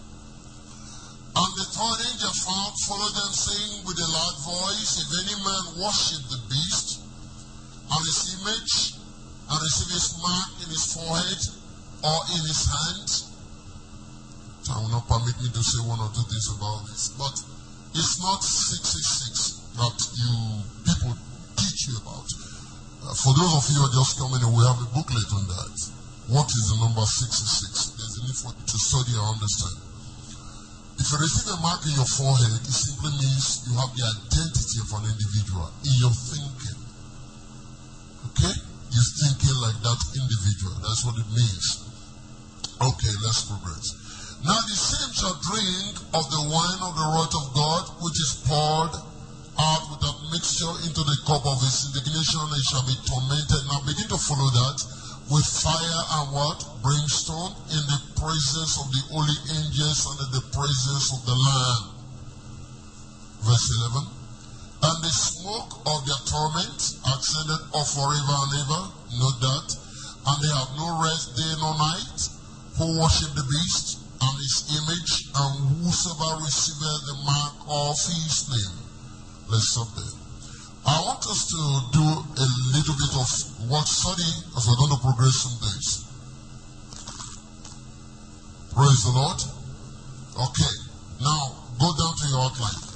And 1.39 1.51
the 1.61 1.67
third 1.71 1.99
angel 2.09 2.33
found, 2.33 2.73
followed 2.89 3.15
them, 3.15 3.33
saying 3.37 3.85
with 3.85 4.01
a 4.01 4.09
loud 4.09 4.37
voice, 4.49 4.97
If 4.97 5.09
any 5.23 5.37
man 5.45 5.65
worship 5.85 6.25
the 6.33 6.41
beast 6.49 7.05
and 7.85 8.01
his 8.01 8.21
image 8.41 8.97
and 9.49 9.59
receive 9.61 9.93
his 9.93 10.09
mark 10.19 10.51
in 10.65 10.69
his 10.73 10.85
forehead 10.97 11.43
or 12.03 12.19
in 12.33 12.43
his 12.49 12.63
hand, 12.65 13.09
I 14.73 14.81
will 14.81 14.93
not 14.93 15.09
permit 15.09 15.37
me 15.41 15.49
to 15.53 15.63
say 15.63 15.81
one 15.85 16.01
or 16.01 16.09
two 16.17 16.25
things 16.29 16.49
about 16.57 16.89
this. 16.89 17.13
But 17.13 17.37
it's 17.93 18.21
not 18.21 18.41
666 18.41 19.77
that 19.77 19.97
you 20.17 20.33
people 20.85 21.13
teach 21.57 21.89
you 21.89 21.97
about. 22.01 22.38
For 23.09 23.33
those 23.33 23.55
of 23.57 23.65
you 23.73 23.81
who 23.81 23.89
are 23.89 23.97
just 23.97 24.21
coming 24.21 24.45
in, 24.45 24.53
we 24.53 24.61
have 24.69 24.85
a 24.85 24.89
booklet 24.93 25.31
on 25.33 25.49
that. 25.49 25.75
What 26.29 26.45
is 26.45 26.65
the 26.69 26.77
number 26.77 27.01
66? 27.01 27.97
There's 27.97 28.17
a 28.21 28.23
need 28.29 28.37
for 28.37 28.53
to 28.53 28.77
study 28.77 29.17
and 29.17 29.33
understand. 29.33 29.81
If 31.01 31.09
you 31.09 31.17
receive 31.17 31.49
a 31.57 31.59
mark 31.65 31.81
in 31.89 31.97
your 31.97 32.05
forehead, 32.05 32.53
it 32.53 32.69
simply 32.69 33.09
means 33.17 33.65
you 33.65 33.81
have 33.81 33.97
the 33.97 34.05
identity 34.05 34.79
of 34.85 34.91
an 34.93 35.05
individual 35.09 35.73
in 35.89 35.95
your 36.05 36.13
thinking. 36.13 36.81
Okay? 38.29 38.55
You're 38.93 39.13
thinking 39.25 39.57
like 39.57 39.79
that 39.89 40.01
individual. 40.13 40.77
That's 40.85 41.03
what 41.09 41.17
it 41.17 41.29
means. 41.33 41.65
Okay, 42.77 43.15
let's 43.25 43.49
progress. 43.49 43.89
Now 44.45 44.61
the 44.69 44.77
same 44.77 45.13
shall 45.17 45.39
drink 45.49 45.97
of 46.13 46.25
the 46.29 46.43
wine 46.45 46.81
of 46.85 46.93
the 46.93 47.07
wrath 47.09 47.35
of 47.41 47.47
God, 47.57 47.85
which 48.05 48.21
is 48.21 48.45
poured 48.45 48.93
out 49.59 49.91
without 49.91 50.19
mixture 50.31 50.71
into 50.87 51.03
the 51.03 51.19
cup 51.27 51.43
of 51.43 51.59
his 51.59 51.91
indignation, 51.91 52.41
and 52.47 52.65
shall 52.71 52.87
be 52.87 52.95
tormented. 53.07 53.63
Now 53.67 53.83
begin 53.83 54.09
to 54.09 54.19
follow 54.19 54.49
that 54.49 54.79
with 55.29 55.45
fire 55.45 56.03
and 56.19 56.29
what? 56.33 56.59
Brimstone 56.81 57.53
in 57.69 57.83
the 57.85 58.01
presence 58.17 58.75
of 58.81 58.89
the 58.89 59.03
holy 59.13 59.39
angels 59.61 60.01
and 60.09 60.19
in 60.25 60.31
the 60.33 60.45
presence 60.55 61.07
of 61.13 61.21
the 61.27 61.37
Lamb. 61.37 61.85
Verse 63.45 63.67
11. 63.93 64.09
And 64.79 64.99
the 65.05 65.11
smoke 65.11 65.73
of 65.85 65.99
their 66.07 66.23
torment 66.23 66.81
ascended 67.03 67.63
up 67.75 67.87
forever 67.93 68.37
and 68.47 68.53
ever. 68.63 68.83
Note 69.21 69.39
that. 69.43 69.69
And 70.23 70.37
they 70.39 70.53
have 70.55 70.71
no 70.79 71.03
rest 71.03 71.37
day 71.37 71.53
nor 71.61 71.75
night 71.77 72.19
who 72.79 73.01
worship 73.03 73.35
the 73.35 73.43
beast 73.43 73.99
and 74.23 74.37
his 74.39 74.57
image, 74.81 75.13
and 75.35 75.53
whosoever 75.83 76.43
receiveth 76.43 77.03
the 77.07 77.17
mark 77.27 77.55
of 77.69 77.95
his 78.01 78.49
name. 78.51 78.88
Let's 79.51 79.75
there. 79.75 80.13
I 80.85 81.01
want 81.09 81.25
us 81.25 81.49
to 81.49 81.61
do 81.97 82.05
a 82.05 82.47
little 82.77 82.97
bit 83.01 83.13
of 83.17 83.29
what 83.71 83.89
study 83.89 84.29
as 84.57 84.69
we're 84.69 84.77
going 84.77 84.93
to 84.93 85.01
progress 85.01 85.49
in 85.49 85.57
this. 85.65 86.05
Praise 88.75 89.05
the 89.05 89.13
Lord. 89.17 89.41
Okay, 90.37 90.75
now 91.25 91.57
go 91.81 91.89
down 91.97 92.13
to 92.13 92.29
your 92.29 92.41
outline. 92.45 92.89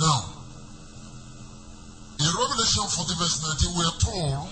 Now, 0.00 0.20
in 2.16 2.32
Revelation 2.32 2.84
40, 2.88 3.14
verse 3.20 3.44
19, 3.60 3.76
we 3.76 3.84
are 3.84 3.98
told 4.00 4.48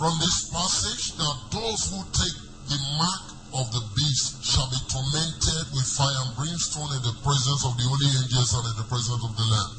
from 0.00 0.18
this 0.18 0.48
passage 0.48 1.12
that 1.16 1.36
those 1.52 1.92
who 1.92 2.00
take 2.16 2.41
the 2.68 2.78
mark 2.98 3.24
of 3.52 3.66
the 3.72 3.84
beast 3.96 4.44
shall 4.44 4.68
be 4.70 4.80
tormented 4.88 5.66
with 5.76 5.84
fire 5.84 6.20
and 6.24 6.36
brimstone 6.36 6.92
in 6.96 7.02
the 7.04 7.16
presence 7.20 7.62
of 7.68 7.76
the 7.76 7.84
holy 7.84 8.08
angels 8.08 8.52
and 8.56 8.64
in 8.72 8.76
the 8.80 8.88
presence 8.88 9.22
of 9.22 9.32
the 9.36 9.46
Lamb. 9.46 9.72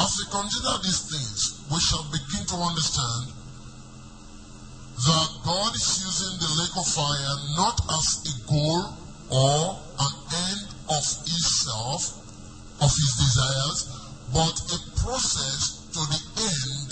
As 0.00 0.10
we 0.16 0.24
consider 0.30 0.74
these 0.80 1.02
things, 1.10 1.40
we 1.68 1.80
shall 1.80 2.06
begin 2.08 2.46
to 2.46 2.56
understand 2.56 3.36
that 4.96 5.28
God 5.44 5.70
is 5.74 5.88
using 6.04 6.34
the 6.40 6.50
lake 6.60 6.76
of 6.76 6.86
fire 6.86 7.34
not 7.56 7.76
as 7.88 8.06
a 8.28 8.34
goal 8.48 8.80
or 9.32 9.80
an 10.00 10.14
end 10.30 10.62
of 10.88 11.04
itself, 11.26 12.00
of 12.80 12.90
his 12.90 13.12
desires, 13.18 13.80
but 14.32 14.56
a 14.72 14.78
process 15.00 15.88
to 15.92 16.00
the 16.06 16.22
end, 16.48 16.88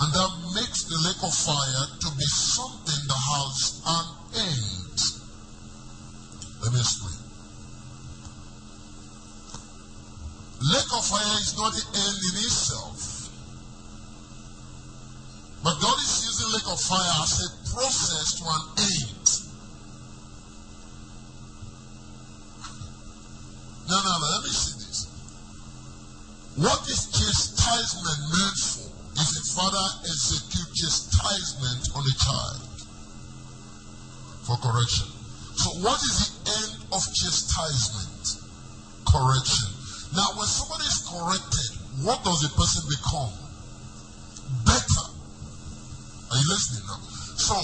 and 0.00 0.08
that 0.12 0.32
makes 0.54 0.84
the 0.84 0.98
lake 1.02 1.22
of 1.24 1.34
fire 1.34 1.84
to 2.00 2.08
be 2.16 2.24
something 2.24 3.02
that 3.08 3.22
has 3.36 3.82
an 3.86 4.15
end. 4.34 4.98
Let 6.62 6.72
me 6.72 6.80
explain. 6.80 7.26
Lake 10.72 10.92
of 10.96 11.04
fire 11.04 11.38
is 11.40 11.54
not 11.56 11.72
the 11.72 11.84
end 11.84 12.18
in 12.32 12.34
itself. 12.42 13.30
But 15.62 15.80
God 15.80 15.98
is 15.98 16.24
using 16.24 16.52
lake 16.52 16.68
of 16.72 16.80
fire 16.80 17.22
as 17.22 17.38
a 17.44 17.48
process 17.74 18.34
to 18.38 18.44
an 18.46 18.62
end. 18.82 19.26
No, 23.88 23.96
no, 23.96 24.12
no, 24.18 24.26
let 24.34 24.42
me 24.42 24.50
see 24.50 24.74
this. 24.82 25.06
what 26.56 26.80
is 26.88 27.06
chastisement 27.14 28.20
meant 28.34 28.58
for? 28.58 28.90
If 29.20 29.28
a 29.28 29.42
father 29.54 29.86
execute 30.08 30.74
chastisement 30.74 31.94
on 31.94 32.02
a 32.02 32.14
child 32.18 32.75
for 34.46 34.56
correction. 34.62 35.10
So 35.58 35.70
what 35.82 35.98
is 35.98 36.14
the 36.22 36.30
end 36.54 36.72
of 36.94 37.02
chastisement? 37.02 38.46
Correction. 39.10 39.70
Now 40.14 40.38
when 40.38 40.46
somebody 40.46 40.86
is 40.86 41.02
corrected, 41.02 41.68
what 42.06 42.22
does 42.22 42.40
the 42.46 42.50
person 42.54 42.86
become? 42.86 43.34
Better. 44.62 45.06
Are 46.30 46.38
you 46.38 46.46
listening 46.46 46.86
now? 46.86 47.02
So 47.42 47.58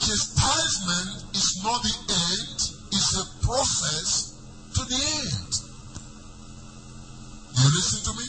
chastisement 0.00 1.36
is 1.36 1.60
not 1.62 1.82
the 1.82 1.96
end, 2.08 2.58
it's 2.88 3.12
a 3.20 3.24
process 3.44 4.32
to 4.74 4.80
the 4.88 4.96
end. 4.96 5.52
You 7.52 7.68
listen 7.76 8.00
to 8.08 8.12
me? 8.16 8.26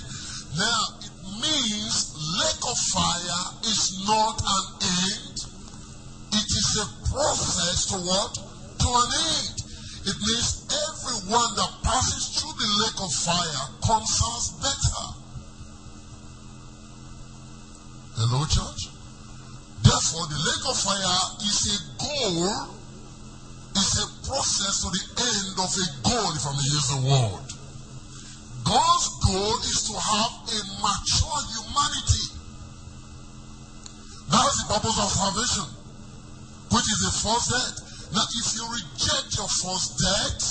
Now, 0.59 0.81
it 0.99 1.13
means 1.41 2.13
lake 2.37 2.63
of 2.67 2.77
fire 2.91 3.43
is 3.65 4.03
not 4.05 4.35
an 4.43 4.65
end. 4.83 5.22
A 6.73 6.89
process 7.05 7.85
to 7.93 7.97
what? 8.01 8.33
To 8.33 8.87
an 8.89 9.09
end. 9.13 9.61
It 10.09 10.17
means 10.25 10.65
everyone 10.73 11.53
that 11.53 11.69
passes 11.83 12.33
through 12.33 12.49
the 12.57 12.65
lake 12.81 12.97
of 12.97 13.13
fire 13.13 13.65
comes 13.85 14.09
out 14.25 14.45
better. 14.57 15.05
Hello, 18.17 18.41
church? 18.49 18.89
Therefore, 19.85 20.25
the 20.33 20.39
lake 20.41 20.65
of 20.65 20.77
fire 20.81 21.21
is 21.45 21.61
a 21.69 21.77
goal, 22.01 22.73
is 23.77 23.93
a 24.01 24.07
process 24.25 24.81
to 24.81 24.89
the 24.89 25.03
end 25.29 25.53
of 25.61 25.69
a 25.69 25.87
goal, 26.09 26.29
if 26.33 26.41
I 26.41 26.57
may 26.57 26.69
use 26.73 26.89
the 26.89 27.05
word. 27.05 27.45
God's 28.65 29.07
goal 29.21 29.55
is 29.69 29.79
to 29.87 29.93
have 29.93 30.33
a 30.41 30.59
mature 30.81 31.41
humanity. 31.53 32.25
That's 34.33 34.57
the 34.57 34.73
purpose 34.73 34.97
of 34.97 35.09
salvation, 35.13 35.82
which 36.73 36.89
is 36.89 37.01
the 37.05 37.13
first 37.21 37.53
death. 37.53 37.77
Now, 38.17 38.25
if 38.25 38.47
you 38.57 38.65
reject 38.65 39.29
your 39.37 39.45
first 39.45 39.93
death, 40.01 40.41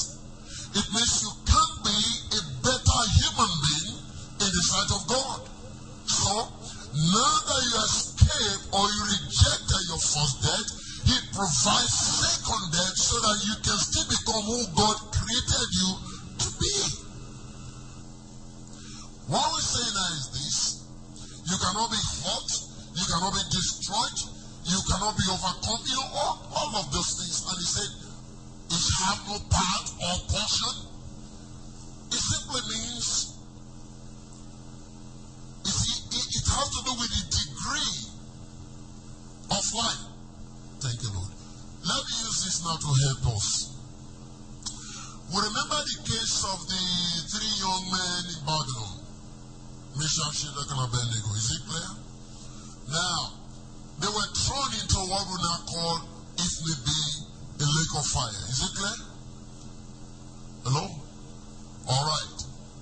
it 0.79 0.87
means 0.95 1.12
you 1.18 1.35
can't 1.51 1.77
be 1.83 1.99
a 2.39 2.41
better 2.62 3.01
human 3.18 3.53
being 3.66 3.99
in 4.39 4.51
the 4.55 4.62
sight 4.70 4.91
of 4.95 5.03
God. 5.11 5.41
So, 6.07 6.33
now 6.47 7.35
that 7.43 7.61
you 7.66 7.75
escape 7.75 8.62
or 8.70 8.87
you 8.87 9.03
rejected 9.03 9.83
your 9.91 9.99
first 9.99 10.37
death, 10.47 10.68
He 11.11 11.16
provides 11.35 11.91
second 11.91 12.64
death 12.70 12.95
so 13.03 13.18
that 13.18 13.37
you 13.43 13.55
can 13.59 13.79
still 13.83 14.07
become 14.07 14.47
who 14.47 14.62
God 14.79 14.97
created 15.11 15.68
you 15.75 15.91
to 16.39 16.49
be. 16.55 16.77
What 19.27 19.43
we're 19.43 19.66
saying 19.75 19.91
now 19.91 20.11
is 20.23 20.27
this. 20.39 20.59
You 21.51 21.57
cannot 21.59 21.91
be 21.91 21.99
hurt. 21.99 22.51
You 22.95 23.05
cannot 23.11 23.35
be 23.35 23.43
destroyed. 23.51 24.41
You 24.65 24.79
cannot 24.89 25.17
be 25.17 25.27
overcome. 25.27 25.83
You 25.87 25.97
know, 25.97 26.09
all, 26.15 26.37
all 26.55 26.71
of 26.77 26.93
those 26.93 27.11
things. 27.19 27.43
And 27.49 27.59
he 27.59 27.67
said, 27.67 27.91
it 28.73 28.85
have 29.05 29.21
no 29.29 29.37
part 29.51 29.87
or 30.01 30.15
portion. 30.31 30.77
It 32.13 32.23
simply 32.23 32.63
means 32.73 33.37
it, 35.65 35.77
it, 36.13 36.27
it 36.37 36.47
has 36.47 36.69
to 36.73 36.81
do 36.85 36.93
with 36.97 37.11
the 37.11 37.25
degree 37.33 37.97
of 39.51 39.65
life. 39.75 40.05
Thank 40.81 41.03
you, 41.03 41.11
Lord. 41.13 41.33
Let 41.85 42.01
me 42.01 42.13
use 42.23 42.39
this 42.47 42.65
now 42.65 42.77
to 42.77 42.91
help 42.91 43.37
us. 43.37 43.77
We 45.33 45.39
remember 45.41 45.79
the 45.81 45.99
case 46.05 46.45
of 46.45 46.59
the 46.69 46.85
three 47.33 47.55
young 47.61 47.85
men 47.91 48.23
in 48.31 48.41
Babylon. 48.45 49.01
Meshach, 49.97 50.33
Shadrach, 50.33 50.71
and 50.71 50.81
Abednego. 50.81 51.31
Is 51.37 51.49
it 51.51 51.63
clear? 51.69 51.91
Now, 52.89 53.41
they 54.03 54.11
were 54.11 54.31
thrown 54.35 54.71
into 54.83 54.99
what 55.07 55.23
we 55.31 55.37
now 55.39 55.63
call, 55.71 55.97
if 56.35 56.53
may 56.67 56.77
be, 56.83 57.01
a 57.63 57.67
lake 57.71 57.95
of 57.95 58.07
fire. 58.11 58.43
Is 58.51 58.59
it 58.67 58.73
clear? 58.75 58.99
Hello? 60.67 60.87
All 61.87 62.05
right. 62.11 62.39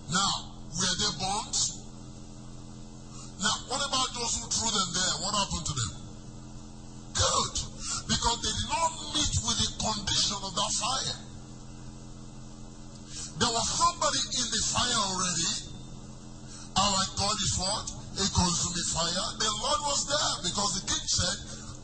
Now, 0.08 0.32
were 0.72 0.96
they 0.96 1.12
burnt? 1.20 1.56
Now, 3.36 3.56
what 3.68 3.84
about 3.84 4.08
those 4.16 4.32
who 4.40 4.48
threw 4.48 4.72
them 4.72 4.90
there? 4.96 5.14
What 5.20 5.32
happened 5.36 5.66
to 5.68 5.74
them? 5.76 5.92
Good. 7.12 7.54
Because 8.08 8.38
they 8.40 8.54
did 8.56 8.70
not 8.72 8.92
meet 9.12 9.34
with 9.44 9.58
the 9.60 9.70
condition 9.76 10.40
of 10.40 10.52
that 10.56 10.72
fire. 10.80 11.18
There 13.44 13.52
was 13.52 13.68
somebody 13.76 14.20
in 14.24 14.46
the 14.48 14.62
fire 14.72 15.00
already. 15.04 15.52
Our 16.80 17.04
God 17.16 17.36
is 17.44 17.54
what? 17.60 17.99
A 18.20 18.28
consuming 18.36 18.84
fire. 18.92 19.28
The 19.40 19.48
Lord 19.48 19.80
was 19.88 20.04
there 20.04 20.32
because 20.44 20.76
the 20.76 20.84
king 20.84 21.06
said, 21.08 21.36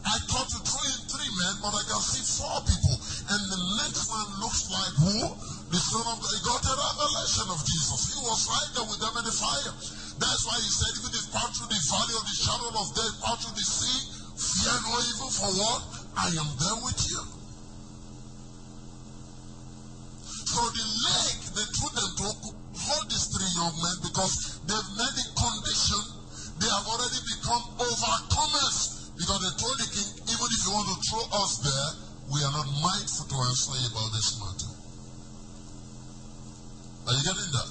I 0.04 0.20
thought 0.28 0.44
to 0.44 0.60
throw 0.68 0.84
in 0.84 1.00
three 1.08 1.32
men, 1.32 1.54
but 1.64 1.72
I 1.72 1.80
can 1.88 2.02
see 2.04 2.20
four 2.28 2.60
people. 2.60 2.92
And 3.32 3.40
the 3.48 3.60
next 3.80 4.04
one 4.04 4.28
looks 4.44 4.68
like 4.68 4.94
who? 5.00 5.32
The 5.32 5.80
son 5.80 6.04
of 6.04 6.20
God. 6.20 6.28
He 6.36 6.40
got 6.44 6.60
a 6.60 6.74
revelation 6.76 7.48
of 7.48 7.56
Jesus. 7.64 8.00
He 8.12 8.20
was 8.20 8.40
right 8.52 8.68
there 8.76 8.84
with 8.84 9.00
them 9.00 9.16
in 9.16 9.24
the 9.24 9.32
fire. 9.32 9.72
That's 10.20 10.42
why 10.44 10.60
he 10.60 10.68
said, 10.76 10.92
even 11.00 11.12
if 11.16 11.24
pass 11.32 11.56
through 11.56 11.72
the 11.72 11.80
valley 11.88 12.14
of 12.20 12.24
the 12.28 12.36
shadow 12.36 12.68
of 12.84 12.88
death, 12.92 13.16
pass 13.24 13.36
through 13.40 13.56
the 13.56 13.64
sea, 13.64 13.98
fear 14.36 14.76
no 14.76 14.92
evil 14.92 15.30
for 15.32 15.50
what? 15.56 15.80
I 16.20 16.28
am 16.36 16.50
there 16.52 16.78
with 16.84 17.00
you. 17.00 17.22
So 20.52 20.60
the 20.68 20.84
lake, 20.84 21.42
they 21.56 21.64
threw 21.64 21.90
them 21.96 22.10
to 22.12 22.28
hold 22.76 23.04
these 23.08 23.24
three 23.32 23.52
young 23.56 23.72
men 23.72 23.96
because 24.04 24.60
they've 24.68 24.90
met 25.00 25.12
the 25.16 25.24
condition. 25.32 26.15
They 26.60 26.68
have 26.68 26.86
already 26.88 27.20
become 27.36 27.62
overcomers. 27.76 28.96
Because 29.16 29.40
they 29.40 29.52
told 29.56 29.76
the 29.80 29.88
king, 29.88 30.08
even 30.28 30.46
if 30.52 30.60
you 30.64 30.72
want 30.76 30.88
to 30.92 30.96
throw 31.08 31.24
us 31.40 31.52
there, 31.64 31.90
we 32.32 32.38
are 32.44 32.52
not 32.52 32.68
mindful 32.68 33.24
to 33.32 33.36
answer 33.48 33.76
about 33.88 34.08
this 34.12 34.28
matter. 34.40 34.72
Are 37.06 37.14
you 37.16 37.22
getting 37.24 37.52
that? 37.56 37.70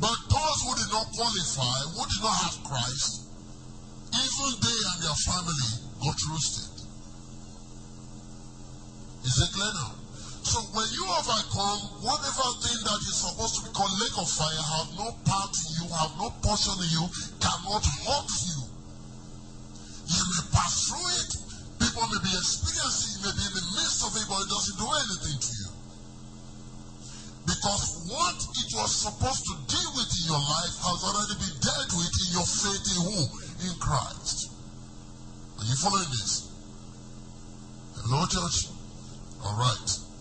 But 0.00 0.18
those 0.26 0.58
who 0.66 0.72
did 0.74 0.90
not 0.90 1.06
qualify, 1.14 1.78
who 1.94 2.02
did 2.02 2.22
not 2.24 2.36
have 2.42 2.56
Christ, 2.66 3.30
even 4.10 4.48
they 4.58 4.78
and 4.90 4.98
their 5.06 5.18
family 5.22 5.70
got 6.02 6.16
roasted. 6.30 6.72
Is 9.22 9.38
it 9.38 9.50
clear 9.54 9.72
now? 9.72 10.01
So 10.42 10.58
when 10.74 10.88
you 10.90 11.06
overcome, 11.06 12.02
whatever 12.02 12.46
thing 12.58 12.80
that 12.82 13.00
is 13.06 13.14
supposed 13.14 13.54
to 13.56 13.60
be 13.62 13.70
called 13.70 13.94
lake 14.02 14.18
of 14.18 14.26
fire 14.26 14.64
have 14.74 14.90
no 14.98 15.08
part 15.22 15.54
in 15.54 15.70
you, 15.78 15.86
have 15.94 16.12
no 16.18 16.34
portion 16.42 16.74
in 16.82 16.90
you, 16.98 17.04
cannot 17.38 17.86
hurt 17.86 18.30
you. 18.50 18.58
You 20.12 20.22
may 20.26 20.42
pass 20.50 20.90
through 20.90 21.08
it. 21.14 21.30
People 21.78 22.04
may 22.10 22.20
be 22.26 22.34
experiencing, 22.34 23.10
you 23.16 23.20
may 23.22 23.34
be 23.38 23.44
in 23.48 23.54
the 23.54 23.66
midst 23.78 24.02
of 24.02 24.12
it, 24.18 24.26
but 24.26 24.42
it 24.42 24.50
doesn't 24.50 24.78
do 24.82 24.88
anything 24.90 25.38
to 25.38 25.52
you. 25.62 25.70
Because 27.46 27.82
what 28.10 28.38
it 28.42 28.70
was 28.74 28.90
supposed 28.98 29.42
to 29.46 29.54
deal 29.70 29.90
with 29.94 30.10
in 30.10 30.24
your 30.26 30.42
life 30.42 30.74
has 30.90 30.98
already 31.06 31.38
been 31.38 31.56
dealt 31.62 31.90
with 31.94 32.12
in 32.18 32.28
your 32.34 32.48
faith 32.50 32.84
in 32.92 32.98
who? 32.98 33.18
In 33.62 33.74
Christ. 33.78 34.50
Are 35.58 35.66
you 35.70 35.76
following 35.78 36.10
this? 36.10 36.50
Hello, 38.02 38.26
church? 38.26 38.74
All 39.46 39.54
right. 39.54 40.11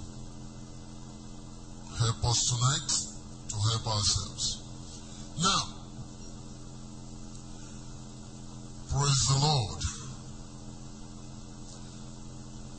Help 2.01 2.25
us 2.25 2.49
tonight 2.49 2.89
to 3.49 3.55
help 3.61 3.85
ourselves. 3.85 4.57
Now, 5.37 5.61
praise 8.89 9.21
the 9.29 9.37
Lord. 9.37 9.81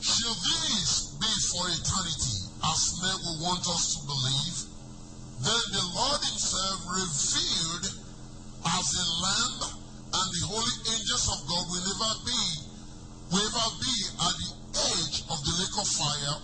Shall 0.03 0.35
these 0.35 1.15
be 1.23 1.31
for 1.55 1.71
eternity, 1.71 2.51
as 2.67 2.99
men 2.99 3.15
will 3.23 3.47
want 3.47 3.63
us 3.63 3.95
to 3.95 4.01
believe? 4.11 4.59
Then 5.39 5.63
the 5.71 5.87
Lord 5.95 6.19
Himself 6.27 6.83
revealed 6.91 7.87
as 8.75 8.87
a 8.91 9.07
lamb, 9.23 9.87
and 10.19 10.29
the 10.35 10.47
holy 10.51 10.77
angels 10.99 11.31
of 11.31 11.47
God 11.47 11.65
will 11.71 11.85
never 11.95 12.13
be, 12.27 12.43
will 13.31 13.47
ever 13.47 13.71
be 13.79 14.02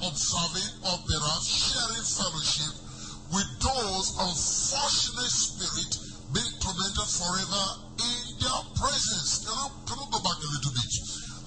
observing 0.08 0.70
or 0.86 0.96
perhaps 1.04 1.46
sharing 1.48 2.06
fellowship 2.06 2.72
with 3.32 3.48
those 3.60 4.06
unfortunate 4.16 5.32
spirits 5.32 5.96
being 6.32 6.52
tormented 6.60 7.08
forever 7.08 7.64
in 8.00 8.20
their 8.40 8.62
presence. 8.76 9.44
Can 9.44 9.52
I, 9.52 9.66
can 9.84 9.96
I 10.00 10.06
go 10.08 10.20
back 10.24 10.38
a 10.40 10.48
little 10.48 10.72
bit? 10.72 10.92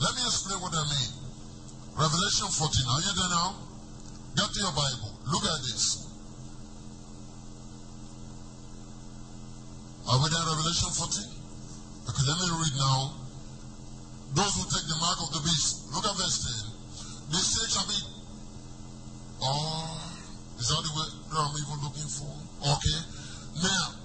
Let 0.01 0.11
me 0.17 0.21
explain 0.25 0.59
what 0.61 0.73
I 0.73 0.83
mean. 0.85 1.11
Revelation 1.97 2.47
14. 2.49 2.93
Are 2.93 3.01
you 3.01 3.13
there 3.17 3.31
now? 3.33 3.49
Get 4.37 4.49
to 4.49 4.59
your 4.61 4.73
Bible. 4.73 5.11
Look 5.29 5.45
at 5.45 5.59
this. 5.65 6.07
Are 10.09 10.17
we 10.17 10.27
there, 10.29 10.45
Revelation 10.45 10.89
14? 10.89 11.41
Okay, 12.09 12.23
let 12.25 12.37
me 12.41 12.47
read 12.57 12.75
now. 12.77 13.21
Those 14.33 14.53
who 14.57 14.63
take 14.69 14.87
the 14.89 14.97
mark 14.97 15.17
of 15.21 15.29
the 15.33 15.41
beast. 15.45 15.93
Look 15.93 16.05
at 16.05 16.15
verse 16.17 16.37
10. 16.65 17.31
This 17.31 17.45
say 17.47 17.69
shall 17.69 17.87
be. 17.87 18.10
Oh, 19.41 19.97
is 20.61 20.67
that 20.69 20.81
the 20.85 20.93
word 20.93 21.09
I'm 21.33 21.55
even 21.57 21.79
looking 21.81 22.09
for? 22.13 22.29
Okay. 22.61 22.99
Now, 23.57 23.97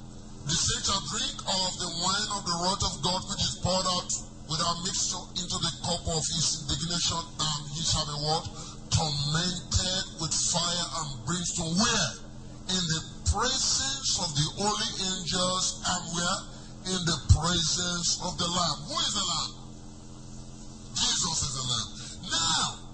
the 0.49 0.57
saints 0.57 0.89
shall 0.89 1.05
drink 1.12 1.37
of 1.45 1.70
the 1.76 1.91
wine 2.01 2.28
of 2.41 2.43
the 2.49 2.57
wrath 2.64 2.80
of 2.89 2.95
God 3.05 3.20
which 3.28 3.45
is 3.45 3.61
poured 3.61 3.84
out 3.84 4.09
without 4.49 4.80
mixture 4.80 5.20
into 5.37 5.57
the 5.61 5.72
cup 5.84 6.01
of 6.09 6.24
his 6.24 6.64
indignation, 6.64 7.20
and 7.20 7.61
he 7.76 7.82
shall 7.84 8.09
be 8.09 8.16
what? 8.24 8.49
Tormented 8.89 10.05
with 10.24 10.32
fire 10.32 10.89
and 11.05 11.09
brimstone. 11.28 11.76
Where? 11.84 12.12
In 12.72 12.82
the 12.97 13.03
presence 13.28 14.16
of 14.16 14.32
the 14.32 14.47
holy 14.57 14.91
angels 15.05 15.84
and 15.84 16.03
where? 16.16 16.41
In 16.97 17.01
the 17.05 17.18
presence 17.28 18.24
of 18.24 18.39
the 18.41 18.49
Lamb. 18.49 18.78
Who 18.89 18.97
is 19.05 19.12
the 19.12 19.26
Lamb? 19.26 19.53
Jesus 20.97 21.37
is 21.45 21.53
the 21.61 21.66
Lamb. 21.68 21.91
Now, 22.32 22.86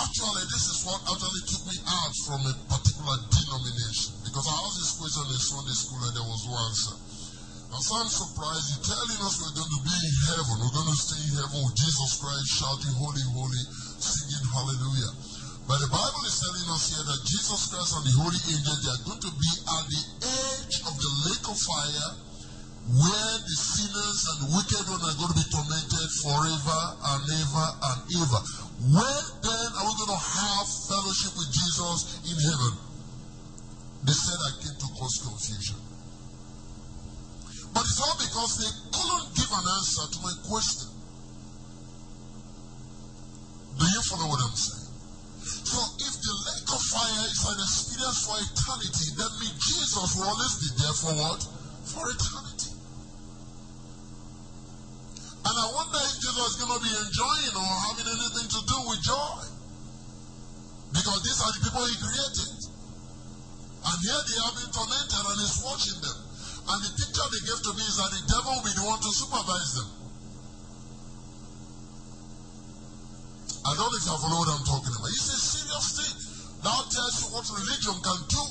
actually, 0.00 0.44
this 0.48 0.66
is 0.72 0.78
what 0.88 1.00
actually 1.04 1.42
took 1.44 1.64
me 1.68 1.76
out 1.84 2.12
from 2.24 2.40
a 2.48 2.54
particular 2.72 3.16
denomination. 3.28 4.10
Because 4.24 4.46
I 4.48 4.54
asked 4.56 4.78
this 4.80 4.92
question 4.96 5.24
in 5.28 5.40
Sunday 5.40 5.76
school 5.76 6.00
and 6.00 6.14
there 6.16 6.28
was 6.28 6.42
no 6.48 6.54
answer. 6.56 6.96
And 7.70 7.80
so 7.84 7.92
I'm 8.02 8.10
surprised 8.10 8.66
you're 8.74 8.88
telling 8.90 9.20
us 9.22 9.38
we're 9.38 9.56
going 9.60 9.74
to 9.78 9.82
be 9.86 9.94
in 9.94 10.16
heaven. 10.26 10.54
We're 10.58 10.74
going 10.74 10.90
to 10.90 10.98
stay 10.98 11.22
in 11.22 11.34
heaven 11.38 11.58
with 11.62 11.76
Jesus 11.78 12.10
Christ 12.18 12.46
shouting, 12.58 12.94
Holy, 12.98 13.24
Holy, 13.30 13.62
singing 14.02 14.46
Hallelujah. 14.50 15.12
But 15.70 15.78
the 15.86 15.90
Bible 15.94 16.22
is 16.26 16.34
telling 16.34 16.66
us 16.74 16.90
here 16.90 17.04
that 17.06 17.20
Jesus 17.30 17.60
Christ 17.70 17.94
and 17.94 18.04
the 18.10 18.14
holy 18.18 18.40
angels 18.50 18.80
they 18.82 18.90
are 18.90 19.04
going 19.06 19.22
to 19.22 19.32
be 19.38 19.52
at 19.70 19.84
the 19.86 20.02
edge 20.26 20.76
of 20.82 20.94
the 20.98 21.12
lake 21.30 21.46
of 21.46 21.54
fire 21.62 22.10
where 22.90 23.36
the 23.38 23.54
sinners 23.54 24.20
and 24.34 24.38
the 24.42 24.48
wicked 24.50 24.82
one 24.90 24.98
are 24.98 25.14
going 25.14 25.30
to 25.30 25.38
be 25.38 25.46
tormented 25.46 26.10
forever 26.26 26.80
and 27.06 27.22
ever 27.22 27.66
and 27.86 27.98
ever. 28.18 28.69
When 28.80 29.20
then 29.44 29.68
are 29.76 29.84
we 29.84 29.92
going 29.92 30.16
to 30.16 30.24
have 30.24 30.64
fellowship 30.88 31.36
with 31.36 31.52
Jesus 31.52 32.16
in 32.24 32.32
heaven? 32.32 32.72
They 34.08 34.16
said 34.16 34.40
I 34.40 34.52
came 34.56 34.76
to 34.80 34.88
cause 34.96 35.20
confusion. 35.20 35.76
But 37.76 37.84
it's 37.84 38.00
all 38.00 38.16
because 38.16 38.52
they 38.56 38.72
couldn't 38.88 39.36
give 39.36 39.52
an 39.52 39.66
answer 39.76 40.04
to 40.16 40.18
my 40.24 40.32
question. 40.48 40.88
Do 43.76 43.84
you 43.84 44.02
follow 44.08 44.32
what 44.32 44.40
I'm 44.48 44.56
saying? 44.56 44.88
So 45.44 45.78
if 46.00 46.14
the 46.16 46.34
lake 46.48 46.68
of 46.72 46.80
fire 46.80 47.24
is 47.28 47.40
an 47.52 47.60
experience 47.60 48.20
for 48.24 48.36
eternity, 48.40 49.06
that 49.20 49.32
means 49.44 49.56
Jesus 49.60 50.08
will 50.16 50.24
always 50.24 50.54
be 50.56 50.68
there 50.80 50.96
for 50.96 51.12
what? 51.20 51.40
For 51.84 52.04
eternity. 52.08 52.69
And 55.40 55.54
I 55.56 55.66
wonder 55.72 56.00
if 56.04 56.14
Jesus 56.20 56.46
is 56.52 56.56
going 56.60 56.74
to 56.76 56.82
be 56.84 56.92
enjoying 56.92 57.54
or 57.56 57.68
having 57.88 58.08
anything 58.12 58.48
to 58.52 58.60
do 58.60 58.76
with 58.92 59.00
joy. 59.00 59.40
Because 60.92 61.20
these 61.24 61.40
are 61.40 61.52
the 61.56 61.60
people 61.64 61.84
he 61.86 61.96
created. 61.96 62.50
And 63.80 63.96
here 64.04 64.20
they 64.20 64.38
have 64.44 64.56
been 64.60 64.72
tormented 64.74 65.22
and 65.24 65.38
he's 65.40 65.58
watching 65.64 65.98
them. 66.04 66.18
And 66.70 66.78
the 66.84 66.90
picture 66.92 67.26
they 67.32 67.42
gave 67.48 67.60
to 67.64 67.72
me 67.72 67.84
is 67.88 67.96
that 67.96 68.10
the 68.12 68.22
devil 68.28 68.52
will 68.52 68.66
be 68.68 68.74
the 68.76 68.84
one 68.84 69.00
to 69.00 69.10
supervise 69.10 69.72
them. 69.80 69.90
I 73.64 73.70
don't 73.76 73.88
know 73.88 73.96
if 73.96 74.04
you 74.04 74.12
have 74.12 74.20
followed 74.20 74.44
what 74.44 74.54
I'm 74.60 74.66
talking 74.68 74.92
about. 74.92 75.08
It's 75.08 75.30
a 75.30 75.40
serious 75.40 75.86
thing. 75.96 76.14
That 76.62 76.84
tells 76.92 77.14
you 77.20 77.26
what 77.32 77.44
religion 77.48 77.96
can 78.04 78.20
do. 78.28 78.44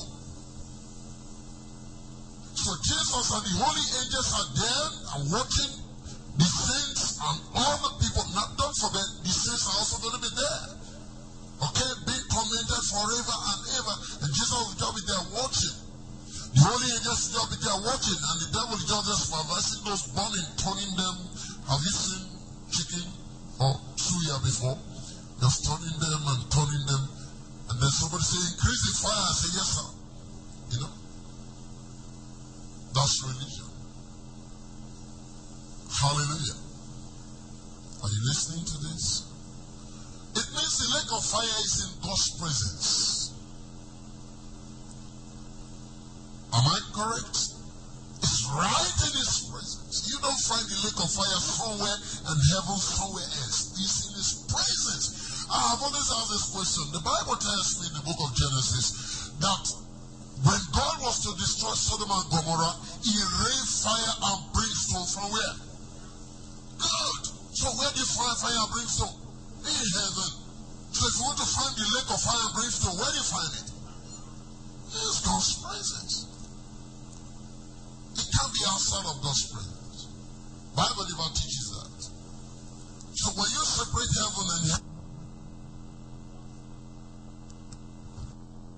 So 2.59 2.75
Jesus 2.83 3.25
and 3.31 3.43
the 3.45 3.53
holy 3.55 3.85
angels 4.03 4.29
are 4.35 4.49
there 4.57 4.87
and 5.15 5.21
watching 5.31 5.78
the 6.39 6.47
saints 6.47 7.19
and 7.19 7.37
all 7.51 7.77
the 7.83 7.91
people. 7.99 8.23
Now, 8.31 8.47
don't 8.55 8.77
forget, 8.79 9.07
the 9.27 9.33
saints 9.35 9.67
are 9.67 9.77
also 9.83 9.99
going 9.99 10.15
to 10.15 10.23
be 10.23 10.31
there. 10.31 10.63
Okay, 11.59 11.91
being 12.07 12.25
tormented 12.31 12.83
forever 12.87 13.35
and 13.35 13.61
ever. 13.75 13.95
And 14.23 14.29
Jesus 14.31 14.55
will 14.55 14.79
just 14.79 14.95
be 14.95 15.03
there 15.03 15.25
watching. 15.35 15.75
The 16.55 16.61
holy 16.63 16.87
angels 16.95 17.19
will 17.27 17.35
just 17.35 17.49
be 17.51 17.57
there 17.59 17.79
watching, 17.83 18.15
and 18.15 18.37
the 18.39 18.49
devil 18.55 18.73
will 18.79 18.87
just 18.87 19.19
supervising 19.27 19.81
those 19.83 20.03
burning, 20.15 20.49
turning 20.55 20.91
them. 20.95 21.15
Have 21.67 21.83
you 21.83 21.93
seen 21.93 22.23
chicken 22.71 23.05
or 23.59 23.75
suya 23.99 24.39
before? 24.39 24.79
Just 25.43 25.67
turning 25.67 25.97
them 25.99 26.21
and 26.23 26.39
turning 26.47 26.83
them. 26.87 27.03
And 27.69 27.75
then 27.83 27.91
somebody 27.91 28.23
say, 28.23 28.39
increase 28.55 28.81
the 28.87 28.93
fire. 29.03 29.27
I 29.27 29.33
say, 29.35 29.49
yes, 29.59 29.69
sir. 29.75 29.87
You 30.71 30.77
know? 30.87 30.93
That's 32.95 33.15
religion. 33.27 33.78
Hallelujah. 35.99 36.55
Are 37.99 38.07
you 38.07 38.21
listening 38.23 38.63
to 38.63 38.77
this? 38.87 39.27
It 40.31 40.47
means 40.55 40.73
the 40.79 40.87
lake 40.95 41.11
of 41.11 41.19
fire 41.27 41.59
is 41.59 41.75
in 41.83 41.91
God's 41.99 42.39
presence. 42.39 43.35
Am 46.55 46.63
I 46.63 46.79
correct? 46.95 47.35
It's 48.23 48.47
right 48.47 48.97
in 49.11 49.13
His 49.19 49.51
presence. 49.51 50.07
You 50.07 50.23
don't 50.23 50.39
find 50.47 50.63
the 50.71 50.79
lake 50.87 51.03
of 51.03 51.11
fire 51.11 51.39
somewhere 51.43 51.99
and 52.31 52.37
heaven 52.47 52.79
somewhere 52.79 53.27
else. 53.43 53.75
It's 53.75 53.99
in 54.07 54.13
His 54.15 54.31
presence. 54.47 55.45
I 55.51 55.59
have 55.75 55.83
always 55.83 56.07
asked 56.15 56.31
this 56.31 56.47
question. 56.55 56.95
The 56.95 57.03
Bible 57.03 57.35
tells 57.35 57.75
me 57.75 57.91
in 57.91 57.95
the 57.99 58.05
book 58.07 58.23
of 58.23 58.31
Genesis 58.39 59.35
that 59.43 59.65
when 60.47 60.63
God 60.71 60.95
was 61.03 61.19
to 61.27 61.35
destroy 61.35 61.75
Sodom 61.75 62.07
and 62.07 62.23
Gomorrah, 62.31 62.79
he 63.03 63.19
rained 63.19 63.67
fire 63.83 64.15
and 64.15 64.39
brimstone 64.55 65.07
from 65.11 65.27
where? 65.35 65.68
So 67.59 67.67
where 67.75 67.91
did 67.91 68.07
fire, 68.07 68.39
fire 68.39 68.55
and 68.55 68.71
brimstone? 68.71 69.19
In 69.67 69.67
heaven. 69.67 70.31
So 70.95 71.01
if 71.03 71.13
you 71.19 71.23
want 71.27 71.43
to 71.43 71.47
find 71.51 71.75
the 71.75 71.83
lake 71.91 72.07
of 72.07 72.19
fire 72.23 72.39
and 72.39 72.55
brimstone, 72.55 72.95
where 72.95 73.11
do 73.11 73.19
you 73.19 73.27
find 73.27 73.51
it? 73.51 73.67
It's 74.95 75.19
God's 75.27 75.59
presence. 75.59 76.13
It 78.15 78.27
can't 78.31 78.53
be 78.55 78.63
outside 78.63 79.11
of 79.11 79.19
God's 79.19 79.43
presence. 79.51 80.07
Bible 80.71 81.03
never 81.03 81.29
teaches 81.35 81.67
that. 81.75 81.99
So 83.19 83.27
when 83.35 83.51
you 83.51 83.63
separate 83.67 84.07
heaven 84.07 84.47
and 84.55 84.63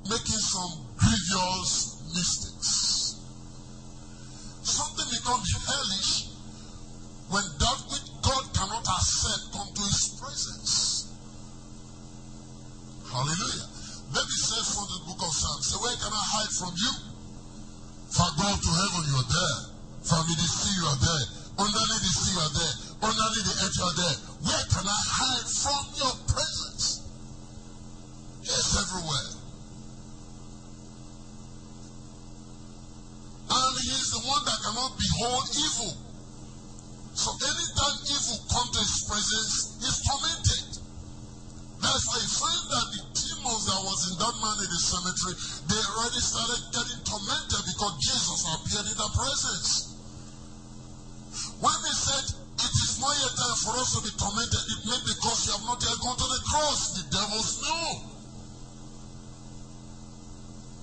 making 0.09 0.41
some 0.41 0.73
grievous 0.97 2.01
mistakes. 2.17 3.21
Something 4.65 5.05
becomes 5.05 5.47
hellish 5.69 6.33
when 7.29 7.45
that 7.61 7.79
which 7.93 8.10
God 8.21 8.43
cannot 8.53 8.85
ascend 8.85 9.51
come 9.51 9.69
to 9.73 9.81
his 9.81 10.17
presence. 10.21 11.09
Hallelujah. 13.09 13.67
David 14.13 14.41
says 14.45 14.65
from 14.71 14.87
the 14.87 15.01
book 15.09 15.19
of 15.25 15.31
Psalms, 15.31 15.65
say, 15.67 15.77
where 15.81 15.97
can 15.97 16.11
I 16.11 16.23
hide 16.35 16.53
from 16.53 16.73
you? 16.75 16.93
Far 18.11 18.31
go 18.37 18.47
to 18.51 18.71
heaven, 18.71 19.03
you 19.07 19.17
are 19.19 19.29
there. 19.31 19.59
From 20.03 20.23
the 20.27 20.47
sea, 20.47 20.75
you 20.75 20.85
are 20.85 20.99
there. 20.99 21.25
Underneath 21.63 22.03
the 22.03 22.11
sea, 22.11 22.33
you 22.35 22.41
are 22.43 22.55
there. 22.55 22.75
Underneath 23.07 23.45
the 23.47 23.55
earth, 23.63 23.75
you 23.77 23.85
are 23.87 23.97
there. 23.97 24.17
Where 24.47 24.65
can 24.67 24.85
I 24.85 25.01
hide 25.15 25.47
from 25.47 25.83
your 25.95 26.15
presence? 26.27 27.07
It's 28.43 28.71
everywhere. 28.79 29.31
And 33.51 33.73
he 33.79 33.91
is 33.95 34.07
the 34.11 34.21
one 34.27 34.43
that 34.43 34.59
cannot 34.65 34.91
behold 34.97 35.45
evil. 35.55 36.00
So 37.13 37.29
anytime 37.35 37.97
evil 38.07 38.39
comes 38.47 38.71
to 38.71 38.79
his 38.79 38.97
presence, 39.03 39.51
he's 39.83 39.99
tormented. 40.07 40.81
That's 41.81 42.05
why 42.07 42.17
you 42.21 42.31
find 42.31 42.63
that 42.71 42.87
the 42.93 43.01
demons 43.11 43.63
that 43.67 43.81
was 43.83 43.99
in 44.07 44.15
that 44.21 44.35
man 44.37 44.57
in 44.61 44.69
the 44.69 44.81
cemetery, 44.81 45.35
they 45.65 45.81
already 45.81 46.21
started 46.21 46.61
getting 46.71 47.01
tormented 47.03 47.61
because 47.67 47.93
Jesus 47.99 48.39
appeared 48.53 48.87
in 48.87 48.95
their 48.95 49.13
presence. 49.17 49.69
When 51.57 51.77
they 51.83 51.95
said, 51.97 52.25
it 52.61 52.73
is 52.85 52.93
not 53.01 53.13
yet 53.17 53.33
time 53.33 53.57
for 53.65 53.73
us 53.81 53.89
to 53.97 53.99
be 54.05 54.13
tormented, 54.13 54.61
it 54.61 54.81
meant 54.87 55.03
because 55.09 55.37
you 55.45 55.51
have 55.57 55.65
not 55.65 55.81
yet 55.81 55.97
gone 56.05 56.17
to 56.21 56.27
the 56.29 56.41
cross. 56.47 56.79
The 56.95 57.03
devils 57.09 57.51
knew. 57.65 58.11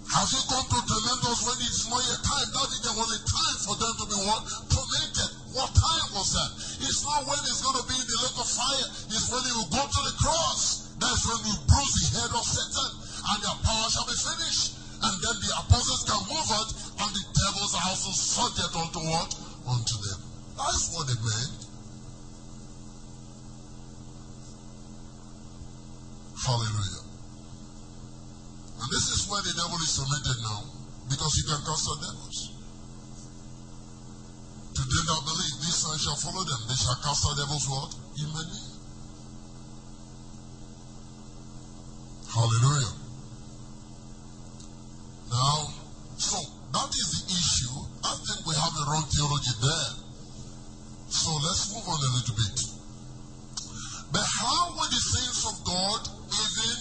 Have 0.08 0.28
you 0.34 0.42
come 0.50 0.66
to 0.66 0.78
torment 0.82 1.22
us 1.30 1.40
when 1.46 1.58
it's 1.62 1.86
not 1.86 2.02
yet 2.02 2.20
time? 2.26 2.48
That 2.52 2.68
there 2.82 2.96
was 2.98 3.10
a 3.14 3.20
time 3.22 3.56
for 3.64 3.74
them 3.78 3.92
to 4.02 4.04
be 4.10 4.18
what? 4.26 4.42
Tormented. 4.66 5.30
What 5.58 5.74
time 5.74 6.08
was 6.14 6.30
that? 6.38 6.50
It's 6.86 7.02
not 7.02 7.26
when 7.26 7.34
it's 7.42 7.58
going 7.66 7.82
to 7.82 7.86
be 7.90 7.98
in 7.98 8.06
the 8.06 8.18
lake 8.22 8.38
of 8.38 8.46
fire. 8.46 8.88
It's 9.10 9.26
when 9.26 9.42
he 9.42 9.52
will 9.58 9.72
go 9.74 9.82
to 9.82 10.00
the 10.06 10.14
cross. 10.22 10.94
That's 11.02 11.26
when 11.26 11.50
we 11.50 11.52
bruise 11.66 11.98
the 11.98 12.08
head 12.14 12.30
of 12.30 12.46
Satan 12.46 12.90
and 12.94 13.38
their 13.42 13.58
power 13.66 13.88
shall 13.90 14.06
be 14.06 14.14
finished. 14.14 14.78
And 15.02 15.14
then 15.18 15.36
the 15.42 15.50
apostles 15.58 16.06
can 16.06 16.22
move 16.30 16.48
out 16.54 16.70
and 17.02 17.10
the 17.10 17.24
devils 17.34 17.74
are 17.74 17.86
also 17.90 18.10
subject 18.14 18.70
unto 18.70 19.02
what? 19.10 19.30
Unto 19.66 19.94
them. 19.98 20.20
That's 20.62 20.94
what 20.94 21.10
it 21.10 21.20
meant. 21.26 21.58
Hallelujah. 26.38 27.02
And 28.78 28.88
this 28.94 29.06
is 29.10 29.26
where 29.26 29.42
the 29.42 29.58
devil 29.58 29.78
is 29.82 29.90
tormented 29.90 30.38
now. 30.46 30.60
Because 31.10 31.34
he 31.34 31.42
can 31.50 31.58
cast 31.66 31.82
out 31.90 31.98
devils. 31.98 32.27
To 34.78 34.82
them 34.86 35.06
that 35.10 35.22
believe, 35.26 35.56
these 35.58 35.74
signs 35.74 36.02
shall 36.06 36.14
follow 36.14 36.44
them. 36.46 36.60
They 36.70 36.78
shall 36.78 36.94
cast 37.02 37.26
out 37.26 37.34
devils 37.34 37.66
what? 37.66 37.90
In 38.22 38.30
my 38.30 38.44
name. 38.46 38.78
Hallelujah. 42.30 42.94
Now, 45.34 45.74
so 46.14 46.38
that 46.70 46.90
is 46.94 47.08
the 47.10 47.24
issue. 47.26 47.74
I 48.06 48.14
think 48.22 48.46
we 48.46 48.54
have 48.54 48.72
the 48.78 48.86
wrong 48.86 49.06
theology 49.10 49.54
there. 49.58 49.92
So 51.10 51.34
let's 51.42 51.74
move 51.74 51.88
on 51.88 51.98
a 51.98 52.10
little 52.14 52.36
bit. 52.38 52.78
But 54.12 54.24
how 54.24 54.72
will 54.72 54.88
the 54.88 55.02
saints 55.04 55.44
of 55.44 55.64
God 55.64 56.00
even 56.32 56.76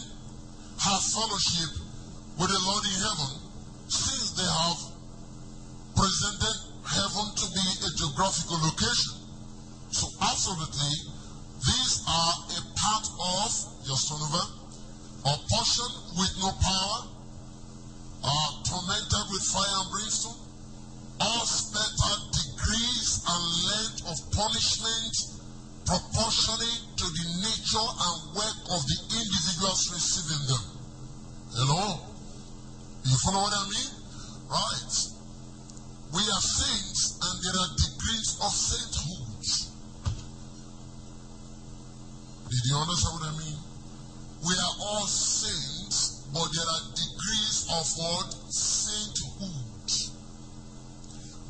have 0.79 1.01
fellowship 1.11 1.71
with 2.39 2.47
the 2.47 2.61
Lord 2.63 2.83
in 2.87 2.97
heaven 3.03 3.31
since 3.91 4.31
they 4.31 4.47
have 4.47 4.79
presented 5.91 6.55
heaven 6.87 7.25
to 7.35 7.45
be 7.51 7.67
a 7.83 7.89
geographical 7.99 8.63
location? 8.63 9.27
So 9.91 10.07
absolutely, 10.23 10.95
these 11.67 12.03
are 12.07 12.35
a 12.47 12.61
part 12.79 13.05
of, 13.19 13.49
just 13.83 14.07
over, 14.07 14.43
a 15.27 15.35
portion 15.51 15.91
with 16.15 16.31
no 16.39 16.51
power, 16.63 16.99
are 18.23 18.51
tormented 18.63 19.25
with 19.35 19.43
fire 19.51 19.75
and 19.83 19.91
brimstone, 19.91 20.39
all 21.19 21.43
spectre 21.43 22.15
degrees 22.31 23.19
and 23.27 23.43
length 23.67 23.99
of 24.07 24.15
punishment 24.31 25.37
proportionate 25.87 26.83
to 26.99 27.05
the 27.07 27.25
nature 27.39 27.79
and 27.79 28.35
work 28.35 28.59
of 28.75 28.83
the 28.83 28.97
individuals 29.07 29.87
receiving 29.95 30.43
them. 30.51 30.63
Hello? 31.55 32.03
You 33.07 33.15
follow 33.23 33.47
what 33.47 33.55
I 33.55 33.63
mean? 33.71 33.91
Right. 34.51 34.93
We 36.11 36.21
are 36.27 36.43
saints 36.43 37.15
and 37.23 37.35
there 37.39 37.55
are 37.55 37.71
degrees 37.79 38.35
of 38.43 38.51
sainthood. 38.51 39.31
Did 42.51 42.63
you 42.67 42.75
understand 42.75 43.13
what 43.15 43.27
I 43.31 43.35
mean? 43.39 43.59
We 44.43 44.53
are 44.59 44.75
all 44.91 45.07
saints, 45.07 46.27
but 46.35 46.51
there 46.51 46.67
are 46.67 46.83
degrees 46.99 47.63
of 47.71 47.85
what? 47.95 48.27
Sainthood. 48.51 49.87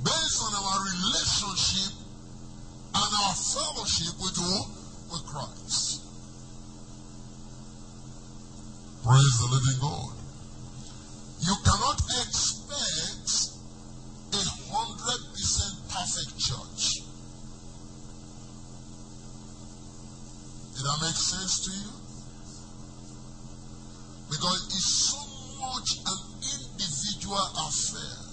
Based 0.06 0.42
on 0.46 0.54
our 0.54 0.80
relationship 0.86 2.08
and 2.98 3.14
our 3.24 3.36
fellowship 3.36 4.16
with 4.20 4.36
who? 4.38 4.56
With 5.12 5.26
Christ. 5.26 6.02
Praise 9.06 9.36
the 9.40 9.50
living 9.54 9.80
God. 9.80 10.14
You 11.46 11.56
cannot 11.64 12.02
expect 12.26 13.30
a 14.34 14.44
hundred 14.74 15.22
percent 15.32 15.76
perfect 15.88 16.32
church. 16.42 17.06
Did 20.76 20.84
that 20.86 20.98
make 21.02 21.16
sense 21.16 21.60
to 21.66 21.72
you? 21.72 21.92
Because 24.30 24.66
it's 24.74 24.94
so 25.14 25.22
much 25.62 25.90
an 26.06 26.20
individual 26.42 27.46
affair. 27.68 28.28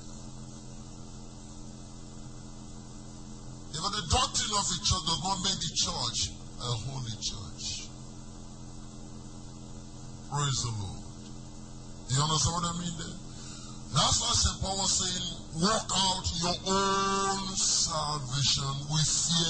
doctrine 4.14 4.54
of 4.54 4.66
a 4.70 4.78
church 4.78 5.04
does 5.10 5.20
not 5.26 5.38
make 5.42 5.58
the 5.58 5.72
church 5.74 6.30
a 6.54 6.70
holy 6.86 7.16
church. 7.18 7.90
Praise 10.30 10.58
the 10.62 10.70
Lord. 10.70 11.02
You 12.10 12.22
understand 12.22 12.33
what 12.52 12.64
I 12.64 12.72
mean 12.78 12.92
there? 12.98 13.16
That's 13.94 14.20
why 14.20 14.32
St. 14.34 14.60
Paul 14.60 14.76
was 14.80 14.92
saying, 15.00 15.28
work 15.62 15.86
out 15.86 16.24
your 16.42 16.56
own 16.66 17.46
salvation 17.56 18.74
with 18.90 19.06
fear 19.06 19.43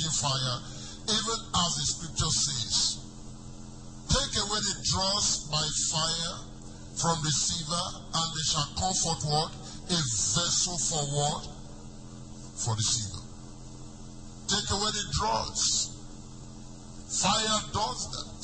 purging 0.00 0.16
fire, 0.16 0.56
even 1.08 1.38
as 1.54 1.70
the 1.76 1.84
scripture 1.84 2.30
says. 2.30 2.98
Take 4.08 4.42
away 4.42 4.58
the 4.58 4.76
dross 4.92 5.48
by 5.50 5.64
fire 5.90 6.36
from 6.96 7.22
the 7.22 7.30
silver, 7.30 7.86
and 8.14 8.34
they 8.34 8.44
shall 8.48 8.68
comfort 8.78 9.20
what? 9.28 9.52
A 9.90 9.98
vessel 9.98 10.78
for 10.78 11.04
what? 11.14 11.44
For 12.56 12.74
the 12.76 12.82
silver. 12.82 13.24
Take 14.48 14.70
away 14.70 14.90
the 14.90 15.06
dross. 15.18 15.96
Fire 17.08 17.60
does 17.72 18.00
that. 18.10 18.40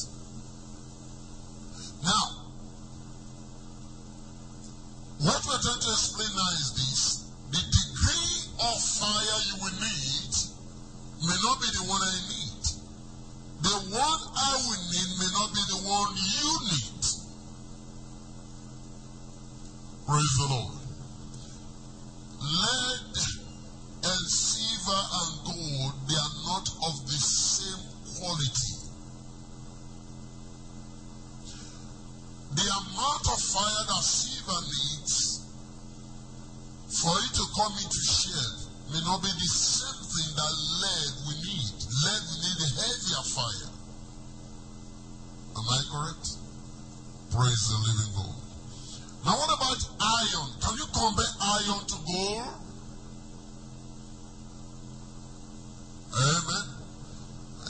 Now, 2.05 2.25
what 5.19 5.41
we're 5.47 5.63
trying 5.63 5.81
to 5.81 5.91
explain 5.91 6.29
now 6.37 6.51
is 6.53 6.73
this. 6.77 7.27
The 7.51 7.59
degree 7.59 8.37
of 8.61 8.77
fire 8.83 9.41
you 9.49 9.55
will 9.63 9.81
need 9.81 10.46
may 11.27 11.39
not 11.43 11.61
be 11.61 11.67
the 11.75 11.85
one 11.91 12.03
I 12.03 12.17
need. 12.31 12.63
The 13.63 13.77
one 13.99 14.23
I 14.37 14.53
will 14.63 14.83
need 14.95 15.11
may 15.19 15.31
not 15.35 15.51
be 15.51 15.63
the 15.67 15.81
one 15.91 16.11
you 16.15 16.51
need. 16.71 17.03
Praise 20.07 20.35
the 20.39 20.47
Lord. 20.55 20.75
Lead 22.39 23.17
and 24.07 24.23
silver 24.31 25.03
and 25.03 25.33
gold, 25.51 25.95
they 26.07 26.15
are 26.15 26.37
not 26.47 26.67
of 26.87 26.95
the 27.07 27.19
same 27.19 27.83
quality. 28.15 28.75
The 32.55 32.71
amount 32.71 33.25
of 33.35 33.39
fire 33.51 33.85
that 33.89 34.05
silver 34.05 34.61
needs 34.63 35.43
for 37.03 37.19
it 37.19 37.35
to 37.35 37.45
come 37.57 37.73
into 37.83 38.01
shape 38.01 38.71
may 38.93 39.01
not 39.05 39.21
be 39.23 39.29
the 39.29 39.51
same 39.51 40.06
thing 40.17 40.33
that 40.33 40.55
lead 40.81 41.13
we 41.29 41.35
need. 41.45 41.77
Lead 41.77 42.23
we 42.25 42.37
need 42.41 42.59
a 42.65 42.71
heavier 42.81 43.25
fire. 43.37 43.71
Am 45.57 45.67
I 45.69 45.81
correct? 45.93 46.27
Praise 47.37 47.63
the 47.69 47.79
living 47.85 48.13
God. 48.17 48.37
Now 49.29 49.35
what 49.37 49.51
about 49.53 49.81
iron? 50.01 50.49
Can 50.65 50.75
you 50.81 50.87
compare 50.89 51.33
iron 51.37 51.83
to 51.85 51.97
gold? 52.01 52.49
Amen. 56.17 56.67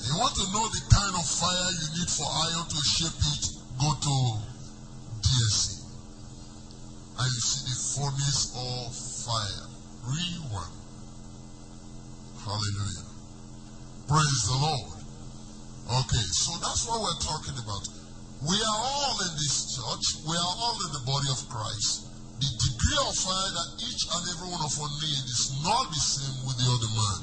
You 0.07 0.15
want 0.23 0.35
to 0.39 0.47
know 0.55 0.67
the 0.71 0.83
kind 0.95 1.15
of 1.19 1.27
fire 1.27 1.71
you 1.83 1.89
need 1.99 2.11
for 2.11 2.31
iron 2.31 2.67
to 2.69 2.79
shape 2.79 3.23
it, 3.35 3.45
go 3.81 3.91
to 3.91 4.15
DSC. 5.19 5.83
And 7.19 7.27
you 7.27 7.41
see 7.43 7.63
the 7.67 7.77
furnace 7.91 8.55
of 8.55 8.95
fire. 8.95 9.67
Real 10.07 10.43
one. 10.55 10.76
Hallelujah. 12.47 13.07
Praise 14.07 14.43
the 14.47 14.55
Lord. 14.55 15.03
Okay, 15.99 16.27
so 16.31 16.55
that's 16.63 16.87
what 16.87 17.03
we're 17.03 17.19
talking 17.19 17.59
about. 17.59 17.83
We 18.47 18.55
are 18.55 18.81
all 18.87 19.19
in 19.19 19.35
this 19.35 19.75
church. 19.75 20.23
We 20.23 20.39
are 20.39 20.53
all 20.63 20.79
in 20.87 20.91
the 20.95 21.03
body 21.03 21.27
of 21.27 21.43
Christ. 21.51 22.07
The 22.39 22.47
degree 22.47 23.03
of 23.03 23.19
fire 23.19 23.51
that 23.51 23.71
each 23.83 24.03
and 24.15 24.23
every 24.31 24.47
one 24.55 24.63
of 24.63 24.71
us 24.71 24.95
needs 25.03 25.27
is 25.27 25.59
not 25.67 25.91
the 25.91 25.99
same 25.99 26.39
with 26.47 26.55
the 26.63 26.71
other 26.71 26.93
man. 26.95 27.21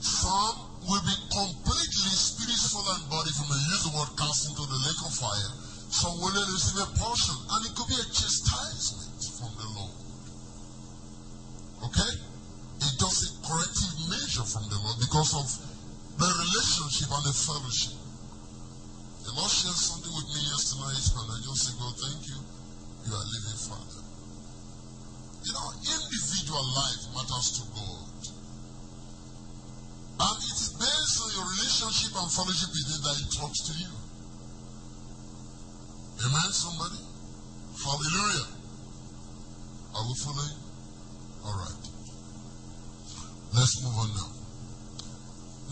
Some 0.00 0.56
will 0.88 1.04
be 1.04 1.16
completely 1.36 2.16
spirit, 2.16 2.56
soul, 2.64 2.96
and 2.96 3.04
body 3.12 3.32
from 3.36 3.52
the 3.52 3.60
use 3.60 3.92
of 3.92 3.92
word 3.92 4.12
cast 4.16 4.48
into 4.48 4.64
the 4.64 4.80
lake 4.88 5.02
of 5.04 5.12
fire. 5.20 5.52
Some 5.92 6.16
will 6.16 6.32
receive 6.32 6.80
a 6.80 6.88
portion, 6.96 7.36
and 7.36 7.60
it 7.68 7.76
could 7.76 7.92
be 7.92 8.00
a 8.00 8.08
chastisement 8.08 9.20
from 9.36 9.52
the 9.60 9.68
Lord. 9.68 10.00
Okay? 11.92 12.31
It 12.82 12.98
does 12.98 13.18
a 13.22 13.30
corrective 13.46 13.94
measure 14.10 14.46
from 14.46 14.66
the 14.66 14.78
Lord 14.82 14.98
because 14.98 15.30
of 15.38 15.46
the 16.18 16.26
relationship 16.26 17.08
and 17.14 17.24
the 17.24 17.34
fellowship. 17.34 17.94
The 19.22 19.32
Lord 19.38 19.50
shared 19.50 19.78
something 19.78 20.10
with 20.10 20.28
me 20.34 20.42
yesterday, 20.50 20.98
and 20.98 21.28
I 21.30 21.38
just 21.46 21.60
said, 21.62 21.78
God, 21.78 21.94
thank 21.94 22.20
you. 22.26 22.38
You 23.06 23.12
are 23.14 23.26
living 23.26 23.60
Father. 23.70 24.02
You 25.42 25.52
know, 25.54 25.68
individual 25.78 26.64
life 26.74 27.02
matters 27.14 27.48
to 27.58 27.62
God. 27.70 28.22
And 30.22 30.38
it 30.42 30.56
is 30.58 30.70
based 30.74 31.16
on 31.22 31.30
your 31.38 31.46
relationship 31.50 32.12
and 32.18 32.30
fellowship 32.30 32.70
with 32.70 32.86
Him 32.94 33.00
that 33.02 33.16
He 33.18 33.26
talks 33.30 33.60
to 33.66 33.72
you. 33.78 33.92
Amen, 36.22 36.50
somebody? 36.50 37.02
Hallelujah. 37.78 38.46
Are 39.94 40.04
we 40.06 40.14
following? 40.22 40.58
All 41.44 41.58
right. 41.58 41.81
Let's 43.52 43.84
move 43.84 43.92
on 44.00 44.08
now. 44.16 44.32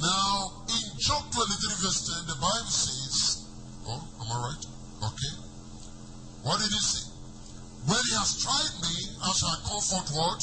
Now, 0.04 0.64
in 0.68 0.84
Job 1.00 1.24
23, 1.32 1.80
verse 1.80 2.12
10, 2.12 2.28
the 2.28 2.36
Bible 2.36 2.68
says, 2.68 3.48
Oh, 3.88 4.04
am 4.20 4.28
I 4.28 4.36
right? 4.52 4.64
Okay. 5.08 5.32
What 6.44 6.60
did 6.60 6.68
he 6.68 6.80
say? 6.80 7.08
When 7.88 8.00
he 8.04 8.12
has 8.20 8.36
tried 8.36 8.74
me, 8.84 8.96
I 9.24 9.32
shall 9.32 9.56
comfort 9.64 10.08
what? 10.12 10.40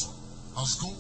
As 0.66 0.82
gold. 0.82 0.98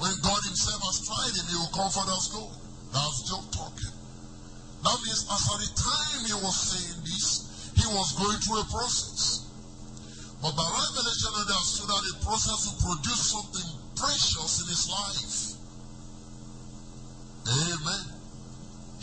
When 0.00 0.16
God 0.24 0.40
himself 0.48 0.80
has 0.80 1.04
tried 1.04 1.32
him, 1.36 1.46
he 1.52 1.56
will 1.60 1.76
comfort 1.76 2.08
us 2.08 2.32
gold. 2.32 2.56
That's 2.88 3.28
Job 3.28 3.44
talking. 3.52 3.92
That 4.80 4.96
means 5.04 5.28
as 5.28 5.44
at 5.44 5.60
the 5.60 5.72
time 5.76 6.20
he 6.24 6.36
was 6.40 6.56
saying 6.56 7.04
this, 7.04 7.28
he 7.76 7.84
was 7.84 8.16
going 8.16 8.40
through 8.40 8.64
a 8.64 8.68
process. 8.72 9.44
But 10.40 10.56
by 10.56 10.64
revelation, 10.64 11.36
understood 11.36 11.88
that 11.92 12.00
the 12.00 12.16
process 12.24 12.60
will 12.64 12.80
produce 12.80 13.28
something 13.28 13.79
precious 14.00 14.64
in 14.64 14.66
his 14.72 14.84
life. 14.88 15.60
Amen. 17.52 18.04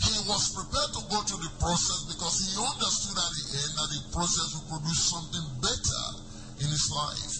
He 0.02 0.14
was 0.26 0.42
prepared 0.54 0.90
to 0.94 1.02
go 1.10 1.18
through 1.22 1.42
the 1.42 1.54
process 1.62 2.10
because 2.10 2.34
he 2.42 2.50
understood 2.58 3.18
at 3.18 3.32
the 3.34 3.46
end 3.62 3.72
that 3.78 3.88
the 3.94 4.02
process 4.10 4.58
would 4.58 4.66
produce 4.74 5.02
something 5.06 5.46
better 5.62 6.04
in 6.62 6.68
his 6.70 6.86
life. 6.90 7.34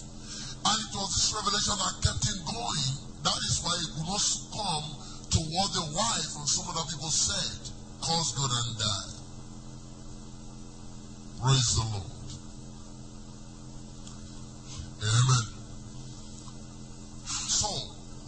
And 0.59 0.75
it 0.75 0.91
was 0.95 1.11
this 1.19 1.31
revelation 1.35 1.75
that 1.75 1.95
kept 2.03 2.23
him 2.23 2.39
going. 2.47 2.91
That 3.27 3.39
is 3.47 3.59
why 3.63 3.75
he 3.79 3.87
could 3.95 4.07
not 4.07 4.23
succumb 4.23 4.85
to 5.35 5.39
what 5.51 5.69
the 5.75 5.85
wife 5.95 6.31
and 6.39 6.47
some 6.47 6.67
other 6.71 6.87
people 6.87 7.11
said, 7.11 7.59
cause 7.99 8.27
God 8.39 8.51
and 8.51 8.71
die. 8.79 9.11
Praise 11.43 11.69
the 11.75 11.83
Lord. 11.91 12.07
Amen. 14.99 15.58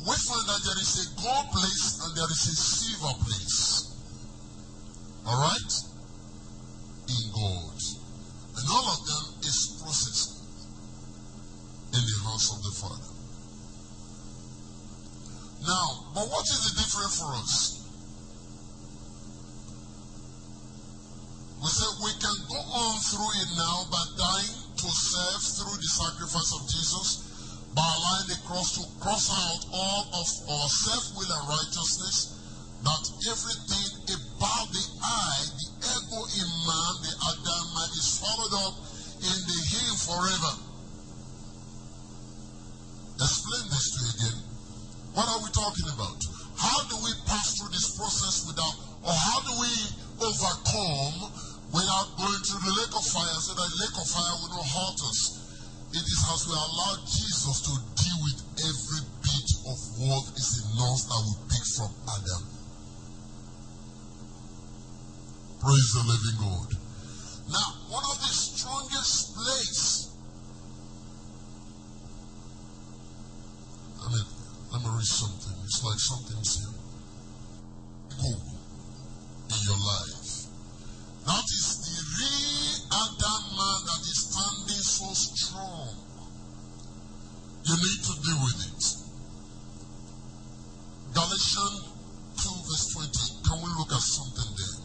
We 0.01 0.15
find 0.17 0.45
that 0.49 0.61
there 0.65 0.81
is 0.81 0.93
a 0.97 1.21
gold 1.21 1.47
place 1.53 2.01
and 2.03 2.15
there 2.17 2.25
is 2.25 2.43
a 2.49 2.55
silver 2.57 3.13
place. 3.21 3.93
Alright? 5.27 5.71
In 7.07 7.31
gold. 7.31 7.81
And 8.57 8.65
all 8.69 8.87
of 8.89 9.05
them 9.05 9.25
is 9.45 9.77
processed 9.81 10.41
in 11.93 12.01
the 12.01 12.17
house 12.23 12.49
of 12.49 12.63
the 12.63 12.73
Father. 12.81 13.11
Now, 15.67 16.09
but 16.15 16.25
what 16.25 16.45
is 16.49 16.65
the 16.65 16.81
difference 16.81 17.19
for 17.21 17.31
us? 17.37 17.81
We 21.61 21.67
say 21.69 21.85
we 22.01 22.13
can 22.17 22.37
go 22.49 22.57
on 22.57 22.97
through 23.05 23.33
it 23.37 23.49
now 23.53 23.85
by 23.93 24.01
dying 24.17 24.57
to 24.81 24.87
serve 24.89 25.41
through 25.61 25.77
the 25.77 25.91
sacrifice 25.93 26.51
of 26.57 26.65
Jesus, 26.65 27.30
by 27.75 27.87
allowing 27.87 28.27
the 28.27 28.39
cross 28.43 28.75
to 28.75 28.83
cross 28.99 29.31
out 29.31 29.61
all 29.71 30.03
of 30.11 30.27
our 30.51 30.67
self-will 30.67 31.31
and 31.31 31.45
righteousness, 31.47 32.35
that 32.83 33.03
everything 33.31 33.89
about 34.11 34.67
the 34.73 34.85
I, 34.99 35.33
the 35.55 35.67
ego 35.79 36.19
in 36.35 36.49
man, 36.67 36.93
the 36.99 37.13
Adam 37.31 37.65
man, 37.77 37.89
is 37.95 38.07
swallowed 38.19 38.55
up 38.67 38.75
in 39.23 39.37
the 39.47 39.59
Him 39.71 39.93
forever. 40.01 40.53
Explain 43.21 43.65
this 43.69 43.87
to 43.93 43.99
you 44.01 44.09
again. 44.17 44.39
What 45.13 45.29
are 45.29 45.39
we 45.45 45.49
talking 45.53 45.89
about? 45.93 46.19
How 46.57 46.79
do 46.89 46.95
we 47.05 47.11
pass 47.29 47.55
through 47.55 47.69
this 47.69 47.95
process 47.95 48.47
without, 48.49 48.75
or 49.05 49.13
how 49.13 49.39
do 49.45 49.53
we 49.61 49.73
overcome 50.25 51.29
without 51.71 52.07
going 52.17 52.41
to 52.41 52.55
the 52.65 52.73
lake 52.81 52.93
of 52.97 53.05
fire 53.05 53.37
so 53.39 53.53
that 53.53 53.67
the 53.69 53.77
lake 53.79 53.95
of 53.95 54.07
fire 54.09 54.35
will 54.41 54.57
not 54.57 54.65
hurt 54.65 54.99
us? 55.05 55.40
It 55.91 56.07
is 56.07 56.23
as 56.31 56.47
we 56.47 56.53
allow 56.55 56.93
Jesus 57.03 57.61
to 57.67 57.73
deal 57.99 58.17
with 58.23 58.39
every 58.63 59.03
bit 59.27 59.49
of 59.67 59.77
what 59.99 60.23
is 60.39 60.63
in 60.63 60.79
us 60.79 61.03
that 61.03 61.21
we 61.27 61.33
pick 61.51 61.65
from 61.75 61.91
Adam. 62.07 62.43
Praise 65.59 65.91
the 65.93 66.03
living 66.07 66.37
God. 66.39 66.69
Now, 67.51 67.67
one 67.91 68.03
of 68.07 68.17
the 68.23 68.31
strongest 68.31 69.35
place. 69.35 70.15
I 73.99 74.07
mean, 74.15 74.25
let 74.71 74.81
me 74.81 74.89
read 74.95 75.05
something. 75.05 75.55
It's 75.65 75.83
like 75.83 75.99
something's 75.99 76.55
here. 76.55 76.73
Go 78.15 78.31
in 78.31 79.59
your 79.67 79.77
life. 79.77 80.20
That 81.25 81.45
is 81.45 81.67
the 81.85 81.97
real 82.17 82.75
Adam 82.91 83.43
man 83.53 83.79
that 83.85 84.01
is 84.01 84.19
standing 84.25 84.83
so 84.83 85.13
strong. 85.13 85.93
You 87.63 87.75
need 87.77 88.01
to 88.03 88.13
deal 88.25 88.39
with 88.41 88.59
it. 88.65 88.81
Galatians 91.13 91.91
2 92.41 92.49
verse 92.65 92.87
20. 92.95 93.11
Can 93.45 93.57
we 93.61 93.69
look 93.77 93.91
at 93.93 94.01
something 94.01 94.49
there? 94.57 94.77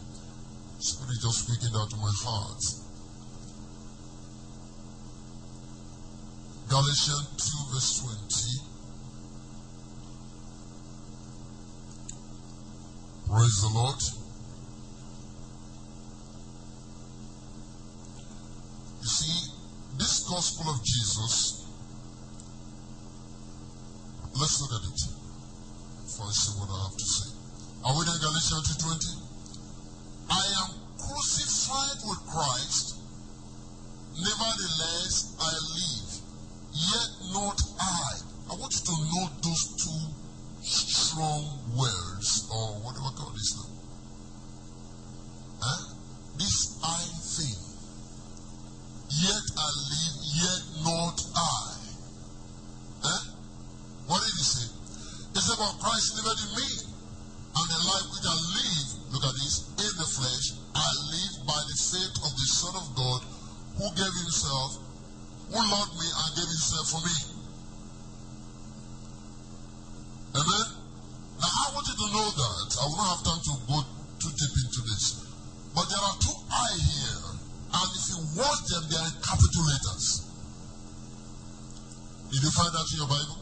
Spirit 0.79 1.17
just 1.21 1.39
speaking 1.47 1.73
out 1.75 1.89
to 1.89 1.97
my 1.97 2.11
heart. 2.21 2.61
Galatians 6.69 7.27
2 7.33 7.73
verse 7.73 7.91
20. 8.03 8.67
Praise 13.27 13.57
the 13.61 13.69
Lord. 13.73 14.16
You 19.01 19.07
see, 19.07 19.51
this 19.97 20.27
gospel 20.27 20.71
of 20.73 20.83
Jesus, 20.83 21.65
let's 24.39 24.61
look 24.61 24.73
at 24.81 24.87
it 24.87 25.01
before 26.03 26.25
I 26.25 26.31
say 26.31 26.51
what 26.59 26.69
I 26.69 26.83
have 26.83 26.97
to 26.97 27.05
say. 27.05 27.29
Are 27.85 27.93
we 27.93 28.01
in 28.01 28.19
Galatians 28.19 28.77
2.20? 28.77 29.27
I 30.29 30.45
am 30.63 30.69
crucified 30.97 31.99
with 32.03 32.19
Christ, 32.27 32.99
nevertheless 34.17 35.35
I 35.39 35.53
live, 35.77 36.09
yet 36.73 37.09
not 37.33 37.61
I. 37.79 38.27
I 38.49 38.55
want 38.55 38.73
you 38.73 38.83
to 38.85 38.95
note 39.15 39.43
those 39.43 39.63
two 39.77 40.27
strong 40.61 41.59
words, 41.77 42.49
or 42.51 42.81
what 42.83 42.95
do 42.95 43.01
I 43.01 43.11
call 43.15 43.31
this 43.31 43.55
now? 43.55 43.77
Huh? 45.61 45.93
This 46.37 46.79
I 46.83 47.03
thing. 47.35 47.67
Yet 49.09 49.45
I 49.57 49.69
live, 49.89 50.15
yet 50.35 50.61
not 50.83 51.17
I. 51.35 51.77
Huh? 53.03 53.23
What 54.07 54.19
did 54.21 54.33
he 54.37 54.43
say? 54.43 54.67
He 55.33 55.39
said, 55.39 55.57
But 55.57 55.79
Christ 55.97 56.13
liveth 56.13 56.45
in 56.45 56.51
me, 56.61 56.69
and 57.57 57.67
the 57.73 57.81
life 57.89 58.05
which 58.13 58.27
I 58.29 58.37
live, 58.37 58.87
look 59.17 59.25
at 59.25 59.33
this, 59.33 59.65
in 59.81 59.93
the 59.97 60.05
flesh, 60.05 60.45
I 60.77 60.85
live 61.09 61.33
by 61.49 61.57
the 61.57 61.73
faith 61.73 62.15
of 62.21 62.31
the 62.37 62.47
Son 62.53 62.75
of 62.77 62.85
God, 62.93 63.21
who 63.81 63.85
gave 63.97 64.13
himself, 64.13 64.77
who 65.49 65.57
loved 65.57 65.97
me 65.97 66.05
and 66.05 66.29
gave 66.37 66.45
himself 66.53 66.85
for 66.85 67.01
me. 67.01 67.17
Amen? 70.37 70.67
Now 71.41 71.49
I 71.49 71.65
want 71.73 71.89
you 71.89 71.97
to 71.97 72.07
know 72.13 72.29
that. 72.29 72.67
I 72.77 72.83
will 72.85 73.01
not 73.01 73.09
have 73.17 73.23
time 73.25 73.41
to 73.41 73.53
go 73.65 73.77
too 74.21 74.33
deep 74.37 74.53
into 74.53 74.81
this. 74.93 75.25
But 75.73 75.89
there 75.89 75.97
are 75.97 76.17
two 76.21 76.37
I 76.45 76.69
here. 76.77 77.25
And 77.73 77.89
if 77.97 78.05
you 78.13 78.21
watch 78.37 78.69
them, 78.69 78.85
they 78.85 79.01
are 79.01 79.17
letters. 79.65 80.29
Did 82.29 82.43
you 82.45 82.53
find 82.53 82.69
that 82.69 82.85
in 82.85 82.97
your 83.01 83.09
Bible? 83.09 83.36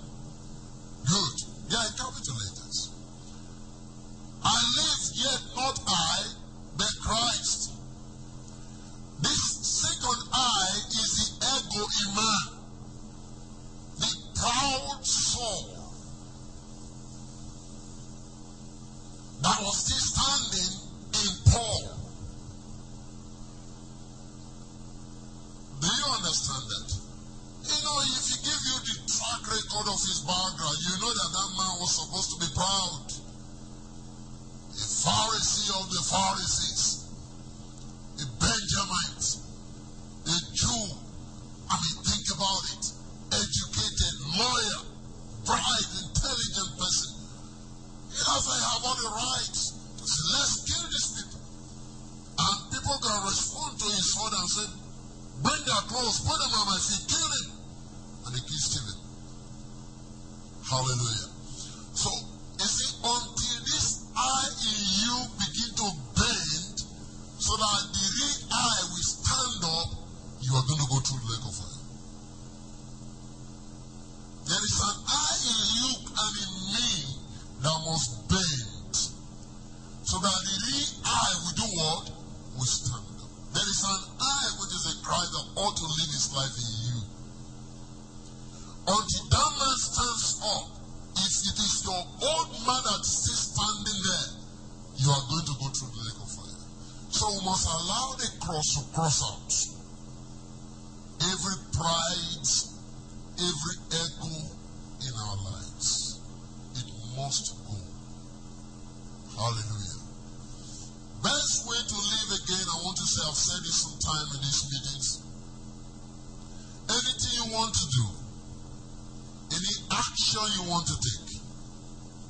Action 120.25 120.63
you 120.63 120.69
want 120.71 120.87
to 120.87 120.95
take, 120.97 121.37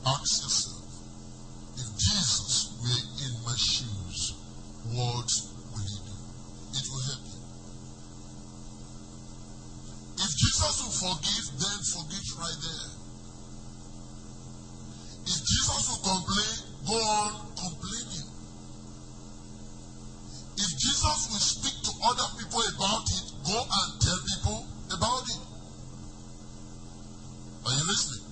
ask 0.06 0.44
yourself, 0.44 0.84
if 1.80 1.88
Jesus 1.96 2.76
were 2.84 3.04
in 3.24 3.34
my 3.48 3.56
shoes, 3.56 4.36
what 4.92 5.30
will 5.72 5.88
he 5.88 6.00
do? 6.04 6.16
It 6.76 6.86
will 6.92 7.04
help 7.08 7.24
you. 7.24 7.40
If 10.20 10.32
Jesus 10.36 10.76
will 10.84 10.96
forgive, 11.08 11.46
then 11.56 11.80
forgive 11.88 12.28
right 12.36 12.60
there. 12.68 12.92
If 15.32 15.40
Jesus 15.40 15.82
will 15.88 16.04
complain, 16.04 16.56
go 16.88 16.98
on 17.00 17.32
complaining. 17.56 18.28
If 20.58 20.72
Jesus 20.84 21.20
will 21.32 21.44
speak 21.44 21.76
to 21.84 21.92
other 22.12 22.28
people 22.44 22.60
about 22.76 23.08
it, 23.08 23.26
go 23.48 23.56
and 23.56 24.02
tell 24.02 24.20
people 24.36 24.68
about 24.92 25.24
it. 25.30 25.46
Are 27.66 27.74
you 27.74 27.86
listening? 27.90 28.26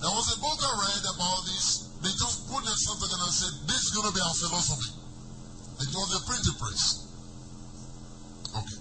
There 0.00 0.08
was 0.16 0.32
a 0.32 0.38
book 0.40 0.56
I 0.56 0.72
read 0.80 1.04
about 1.12 1.44
this. 1.44 1.92
They 2.00 2.08
just 2.08 2.48
put 2.48 2.64
themselves 2.64 3.04
together 3.04 3.28
and 3.28 3.36
said, 3.36 3.52
This 3.68 3.80
is 3.84 3.90
going 3.92 4.08
to 4.08 4.14
be 4.16 4.22
our 4.24 4.32
philosophy. 4.32 4.96
It 5.84 5.92
was 5.92 6.08
a 6.16 6.20
printing 6.24 6.56
press. 6.56 6.84
Okay. 8.56 8.80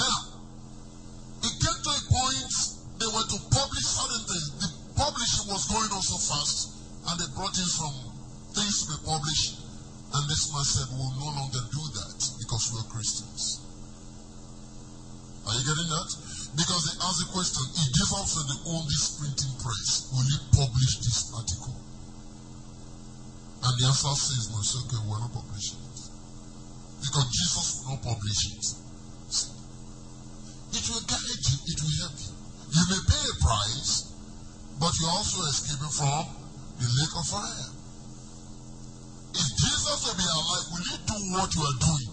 Now, 0.00 0.16
it 1.44 1.52
came 1.52 1.78
to 1.84 1.90
a 1.92 2.02
point 2.08 2.52
they 2.96 3.10
were 3.12 3.28
to 3.28 3.38
publish 3.52 3.84
certain 3.84 4.24
things. 4.24 4.46
The 4.56 4.70
publishing 4.96 5.52
was 5.52 5.68
going 5.68 5.92
on 5.92 6.00
so 6.00 6.16
fast, 6.16 6.80
and 7.12 7.14
they 7.20 7.28
brought 7.36 7.52
in 7.52 7.68
some 7.68 7.96
things 8.56 8.88
to 8.88 8.96
be 8.96 8.98
published. 9.04 9.60
And 10.16 10.22
this 10.32 10.48
man 10.48 10.64
said, 10.64 10.88
We'll 10.96 11.12
no 11.20 11.28
longer 11.36 11.60
do 11.60 11.82
that 12.00 12.16
because 12.40 12.64
we're 12.72 12.88
Christians. 12.88 13.68
Are 15.44 15.54
you 15.60 15.64
getting 15.66 15.90
that? 15.92 16.08
Because 16.52 16.82
they 16.84 16.96
asked 17.00 17.20
the 17.24 17.32
question, 17.32 17.64
if 17.80 17.88
Jesus 17.96 18.24
said 18.28 18.44
they 18.44 18.60
own 18.68 18.84
this 18.84 19.16
printing 19.16 19.56
press, 19.56 20.12
will 20.12 20.28
he 20.28 20.36
publish 20.52 20.92
this 21.00 21.32
article? 21.32 21.80
And 23.62 23.72
the 23.80 23.84
answer 23.88 24.12
says, 24.12 24.52
no, 24.52 24.60
it's 24.60 24.76
okay, 24.84 25.00
we're 25.08 25.22
not 25.22 25.32
publishing 25.32 25.80
it. 25.80 26.00
Because 27.00 27.26
Jesus 27.32 27.64
will 27.80 27.96
not 27.96 28.04
publish 28.04 28.40
it. 28.52 28.64
It 30.76 30.84
will 30.92 31.04
guide 31.08 31.40
you, 31.40 31.56
it 31.72 31.78
will 31.80 31.96
help 32.04 32.16
you. 32.20 32.32
You 32.72 32.84
may 32.88 33.00
pay 33.04 33.22
a 33.22 33.36
price, 33.40 34.12
but 34.80 34.92
you're 35.00 35.12
also 35.12 35.40
escaping 35.48 35.92
from 35.92 36.24
the 36.80 36.88
lake 36.88 37.14
of 37.16 37.24
fire. 37.32 37.68
If 39.40 39.48
Jesus 39.56 39.98
will 40.04 40.18
be 40.20 40.28
alive, 40.28 40.66
will 40.68 40.84
you 40.84 40.98
do 41.00 41.16
what 41.32 41.48
you 41.56 41.62
are 41.64 41.78
doing? 41.80 42.11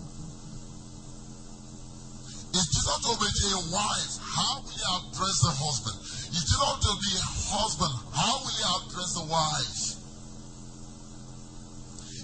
If 2.49 2.65
Jesus 2.65 2.99
will 3.05 3.19
be 3.21 3.29
a 3.29 3.63
wife, 3.69 4.13
how 4.17 4.61
will 4.61 4.73
he 4.73 4.81
address 4.81 5.37
the 5.45 5.53
husband? 5.53 5.97
If 6.33 6.43
Jesus 6.49 6.57
will 6.57 6.97
be 6.97 7.13
a 7.13 7.27
husband, 7.53 7.93
how 8.09 8.33
will 8.41 8.55
he 8.57 8.65
address 8.65 9.09
the 9.13 9.25
wife? 9.29 9.81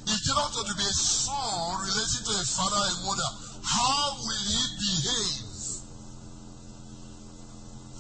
If 0.06 0.18
Jesus 0.26 0.50
will 0.58 0.66
be 0.66 0.86
a 0.86 0.98
son 0.98 1.82
relating 1.86 2.24
to 2.26 2.34
a 2.42 2.46
father 2.46 2.82
and 2.90 2.98
mother, 3.06 3.30
how 3.62 4.18
will 4.18 4.44
he 4.50 4.62
behave? 4.82 5.46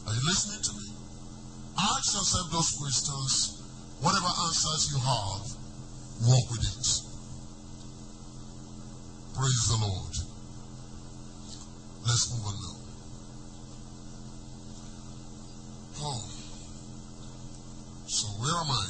Are 0.05 0.13
you 0.13 0.23
listening 0.25 0.61
to 0.65 0.73
me? 0.81 0.87
Ask 1.77 2.13
yourself 2.13 2.51
those 2.51 2.71
questions. 2.77 3.61
Whatever 4.01 4.29
answers 4.49 4.89
you 4.93 4.99
have, 5.01 5.45
walk 6.25 6.45
with 6.51 6.65
it. 6.65 6.85
Praise 9.37 9.65
the 9.69 9.77
Lord. 9.77 10.24
Let's 12.05 12.29
move 12.29 12.45
on 12.45 12.53
now. 12.61 12.77
Oh. 16.05 16.21
So 18.05 18.27
where 18.37 18.53
am 18.53 18.69
I? 18.69 18.85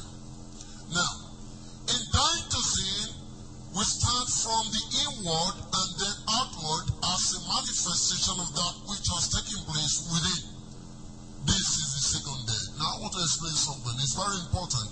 Now, 0.91 1.11
in 1.95 2.01
dying 2.11 2.47
to 2.51 2.59
sin, 2.59 3.15
we 3.71 3.83
start 3.87 4.27
from 4.27 4.67
the 4.67 4.83
inward 4.99 5.55
and 5.63 5.89
then 5.95 6.15
outward 6.27 6.85
as 7.07 7.23
a 7.39 7.41
manifestation 7.55 8.35
of 8.35 8.51
that 8.51 8.75
which 8.83 9.07
has 9.07 9.31
taken 9.31 9.63
place 9.63 9.95
within. 10.11 10.43
This 11.47 11.67
is 11.71 11.87
the 11.95 12.03
second 12.19 12.41
day. 12.51 12.63
Now 12.83 12.99
I 12.99 12.99
want 12.99 13.15
to 13.15 13.23
explain 13.23 13.55
something. 13.55 13.95
It's 13.95 14.19
very 14.19 14.43
important. 14.43 14.91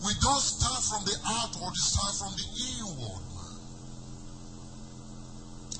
We 0.00 0.16
don't 0.16 0.40
start 0.40 0.80
from 0.80 1.04
the 1.04 1.16
outward, 1.28 1.76
we 1.76 1.82
start 1.84 2.16
from 2.24 2.32
the 2.40 2.46
inward 2.72 3.19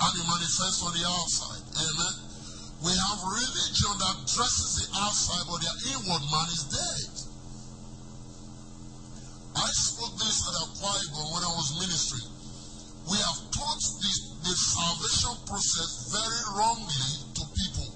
and 0.00 0.12
it 0.16 0.24
manifests 0.24 0.80
on 0.80 0.92
the 0.96 1.04
outside. 1.04 1.60
Amen. 1.76 2.14
We 2.80 2.92
have 2.96 3.18
religion 3.20 3.92
that 4.00 4.16
dresses 4.24 4.70
the 4.80 4.86
outside, 4.96 5.44
but 5.44 5.60
their 5.60 5.76
inward 5.92 6.24
man 6.32 6.48
is 6.48 6.64
dead. 6.72 7.12
I 9.60 9.68
spoke 9.76 10.16
this 10.16 10.40
at 10.48 10.56
Akwa 10.64 10.88
Ibom 10.88 11.26
when 11.36 11.44
I 11.44 11.52
was 11.52 11.68
ministering. 11.76 12.32
We 13.12 13.18
have 13.20 13.38
taught 13.52 13.82
the, 14.00 14.12
the 14.48 14.54
salvation 14.56 15.36
process 15.44 16.08
very 16.08 16.40
wrongly 16.56 17.12
to 17.36 17.42
people. 17.60 17.88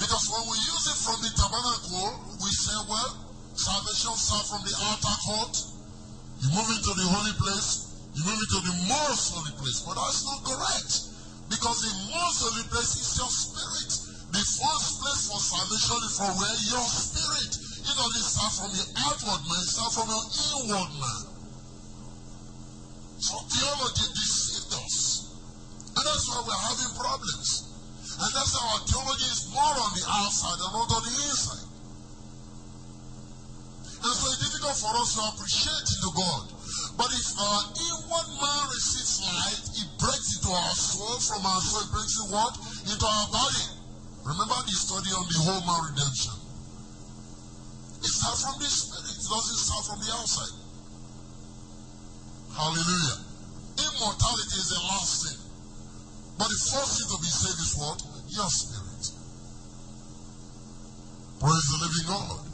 Because 0.00 0.24
when 0.32 0.44
we 0.48 0.56
use 0.56 0.84
it 0.88 0.98
from 1.04 1.20
the 1.20 1.32
tabernacle, 1.36 2.40
we 2.40 2.48
say, 2.48 2.78
well, 2.88 3.12
salvation 3.52 4.16
starts 4.16 4.48
from 4.48 4.64
the 4.64 4.72
outer 4.88 5.16
court. 5.28 5.54
You 6.40 6.48
move 6.56 6.70
into 6.72 6.92
the 6.96 7.04
holy 7.04 7.36
place, 7.36 7.89
you 8.14 8.22
move 8.26 8.42
into 8.42 8.58
the 8.66 8.76
most 8.90 9.30
holy 9.30 9.54
place. 9.54 9.80
But 9.86 9.94
that's 9.94 10.26
not 10.26 10.42
correct. 10.42 10.92
Because 11.46 11.78
the 11.82 11.94
most 12.10 12.38
holy 12.42 12.66
place 12.70 12.92
is 12.98 13.10
your 13.18 13.30
spirit. 13.30 13.90
The 14.30 14.42
first 14.42 14.90
place 15.02 15.22
for 15.30 15.40
salvation 15.42 15.98
is 16.06 16.14
from 16.18 16.32
where 16.38 16.58
your 16.70 16.86
spirit. 16.86 17.52
It 17.54 17.94
doesn't 17.94 18.26
start 18.30 18.52
from 18.54 18.70
your 18.74 18.88
outward 19.02 19.42
man, 19.46 19.62
it 19.62 19.70
starts 19.70 19.94
from 19.98 20.06
your 20.10 20.26
inward 20.26 20.90
man. 20.94 21.22
So 23.18 23.34
theology 23.50 24.06
deceived 24.14 24.74
us. 24.74 25.34
And 25.90 26.02
that's 26.06 26.26
why 26.30 26.46
we're 26.46 26.66
having 26.70 26.92
problems. 26.94 27.48
And 28.22 28.30
that's 28.30 28.52
why 28.54 28.64
our 28.70 28.82
theology 28.86 29.28
is 29.34 29.50
more 29.50 29.74
on 29.74 29.90
the 29.98 30.04
outside 30.06 30.58
and 30.62 30.72
not 30.76 30.88
on 30.94 31.02
the 31.02 31.14
inside. 31.26 31.66
And 34.02 34.14
so 34.14 34.24
it's 34.30 34.40
difficult 34.46 34.76
for 34.78 34.92
us 34.94 35.10
to 35.18 35.22
appreciate 35.34 35.88
the 36.06 36.10
God 36.14 36.59
but 37.00 37.08
if 37.16 37.32
uh, 37.32 37.40
our 37.40 37.64
inward 37.80 38.28
man 38.44 38.62
receives 38.76 39.24
light, 39.24 39.64
it 39.72 39.88
breaks 39.96 40.36
into 40.36 40.52
our 40.52 40.76
soul. 40.76 41.16
From 41.16 41.48
our 41.48 41.60
soul, 41.64 41.80
it 41.80 41.90
breaks 41.96 42.16
in 42.20 42.28
what? 42.28 42.52
Into 42.92 43.06
our 43.08 43.26
body. 43.32 43.64
Remember 44.20 44.60
the 44.68 44.76
study 44.76 45.08
on 45.16 45.24
the 45.24 45.40
whole 45.40 45.64
man 45.64 45.80
redemption. 45.88 46.36
It 48.04 48.12
starts 48.12 48.44
from 48.44 48.60
the 48.60 48.68
spirit, 48.68 49.16
it 49.16 49.24
doesn't 49.32 49.60
start 49.64 49.82
from 49.88 49.98
the 50.04 50.12
outside. 50.12 50.54
Hallelujah. 52.52 53.16
Immortality 53.80 54.56
is 54.60 54.68
the 54.68 54.80
last 54.84 55.14
thing. 55.24 55.40
But 56.36 56.52
the 56.52 56.60
first 56.68 57.00
thing 57.00 57.08
to 57.08 57.16
be 57.16 57.32
saved 57.32 57.64
is 57.64 57.72
what? 57.80 57.98
Your 58.28 58.50
spirit. 58.52 59.04
Praise 61.40 61.66
the 61.72 61.78
living 61.80 62.06
God. 62.12 62.44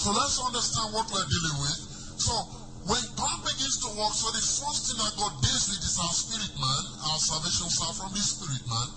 So 0.00 0.16
let's 0.16 0.40
understand 0.40 0.96
what 0.96 1.12
we're 1.12 1.28
dealing 1.28 1.60
with. 1.60 1.76
So 2.16 2.61
when 2.82 3.04
God 3.14 3.38
begins 3.46 3.78
to 3.86 3.94
work, 3.94 4.10
so 4.10 4.26
the 4.34 4.42
first 4.42 4.80
thing 4.90 4.98
that 4.98 5.14
God 5.14 5.32
deals 5.38 5.64
with 5.70 5.82
is 5.86 5.96
our 6.02 6.14
spirit 6.18 6.54
man. 6.58 6.82
Our 7.06 7.20
salvation 7.22 7.70
starts 7.70 7.98
from 8.02 8.10
the 8.10 8.22
spirit 8.22 8.64
man. 8.66 8.88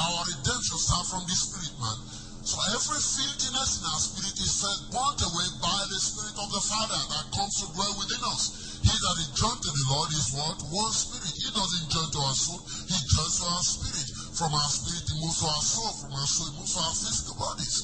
Our 0.00 0.20
redemption 0.32 0.78
starts 0.80 1.08
from 1.12 1.24
the 1.28 1.36
spirit 1.36 1.74
man. 1.76 1.98
So 2.44 2.56
every 2.76 3.00
filthiness 3.00 3.70
in 3.80 3.84
our 3.88 4.00
spirit 4.00 4.36
is 4.36 4.52
first 4.60 4.92
burnt 4.92 5.20
away 5.28 5.48
by 5.60 5.80
the 5.92 6.00
spirit 6.00 6.36
of 6.40 6.48
the 6.52 6.60
Father 6.60 7.00
that 7.16 7.24
comes 7.32 7.54
to 7.60 7.66
dwell 7.72 7.94
within 8.00 8.20
us. 8.32 8.80
He 8.84 8.92
that 8.92 9.16
is 9.16 9.32
joined 9.32 9.60
to 9.64 9.70
the 9.72 9.84
Lord 9.92 10.08
is 10.12 10.28
what? 10.36 10.56
One 10.68 10.92
spirit. 10.92 11.32
He 11.36 11.48
doesn't 11.52 11.88
join 11.88 12.08
to 12.16 12.20
our 12.20 12.36
soul. 12.36 12.60
He 12.84 12.96
joins 13.00 13.34
to 13.40 13.46
our 13.48 13.64
spirit. 13.64 14.08
From 14.36 14.52
our 14.52 14.70
spirit, 14.72 15.04
he 15.08 15.14
moves 15.24 15.40
to 15.40 15.48
our 15.48 15.64
soul. 15.64 15.92
From 16.04 16.12
our 16.16 16.28
soul, 16.28 16.48
he 16.48 16.54
moves 16.60 16.72
to 16.76 16.80
our 16.84 16.96
physical 16.96 17.36
bodies. 17.40 17.76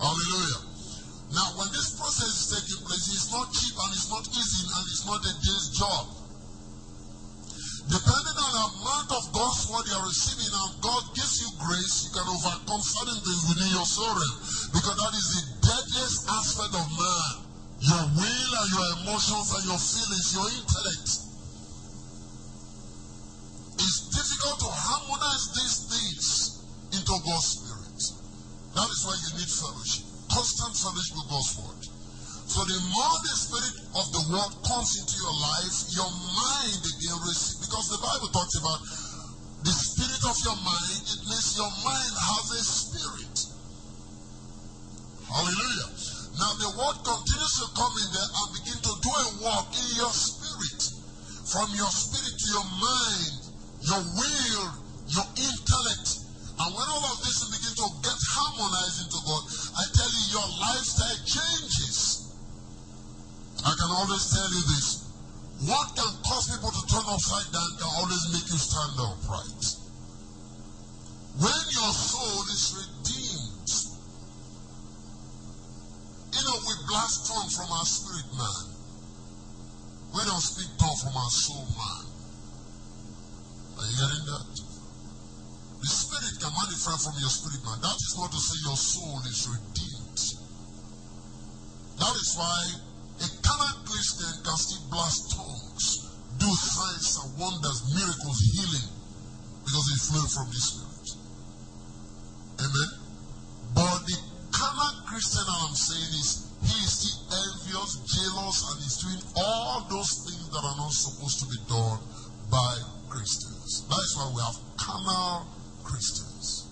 Hallelujah. 0.00 0.71
Now, 1.32 1.48
when 1.56 1.72
this 1.72 1.96
process 1.96 2.28
is 2.28 2.46
taking 2.52 2.84
place, 2.84 3.08
it's 3.08 3.32
not 3.32 3.48
cheap 3.56 3.72
and 3.72 3.90
it's 3.96 4.12
not 4.12 4.24
easy 4.28 4.68
and 4.68 4.84
it's 4.84 5.04
not 5.08 5.20
a 5.24 5.32
day's 5.40 5.68
job. 5.72 6.04
Depending 7.88 8.36
on 8.36 8.52
the 8.52 8.64
amount 8.68 9.08
of 9.16 9.22
God's 9.32 9.64
word 9.72 9.88
you're 9.88 10.04
receiving 10.12 10.52
and 10.52 10.72
God 10.84 11.02
gives 11.16 11.40
you 11.40 11.48
grace, 11.56 12.04
you 12.04 12.10
can 12.12 12.28
overcome 12.28 12.84
certain 12.84 13.16
things 13.24 13.42
within 13.48 13.70
your 13.72 13.88
soul 13.88 14.20
because 14.76 14.96
that 15.00 15.12
is 15.16 15.28
the 15.32 15.42
deadliest 15.72 16.20
aspect 16.28 16.72
of 16.76 16.86
man. 17.00 17.32
Your 17.80 18.04
will 18.12 18.52
and 18.52 18.68
your 18.76 18.88
emotions 19.00 19.48
and 19.56 19.64
your 19.72 19.80
feelings, 19.80 20.28
your 20.36 20.48
intellect. 20.52 21.08
It's 23.80 23.98
difficult 24.12 24.56
to 24.62 24.70
harmonize 24.70 25.44
these 25.56 25.76
things 25.88 26.24
into 26.92 27.14
God's 27.24 27.48
spirit. 27.56 28.00
That 28.76 28.88
is 28.92 29.00
why 29.00 29.16
you 29.16 29.30
need 29.40 29.48
fellowship 29.48 30.11
constant 30.32 30.72
fellowship 30.72 31.14
with 31.20 31.28
God's 31.28 31.52
word. 31.60 31.82
So 32.48 32.64
the 32.64 32.80
more 32.92 33.16
the 33.20 33.36
spirit 33.36 33.76
of 33.96 34.06
the 34.12 34.22
word 34.32 34.52
comes 34.64 34.90
into 34.96 35.16
your 35.20 35.36
life, 35.36 35.76
your 35.92 36.12
mind 36.12 36.80
again 36.84 37.18
receives, 37.28 37.68
because 37.68 37.86
the 37.92 38.00
Bible 38.00 38.28
talks 38.32 38.56
about 38.56 38.80
the 39.62 39.72
spirit 39.72 40.22
of 40.26 40.36
your 40.42 40.58
mind, 40.60 41.02
it 41.04 41.22
means 41.28 41.48
your 41.56 41.72
mind 41.84 42.14
has 42.16 42.44
a 42.52 42.62
spirit. 42.64 43.36
Hallelujah. 45.32 45.88
Now 46.36 46.52
the 46.60 46.70
word 46.76 46.96
continues 47.04 47.54
to 47.60 47.66
come 47.76 47.94
in 48.04 48.08
there 48.12 48.30
and 48.36 48.48
begin 48.56 48.80
to 48.84 48.92
do 49.00 49.10
a 49.12 49.28
work 49.48 49.68
in 49.72 49.88
your 49.96 50.12
spirit. 50.12 50.80
From 51.48 51.68
your 51.76 51.92
spirit 51.92 52.32
to 52.36 52.46
your 52.52 52.68
mind, 52.80 53.36
your 53.84 54.02
will, 54.16 54.66
your 55.12 55.28
intellect, 55.40 56.21
and 56.58 56.68
when 56.74 56.88
all 56.92 57.04
of 57.08 57.18
this 57.24 57.48
begin 57.48 57.74
to 57.80 57.86
get 58.04 58.18
harmonized 58.36 59.08
into 59.08 59.20
God, 59.24 59.42
I 59.72 59.84
tell 59.96 60.10
you, 60.12 60.24
your 60.36 60.48
lifestyle 60.60 61.20
changes. 61.24 62.28
I 63.64 63.72
can 63.72 63.90
always 63.90 64.24
tell 64.28 64.50
you 64.52 64.62
this. 64.74 65.02
What 65.64 65.94
can 65.96 66.12
cause 66.26 66.50
people 66.50 66.70
to 66.74 66.82
turn 66.90 67.06
upside 67.06 67.48
down 67.54 67.70
can 67.78 67.90
always 67.96 68.24
make 68.34 68.46
you 68.50 68.58
stand 68.58 68.98
upright. 68.98 69.62
When 71.40 71.62
your 71.72 71.92
soul 71.94 72.42
is 72.52 72.64
redeemed, 72.76 73.70
you 76.36 76.42
know, 76.44 76.58
we 76.66 76.74
blast 76.88 77.32
tongue 77.32 77.48
from 77.48 77.70
our 77.72 77.86
spirit 77.86 78.28
man. 78.36 78.64
We 80.12 80.20
don't 80.26 80.42
speak 80.42 80.68
tongue 80.76 80.98
from 81.00 81.16
our 81.16 81.30
soul 81.30 81.64
man. 81.78 82.04
Are 83.78 83.86
you 83.86 83.96
getting 83.96 84.26
that? 84.26 84.71
The 85.82 85.90
spirit 85.90 86.38
can 86.38 86.54
manifest 86.54 87.10
from 87.10 87.18
your 87.18 87.34
spirit 87.34 87.58
man. 87.66 87.82
That 87.82 87.98
is 87.98 88.14
not 88.14 88.30
to 88.30 88.38
say 88.38 88.56
your 88.62 88.78
soul 88.78 89.18
is 89.26 89.50
redeemed. 89.50 90.20
That 91.98 92.14
is 92.22 92.30
why 92.38 92.60
a 93.18 93.28
carnal 93.42 93.82
Christian 93.82 94.30
can 94.46 94.58
still 94.62 94.86
blast 94.94 95.34
tongues, 95.34 95.86
do 96.38 96.46
signs 96.46 97.18
and 97.18 97.34
wonders, 97.34 97.82
miracles, 97.98 98.38
healing, 98.54 98.88
because 99.66 99.86
it 99.90 100.00
flow 100.06 100.26
from 100.30 100.46
the 100.54 100.60
Spirit. 100.62 101.08
Amen. 102.62 102.90
But 103.74 104.06
the 104.06 104.18
carnal 104.54 105.02
Christian, 105.10 105.42
I'm 105.50 105.74
saying, 105.74 106.14
is 106.14 106.30
he 106.62 106.78
is 106.78 106.92
still 106.94 107.26
envious, 107.26 107.90
jealous, 108.06 108.58
and 108.70 108.76
he's 108.86 108.98
doing 109.02 109.22
all 109.34 109.82
those 109.90 110.30
things 110.30 110.46
that 110.46 110.62
are 110.62 110.78
not 110.78 110.94
supposed 110.94 111.42
to 111.42 111.46
be 111.50 111.58
done 111.66 111.98
by 112.54 112.70
Christians. 113.10 113.82
That 113.90 113.98
is 113.98 114.12
why 114.14 114.30
we 114.30 114.40
have 114.46 114.58
carnal 114.78 115.61
Christians. 115.84 116.66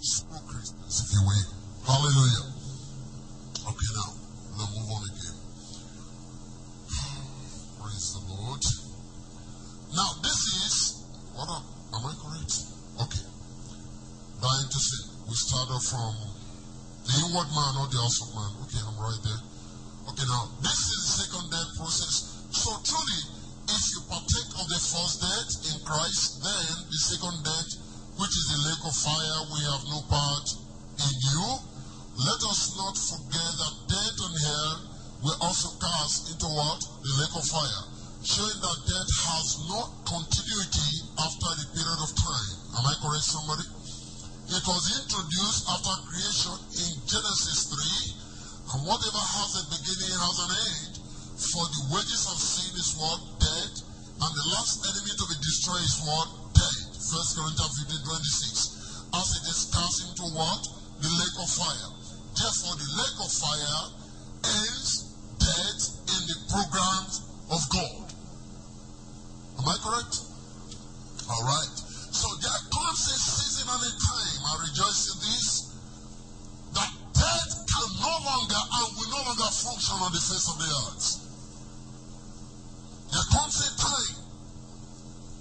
Small 0.00 0.40
Christians, 0.48 0.94
if 1.00 1.08
you 1.12 1.22
will. 1.24 1.50
Hallelujah. 1.84 2.44
Okay, 3.68 3.90
now, 3.96 4.10
let's 4.56 4.70
move 4.76 4.90
on 4.92 5.02
again. 5.08 5.36
Praise 7.80 8.08
the 8.12 8.22
Lord. 8.28 8.62
Now, 9.96 10.10
this 10.22 10.40
is, 10.64 11.04
what 11.32 11.48
am, 11.48 11.64
am 11.96 12.02
I 12.04 12.12
correct? 12.20 12.52
Okay. 13.04 13.24
Dying 14.40 14.68
to 14.68 14.80
sin. 14.80 15.04
We 15.28 15.34
started 15.34 15.80
from 15.80 16.12
the 17.04 17.14
inward 17.24 17.48
man 17.52 17.72
or 17.80 17.86
the 17.88 18.00
outward 18.00 18.32
man. 18.36 18.50
Okay, 18.68 18.80
I'm 18.80 18.96
right 19.00 19.20
there. 19.24 19.42
Okay, 20.12 20.26
now, 20.28 20.52
this 20.60 20.76
is 20.76 20.96
the 21.00 21.06
second 21.24 21.48
death 21.48 21.70
process. 21.80 22.44
So, 22.52 22.76
truly, 22.84 23.43
if 23.74 23.90
you 23.90 24.00
partake 24.06 24.52
of 24.54 24.66
the 24.70 24.78
first 24.78 25.18
death 25.18 25.50
in 25.66 25.76
Christ, 25.82 26.38
then 26.46 26.74
the 26.86 27.00
second 27.10 27.42
death, 27.42 27.70
which 28.22 28.30
is 28.30 28.46
the 28.54 28.60
lake 28.70 28.84
of 28.86 28.94
fire, 28.94 29.40
we 29.50 29.60
have 29.66 29.82
no 29.90 30.00
part 30.06 30.46
in 31.02 31.10
you. 31.10 31.42
Let 32.14 32.40
us 32.54 32.78
not 32.78 32.94
forget 32.94 33.50
that 33.58 33.74
death 33.90 34.18
and 34.30 34.36
hell 34.46 34.74
were 35.26 35.38
also 35.42 35.74
cast 35.82 36.30
into 36.30 36.46
what? 36.46 36.80
The 37.02 37.12
lake 37.18 37.34
of 37.34 37.46
fire. 37.50 37.82
Showing 38.22 38.60
that 38.62 38.78
death 38.86 39.10
has 39.26 39.46
no 39.66 39.90
continuity 40.06 40.94
after 41.18 41.50
the 41.58 41.66
period 41.74 42.00
of 42.06 42.10
time. 42.14 42.54
Am 42.78 42.84
I 42.86 42.94
correct, 43.02 43.26
somebody? 43.26 43.66
It 44.54 44.64
was 44.70 44.84
introduced 45.02 45.62
after 45.66 45.94
creation 46.06 46.56
in 46.78 46.90
Genesis 47.10 47.74
3, 47.74 48.70
and 48.70 48.80
whatever 48.86 49.18
has 49.18 49.50
a 49.58 49.64
beginning 49.66 50.14
has 50.14 50.36
an 50.46 50.52
end. 50.62 51.03
For 51.34 51.66
the 51.66 51.82
wages 51.90 52.30
of 52.30 52.38
sin 52.38 52.78
is 52.78 52.94
what? 52.94 53.18
Death. 53.42 53.82
And 54.22 54.32
the 54.38 54.46
last 54.54 54.86
enemy 54.86 55.12
to 55.18 55.26
be 55.26 55.36
destroyed 55.42 55.82
is 55.82 55.98
what? 56.06 56.30
Death. 56.54 56.94
1 56.94 57.34
Corinthians 57.34 57.74
15 57.90 58.06
26. 58.06 59.18
As 59.18 59.28
it 59.34 59.44
is 59.50 59.60
cast 59.74 59.98
into 60.06 60.26
what? 60.30 60.62
The 61.02 61.10
lake 61.10 61.38
of 61.42 61.50
fire. 61.50 61.90
Therefore, 62.38 62.74
the 62.78 62.90
lake 63.02 63.18
of 63.18 63.30
fire 63.34 63.82
ends 64.46 64.90
death 65.42 65.82
in 66.06 66.20
the 66.22 66.38
programs 66.54 67.14
of 67.50 67.60
God. 67.74 68.06
Am 69.58 69.66
I 69.66 69.76
correct? 69.82 70.14
All 71.34 71.44
right. 71.50 71.74
So 72.14 72.30
there 72.38 72.62
comes 72.70 73.02
a 73.10 73.16
season 73.18 73.66
and 73.74 73.82
a 73.82 73.90
time, 73.90 74.38
I 74.38 74.54
rejoice 74.70 75.02
in 75.10 75.18
this, 75.18 75.46
that 76.78 76.92
death 77.10 77.52
can 77.66 77.90
no 78.06 78.14
longer 78.22 78.62
and 78.70 78.86
will 78.94 79.10
no 79.10 79.20
longer 79.34 79.50
function 79.50 79.98
on 79.98 80.14
the 80.14 80.22
face 80.22 80.46
of 80.46 80.58
the 80.62 80.70
earth. 80.70 81.23
There 83.14 83.30
comes 83.30 83.62
a 83.62 83.70
time 83.78 84.26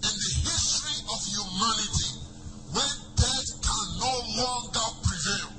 in 0.05 0.13
the 0.13 0.31
history 0.45 0.93
of 1.09 1.17
humanity 1.25 2.21
when 2.69 2.91
death 3.17 3.49
can 3.65 3.85
no 3.97 4.13
longer 4.37 4.87
prevail 5.01 5.49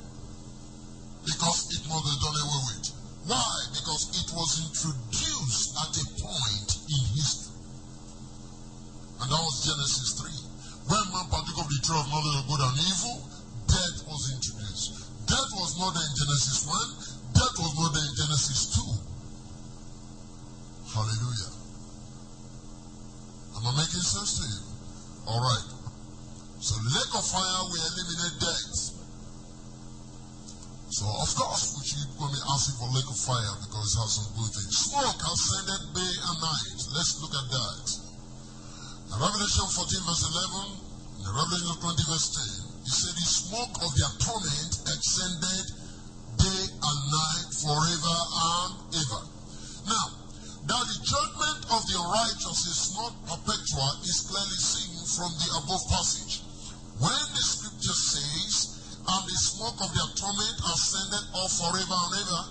because 1.27 1.75
it 1.75 1.83
must 1.91 2.07
be 2.07 2.15
done 2.23 2.39
away 2.39 2.63
with. 2.71 2.87
Why? 3.27 3.51
Because 3.75 4.15
it 4.15 4.31
was 4.31 4.63
introduced 4.63 5.75
at 5.75 5.91
a 5.91 6.07
point 6.23 6.71
in 6.87 7.03
history. 7.19 7.59
And 9.19 9.27
that 9.27 9.43
was 9.43 9.67
Genesis 9.67 10.15
3. 10.15 10.95
When 10.95 11.03
man 11.11 11.27
partook 11.35 11.59
of 11.59 11.67
the 11.67 11.83
tree 11.83 11.99
of 11.99 12.07
knowledge 12.15 12.39
of 12.39 12.47
good 12.47 12.63
and 12.63 12.79
evil, 12.79 13.27
death 13.67 14.07
was 14.07 14.23
introduced. 14.39 15.03
Death 15.27 15.51
was 15.59 15.75
not 15.83 15.99
there 15.99 16.07
in 16.07 16.15
Genesis 16.15 16.63
1, 16.63 16.79
death 17.35 17.59
was 17.59 17.75
not 17.75 17.91
there 17.91 18.07
in 18.07 18.15
Genesis 18.15 18.71
2. 18.71 19.03
Hallelujah. 20.95 21.64
Am 23.57 23.63
I 23.67 23.73
making 23.79 24.03
sense 24.03 24.39
to 24.39 24.45
you? 24.45 24.61
Alright. 25.31 25.69
So 26.61 26.75
lake 26.81 27.13
of 27.15 27.25
fire 27.25 27.61
will 27.69 27.85
eliminate 27.85 28.37
death. 28.41 28.95
So 30.95 31.05
of 31.11 31.31
course 31.35 31.75
we 31.75 31.83
should 31.85 32.07
going 32.17 32.33
to 32.33 32.43
ask 32.55 32.71
him 32.71 32.77
for 32.79 32.89
lake 32.95 33.11
of 33.11 33.19
fire 33.19 33.55
because 33.67 33.89
it 33.93 33.99
has 33.99 34.11
some 34.15 34.31
good 34.39 34.51
things. 34.55 34.73
Smoke 34.89 35.21
ascended 35.27 35.83
day 35.93 36.15
and 36.25 36.39
night. 36.39 36.79
Let's 36.95 37.19
look 37.21 37.35
at 37.35 37.47
that. 37.51 37.85
In 39.13 39.17
Revelation 39.21 39.67
14 39.75 40.09
verse 40.09 40.25
11, 40.25 40.95
in 41.21 41.31
Revelation 41.35 41.77
20 41.83 42.11
verse 42.11 42.29
10, 42.33 42.87
he 42.87 42.91
said 42.91 43.15
the 43.17 43.27
smoke 43.27 43.75
of 43.81 43.91
their 43.99 44.13
torment 44.25 44.73
ascended 44.89 45.67
day 46.41 46.63
and 46.69 47.01
night 47.13 47.49
forever 47.59 48.17
and 48.25 48.73
ever. 48.95 49.23
Now, 49.89 50.24
that 50.65 50.85
the 50.89 50.99
judgment 51.05 51.61
of 51.77 51.81
the 51.85 51.99
righteous 52.01 52.61
is 52.65 52.97
not 52.97 53.13
perpetual 53.29 53.93
is 54.09 54.25
clearly 54.25 54.61
seen 54.61 54.97
from 55.13 55.31
the 55.37 55.49
above 55.61 55.85
passage. 55.93 56.41
When 56.97 57.25
the 57.37 57.45
scripture 57.45 57.93
says, 57.93 58.75
and 59.05 59.23
the 59.29 59.37
smoke 59.37 59.77
of 59.85 59.93
their 59.93 60.11
torment 60.17 60.57
ascended 60.65 61.25
up 61.37 61.51
forever 61.53 61.99
and 62.01 62.15
ever, 62.17 62.43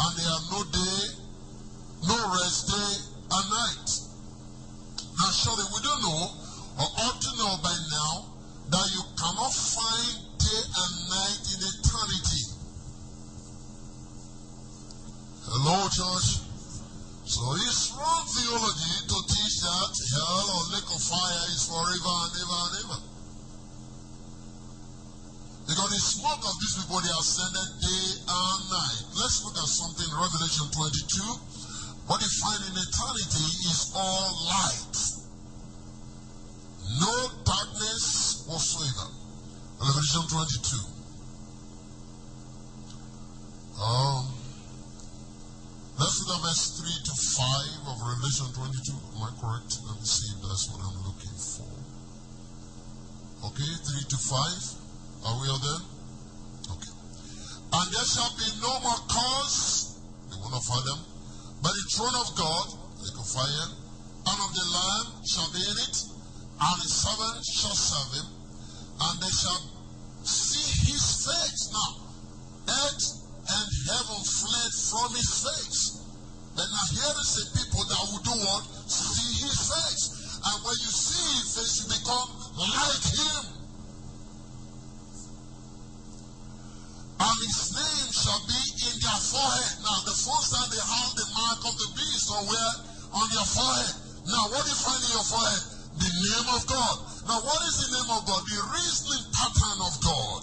and 0.00 0.12
there 0.16 0.32
are 0.32 0.46
no 0.48 0.60
day, 0.72 1.00
no 2.08 2.18
rest 2.40 2.72
day 2.72 2.92
and 3.36 3.46
night. 3.52 3.88
Now, 5.20 5.28
surely 5.28 5.68
we 5.68 5.78
don't 5.84 6.02
know, 6.08 6.24
or 6.80 6.88
ought 6.88 7.20
to 7.20 7.30
know 7.36 7.52
by 7.60 7.76
now, 7.92 8.12
that 8.72 8.88
you 8.96 9.02
cannot 9.20 9.52
find 9.52 10.16
day 10.40 10.62
and 10.72 10.94
night 11.12 11.42
in 11.52 11.60
eternity. 11.68 12.44
Hello, 15.44 15.88
church. 15.92 16.47
So 17.28 17.44
it's 17.60 17.92
wrong 17.92 18.24
theology 18.24 19.04
to 19.04 19.16
teach 19.28 19.60
that 19.60 19.92
hell 20.16 20.48
or 20.48 20.64
lake 20.72 20.88
of 20.88 20.96
fire 20.96 21.44
is 21.52 21.60
forever 21.68 22.14
and 22.24 22.32
ever 22.40 22.56
and 22.56 22.74
ever. 22.88 23.00
Because 25.68 25.90
the 25.92 26.00
smoke 26.00 26.40
of 26.40 26.56
these 26.56 26.80
people, 26.80 26.96
they 27.04 27.12
ascended 27.12 27.68
day 27.84 28.06
and 28.32 28.60
night. 28.72 29.02
Let's 29.20 29.44
look 29.44 29.60
at 29.60 29.68
something 29.68 30.08
Revelation 30.08 30.72
22. 30.72 32.08
What 32.08 32.24
you 32.24 32.32
find 32.40 32.64
in 32.64 32.72
eternity 32.80 33.48
is 33.68 33.92
all 33.92 34.32
light. 34.48 34.96
No 36.96 37.12
darkness 37.44 38.48
whatsoever. 38.48 39.12
Revelation 39.84 40.24
22. 40.32 40.80
Um, 43.84 44.37
at 45.98 46.40
verse 46.46 46.78
3 46.78 46.86
to 47.10 47.14
5 47.82 47.90
of 47.90 47.96
Revelation 47.98 48.46
22. 48.54 48.94
Am 49.18 49.22
I 49.26 49.34
correct? 49.42 49.82
Let 49.82 49.98
me 49.98 50.06
see 50.06 50.30
if 50.30 50.38
that's 50.46 50.70
what 50.70 50.78
I'm 50.78 50.98
looking 51.02 51.34
for. 51.34 51.66
Okay, 53.50 53.66
3 53.66 54.06
to 54.06 54.18
5. 54.18 54.78
Are 55.26 55.36
we 55.42 55.50
all 55.50 55.58
there? 55.58 55.82
Okay. 56.70 56.94
And 57.74 57.86
there 57.90 58.06
shall 58.06 58.30
be 58.38 58.46
no 58.62 58.78
more 58.86 59.02
cause, 59.10 59.98
they 60.30 60.38
will 60.38 60.54
not 60.54 60.62
find 60.62 60.86
them, 60.86 61.02
but 61.66 61.74
the 61.74 61.84
throne 61.90 62.14
of 62.14 62.30
God, 62.38 62.66
like 63.02 63.18
a 63.18 63.26
fire, 63.26 63.68
and 64.22 64.38
of 64.38 64.50
the 64.54 64.66
Lamb 64.70 65.06
shall 65.26 65.50
be 65.50 65.58
in 65.58 65.76
it, 65.82 65.96
and 66.62 66.76
his 66.78 66.94
servants 66.94 67.50
shall 67.58 67.74
serve 67.74 68.22
him, 68.22 68.28
and 69.02 69.14
they 69.18 69.34
shall 69.34 69.62
see 70.22 70.94
his 70.94 71.26
face. 71.26 71.74
Now, 71.74 71.90
earth 72.86 73.17
and 73.48 73.68
heaven 73.88 74.20
fled 74.20 74.72
from 74.92 75.08
his 75.16 75.32
face. 75.40 75.80
But 76.52 76.68
now 76.68 76.86
here 76.92 77.16
is 77.16 77.32
a 77.38 77.44
people 77.56 77.84
that 77.88 78.02
will 78.12 78.24
do 78.24 78.36
what? 78.44 78.62
See 78.90 79.46
his 79.48 79.58
face. 79.72 80.04
And 80.44 80.56
when 80.64 80.76
you 80.76 80.92
see 80.92 81.28
his 81.40 81.48
face, 81.56 81.74
you 81.80 81.86
become 81.96 82.28
like 82.60 83.04
him. 83.08 83.42
And 87.18 87.38
his 87.42 87.66
name 87.74 88.10
shall 88.12 88.42
be 88.46 88.62
in 88.84 88.94
their 89.02 89.20
forehead. 89.22 89.74
Now, 89.82 89.98
the 90.06 90.14
first 90.14 90.48
time 90.54 90.68
they 90.70 90.82
have 90.82 91.10
the 91.18 91.26
mark 91.34 91.60
of 91.66 91.74
the 91.78 91.88
beast 91.98 92.30
on 92.30 92.46
where? 92.46 92.88
on 93.12 93.28
your 93.32 93.48
forehead. 93.48 93.94
Now, 94.28 94.42
what 94.52 94.64
do 94.64 94.68
you 94.68 94.80
find 94.80 95.00
in 95.00 95.12
your 95.16 95.24
forehead? 95.24 95.62
The 95.96 96.12
name 96.12 96.48
of 96.52 96.62
God. 96.68 96.96
Now, 97.26 97.38
what 97.40 97.60
is 97.64 97.76
the 97.80 97.88
name 97.96 98.10
of 98.12 98.22
God? 98.28 98.42
The 98.44 98.60
reasoning 98.76 99.24
pattern 99.32 99.78
of 99.80 99.94
God. 100.04 100.42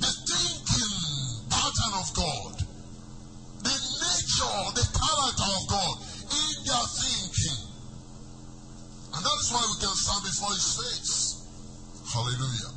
The 0.00 0.10
thinking 0.10 0.94
pattern 1.60 1.94
of 2.00 2.08
God. 2.16 2.54
The 3.60 3.76
nature, 3.76 4.60
the 4.72 4.86
character 4.96 5.50
of 5.60 5.64
God 5.68 5.94
in 6.32 6.56
their 6.64 6.86
thinking. 6.88 7.60
And 9.12 9.20
that 9.20 9.36
is 9.44 9.48
why 9.52 9.60
we 9.68 9.76
can 9.76 9.92
stand 9.92 10.24
before 10.24 10.52
His 10.56 10.68
face. 10.80 11.12
Hallelujah. 12.08 12.72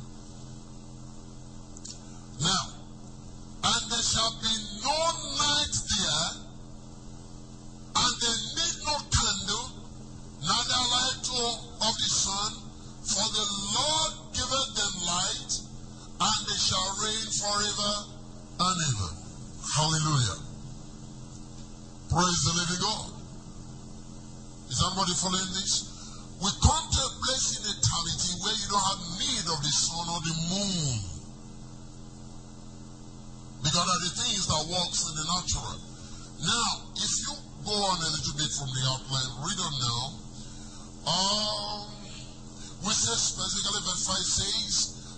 Now, 2.44 2.64
and 3.64 3.82
there 3.88 4.04
shall 4.04 4.36
be 4.44 4.52
no 4.84 4.98
night 5.40 5.74
there, 5.96 6.28
and 7.96 8.12
they 8.20 8.36
need 8.52 8.76
no 8.84 8.96
candle, 9.00 9.66
neither 10.44 10.82
light 10.92 11.24
of 11.24 11.92
the 11.96 12.10
sun, 12.12 12.52
for 13.00 13.26
the 13.32 13.46
Lord 13.72 14.12
giveth 14.36 14.70
them 14.76 14.94
light, 15.08 15.52
and 16.20 16.40
they 16.44 16.60
shall 16.60 16.88
reign 17.00 17.28
forever 17.32 18.13
and 18.60 18.78
ever. 18.88 19.10
Hallelujah. 19.64 20.38
Praise 22.10 22.40
the 22.46 22.52
living 22.54 22.82
God. 22.82 23.10
Is 24.70 24.78
anybody 24.78 25.14
following 25.18 25.52
this? 25.58 25.94
We 26.42 26.50
come 26.62 26.84
to 26.90 27.00
a 27.00 27.12
place 27.24 27.46
in 27.58 27.62
eternity 27.66 28.32
where 28.42 28.54
you 28.54 28.66
don't 28.70 28.86
have 28.90 29.02
need 29.18 29.44
of 29.50 29.58
the 29.62 29.72
sun 29.72 30.06
or 30.10 30.20
the 30.22 30.34
moon. 30.50 31.14
Because 33.64 33.86
are 33.88 34.02
the 34.04 34.12
things 34.12 34.44
that 34.46 34.62
works 34.68 35.00
in 35.08 35.14
the 35.16 35.24
natural. 35.24 35.78
Now, 36.44 36.68
if 37.00 37.12
you 37.24 37.32
go 37.64 37.72
on 37.72 37.96
a 37.96 38.10
little 38.12 38.36
bit 38.36 38.50
from 38.52 38.68
the 38.76 38.82
outline, 38.92 39.30
read 39.40 39.58
on 39.62 39.74
now. 39.80 40.02
Um, 41.08 41.88
we 42.84 42.92
say 42.92 43.16
specifically 43.16 43.80
verse 43.88 44.04
5 44.04 44.16
says, 44.20 44.74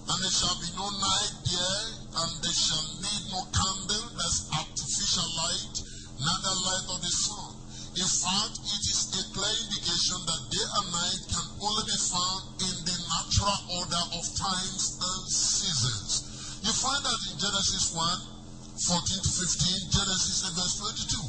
And 0.07 0.17
there 0.23 0.31
shall 0.31 0.55
be 0.63 0.71
no 0.79 0.87
night 0.87 1.35
there, 1.43 2.06
and 2.17 2.33
they 2.41 2.57
shall 2.57 2.87
need 3.05 3.23
no 3.29 3.45
candle, 3.53 4.07
that's 4.17 4.49
artificial 4.57 5.29
light, 5.37 5.75
neither 6.17 6.55
light 6.65 6.87
of 6.97 6.99
the 7.05 7.13
sun. 7.13 7.53
In 7.97 8.09
fact, 8.09 8.57
it 8.61 8.83
is 8.89 9.01
a 9.17 9.23
clear 9.33 9.57
indication 9.69 10.21
that 10.25 10.43
day 10.53 10.67
and 10.69 10.89
night 10.93 11.23
can 11.33 11.47
only 11.61 11.85
be 11.89 11.97
found 11.97 12.43
in 12.61 12.77
the 12.89 12.97
natural 12.97 13.61
order 13.81 14.05
of 14.17 14.25
times 14.37 15.01
and 15.01 15.23
seasons. 15.29 16.61
You 16.61 16.73
find 16.77 17.01
that 17.05 17.21
in 17.33 17.41
Genesis 17.41 17.93
1, 17.97 18.01
14 18.01 19.25
to 19.25 19.31
15, 19.33 19.97
Genesis 19.97 20.45
verse 20.57 20.77
22. 20.77 21.25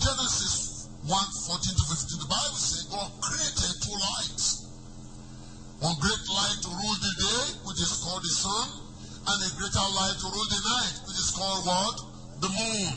Genesis 0.00 0.88
1, 1.04 1.12
14 1.12 1.76
to 1.76 1.84
15, 1.92 2.24
the 2.24 2.30
Bible 2.32 2.56
says 2.56 2.84
God 2.88 3.08
created 3.20 3.72
two 3.84 3.96
lights. 3.96 4.64
One 5.84 5.96
great 6.00 6.24
light 6.32 6.58
to 6.64 6.70
rule 6.72 6.98
the 7.04 7.14
day, 7.20 7.44
which 7.68 7.80
is 7.84 7.92
called 8.00 8.24
the 8.24 8.32
sun, 8.32 8.87
and 9.28 9.44
a 9.44 9.50
greater 9.60 9.88
light 9.92 10.16
to 10.16 10.26
rule 10.32 10.48
the 10.48 10.60
night, 10.64 10.96
which 11.04 11.20
is 11.20 11.30
called 11.36 11.60
what? 11.68 11.96
The 12.40 12.48
moon. 12.48 12.94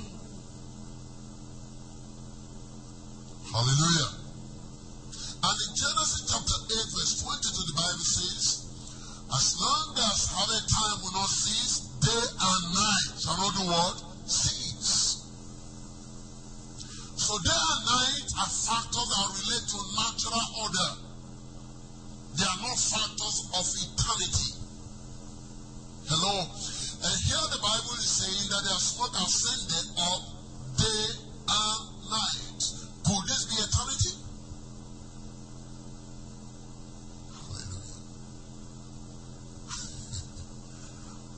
Hallelujah. 3.51 4.11
And 5.43 5.57
in 5.59 5.71
Genesis 5.75 6.23
chapter 6.31 6.57
8, 6.71 6.87
verse 6.95 7.13
22, 7.19 7.51
the 7.51 7.75
Bible 7.75 8.07
says, 8.07 8.43
As 9.27 9.47
long 9.59 9.91
as 9.99 10.17
have 10.31 10.51
a 10.55 10.61
time 10.71 10.97
will 11.03 11.15
not 11.19 11.27
cease, 11.27 11.91
day 11.99 12.23
and 12.23 12.63
night 12.79 13.11
shall 13.19 13.35
not 13.35 13.51
do 13.51 13.63
what? 13.67 13.95
Cease. 14.23 15.27
So 17.19 17.35
day 17.43 17.59
and 17.59 17.83
night 17.91 18.27
are 18.39 18.51
factors 18.55 19.09
that 19.11 19.27
relate 19.35 19.67
to 19.67 19.79
natural 19.99 20.47
order. 20.63 20.89
They 22.39 22.47
are 22.47 22.61
not 22.63 22.79
factors 22.79 23.37
of 23.51 23.65
eternity. 23.67 24.60
Hello? 26.11 26.43
And 26.43 27.15
here 27.23 27.45
the 27.55 27.61
Bible 27.63 27.95
is 27.95 28.03
saying 28.03 28.51
that 28.51 28.67
they 28.67 28.75
are 28.75 28.83
not 28.99 29.15
ascended 29.15 29.95
of 29.95 30.19
day 30.75 31.07
and 31.47 31.79
night. 32.11 32.59
Could 33.07 33.23
this 33.31 33.47
be 33.47 33.55
eternity? 33.55 34.11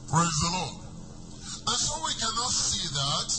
Praise 0.10 0.38
the 0.42 0.50
Lord. 0.58 0.76
And 1.70 1.78
so 1.78 1.94
we 2.02 2.14
cannot 2.18 2.50
see 2.50 2.90
that 2.98 3.30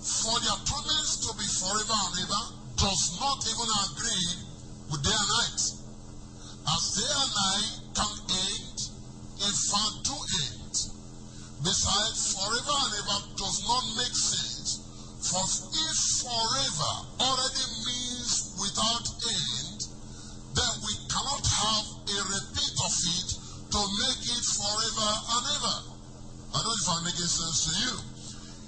for 0.00 0.36
their 0.48 0.60
promise 0.64 1.28
to 1.28 1.30
be 1.36 1.44
forever 1.60 1.92
and 2.08 2.24
ever 2.24 2.42
does 2.80 3.20
not 3.20 3.36
even 3.52 3.68
agree 3.92 4.32
with 4.88 5.04
day 5.04 5.12
and 5.12 5.28
night. 5.44 5.60
As 6.72 6.84
day 6.96 7.04
and 7.04 7.32
night 7.36 7.72
can 7.92 8.12
end, 8.32 8.63
in 9.40 9.54
fact 9.70 9.94
do 10.06 10.14
end. 10.14 10.76
Besides, 11.64 12.36
forever 12.36 12.76
and 12.84 12.92
ever 13.00 13.18
does 13.40 13.58
not 13.64 13.84
make 13.96 14.12
sense. 14.14 14.84
For 15.24 15.40
if 15.40 15.96
forever 16.20 16.92
already 17.24 17.66
means 17.88 18.52
without 18.60 19.06
end, 19.08 19.80
then 20.54 20.72
we 20.84 20.94
cannot 21.08 21.40
have 21.40 21.86
a 22.04 22.18
repeat 22.28 22.74
of 22.84 22.94
it 22.94 23.28
to 23.72 23.80
make 23.80 24.22
it 24.28 24.44
forever 24.44 25.10
and 25.34 25.44
ever. 25.56 25.76
I 26.52 26.62
don't 26.62 26.68
know 26.68 26.76
if 26.76 26.88
I'm 26.92 27.04
making 27.04 27.26
sense 27.32 27.58
to 27.64 27.72
you. 27.80 27.94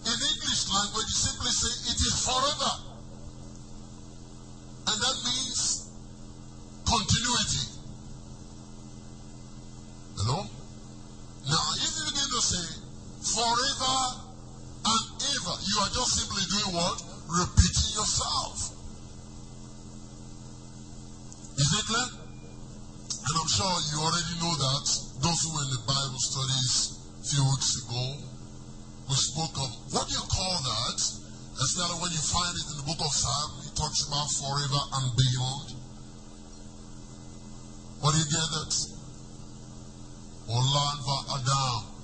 In 0.08 0.16
English 0.16 0.62
language, 0.72 1.06
you 1.06 1.20
simply 1.20 1.52
say 1.52 1.72
it 1.92 2.00
is 2.00 2.16
forever. 2.24 2.72
And 4.88 4.96
that 5.02 5.16
means 5.28 5.90
continuity. 6.88 7.66
Hello? 10.16 10.55
Now, 11.46 11.62
if 11.78 11.90
you 11.94 12.04
begin 12.10 12.26
to 12.26 12.42
say 12.42 12.66
forever 13.22 13.98
and 14.82 15.04
ever, 15.14 15.54
you 15.62 15.76
are 15.78 15.92
just 15.94 16.10
simply 16.18 16.42
doing 16.50 16.74
what? 16.74 16.98
Repeating 17.30 17.90
yourself. 17.94 18.74
Is 21.58 21.70
it 21.70 21.84
clear? 21.86 22.08
And 23.26 23.34
I'm 23.38 23.50
sure 23.50 23.74
you 23.90 23.96
already 24.02 24.34
know 24.42 24.54
that. 24.58 24.86
Those 25.22 25.38
who 25.42 25.54
were 25.54 25.64
in 25.66 25.72
the 25.74 25.82
Bible 25.86 26.18
studies 26.18 26.98
a 27.22 27.24
few 27.24 27.42
weeks 27.46 27.82
ago, 27.82 28.04
we 29.08 29.14
spoke 29.14 29.54
of 29.58 29.70
what 29.94 30.06
do 30.06 30.14
you 30.14 30.26
call 30.26 30.56
that? 30.66 30.98
Especially 31.62 31.98
when 32.02 32.10
you 32.10 32.22
find 32.26 32.52
it 32.58 32.66
in 32.70 32.76
the 32.82 32.86
book 32.90 33.00
of 33.00 33.12
Psalm, 33.14 33.50
it 33.64 33.74
talks 33.74 34.02
about 34.06 34.28
forever 34.34 34.82
and 34.98 35.06
beyond. 35.14 35.68
What 38.02 38.12
do 38.12 38.18
you 38.18 38.28
get 38.28 38.46
that? 38.50 38.95
Olanva 40.46 41.16
Adam. 41.34 41.96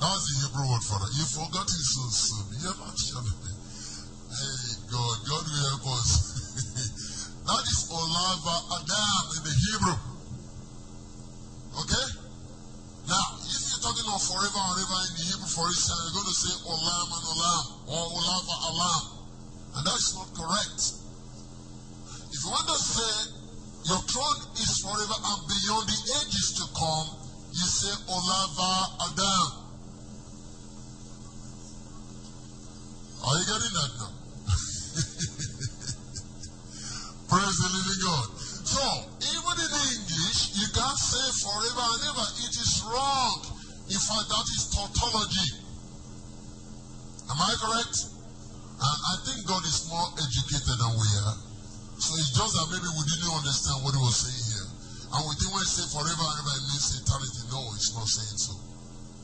That's 0.00 0.24
the 0.24 0.48
Hebrew 0.48 0.64
word 0.64 0.84
for 0.88 0.96
it. 0.96 1.12
You 1.12 1.26
forgot 1.28 1.68
it 1.68 1.84
so 1.84 2.04
soon. 2.08 2.46
You're 2.56 2.80
not 2.80 2.96
sure. 2.96 3.20
Hey, 3.20 4.80
God, 4.88 5.16
God 5.28 5.44
will 5.44 5.66
help 5.76 5.86
us. 5.92 6.08
that 7.44 7.64
is 7.68 7.80
Olava 7.92 8.56
Adam 8.80 9.24
in 9.36 9.42
the 9.44 9.54
Hebrew. 9.60 9.98
Okay? 11.84 12.06
Now, 13.12 13.26
if 13.44 13.60
you're 13.60 13.84
talking 13.84 14.08
of 14.08 14.22
forever 14.24 14.62
and 14.72 14.80
ever 14.80 14.98
in 15.04 15.12
the 15.20 15.24
Hebrew, 15.36 15.52
for 15.52 15.68
instance, 15.68 16.00
you're 16.00 16.16
going 16.16 16.32
to 16.32 16.38
say 16.40 16.54
Olam 16.64 17.08
and 17.12 17.24
Olam 17.28 17.64
or 17.92 18.04
Olava 18.08 18.56
Alam. 18.72 19.04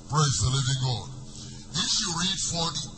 Praise 0.06 0.38
the 0.38 0.50
living 0.54 0.80
God. 0.86 1.08
If 1.82 1.90
you 1.98 2.08
read 2.14 2.38
40, 2.38 2.95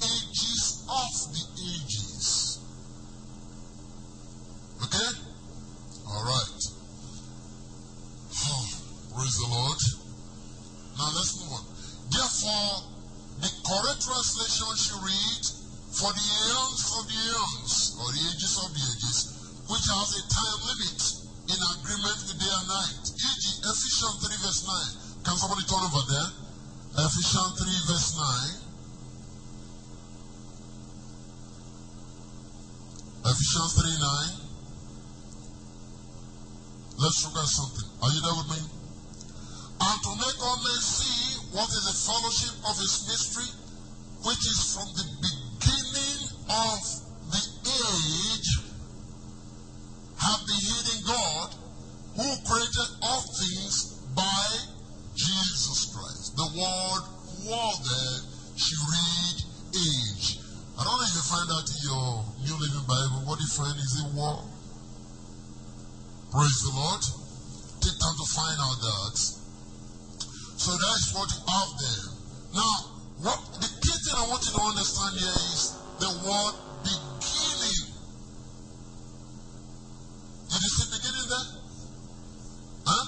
Something. 37.09 37.89
Are 38.03 38.13
you 38.13 38.21
there 38.21 38.37
with 38.37 38.51
me? 38.53 38.61
And 39.81 39.99
to 40.05 40.11
make 40.21 40.39
all 40.45 40.61
men 40.61 40.81
see 40.85 41.41
what 41.57 41.65
is 41.65 41.85
the 41.89 41.97
fellowship 41.97 42.55
of 42.69 42.77
his 42.77 43.09
mystery, 43.09 43.49
which 44.29 44.45
is 44.45 44.77
from 44.77 44.93
the 44.93 45.09
beginning 45.17 46.21
of 46.53 46.79
the 47.33 47.43
age, 47.65 48.51
have 50.21 50.41
been 50.45 50.61
hid 50.61 50.87
in 50.93 51.01
God, 51.09 51.49
who 52.21 52.29
created 52.45 52.89
all 53.01 53.25
things 53.41 54.05
by 54.13 54.45
Jesus 55.17 55.89
Christ. 55.89 56.37
The 56.37 56.49
word 56.53 57.03
war 57.49 57.73
there, 57.89 58.21
she 58.61 58.77
read 58.77 59.37
age. 59.73 60.45
I 60.77 60.85
don't 60.85 60.93
know 60.93 61.09
if 61.09 61.17
you 61.17 61.25
find 61.25 61.49
that 61.49 61.65
in 61.73 61.81
your 61.89 62.25
New 62.45 62.57
Living 62.61 62.85
Bible. 62.85 63.25
What 63.25 63.41
do 63.41 63.45
you 63.49 63.55
find? 63.57 63.73
Is 63.81 64.05
it 64.05 64.13
war? 64.13 64.45
Praise 66.31 66.61
the 66.61 66.73
Lord. 66.77 67.01
Take 67.81 67.97
time 67.97 68.17
to 68.21 68.27
find 68.37 68.59
out 68.61 68.77
that. 68.85 69.17
So 70.61 70.71
that's 70.77 71.15
what 71.17 71.25
you 71.33 71.41
have 71.41 71.71
there. 71.81 72.05
Now, 72.53 72.75
what 73.25 73.41
the 73.65 73.69
key 73.81 73.97
thing 73.97 74.13
I 74.13 74.29
want 74.29 74.45
you 74.45 74.53
to 74.53 74.61
understand 74.61 75.17
here 75.17 75.39
is 75.57 75.73
the 75.97 76.11
word 76.29 76.55
beginning. 76.85 77.85
Did 80.53 80.61
you 80.61 80.69
see 80.69 80.85
the 80.85 81.01
beginning 81.01 81.29
there? 81.33 81.49
Huh? 82.85 83.07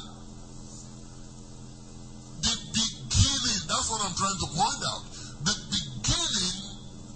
The 2.40 2.55
beginning, 2.72 3.60
that's 3.68 3.86
what 3.92 4.01
I'm 4.01 4.16
trying 4.16 4.40
to 4.40 4.48
point 4.48 4.80
out. 4.88 5.02
The 5.44 5.56
beginning 5.76 6.56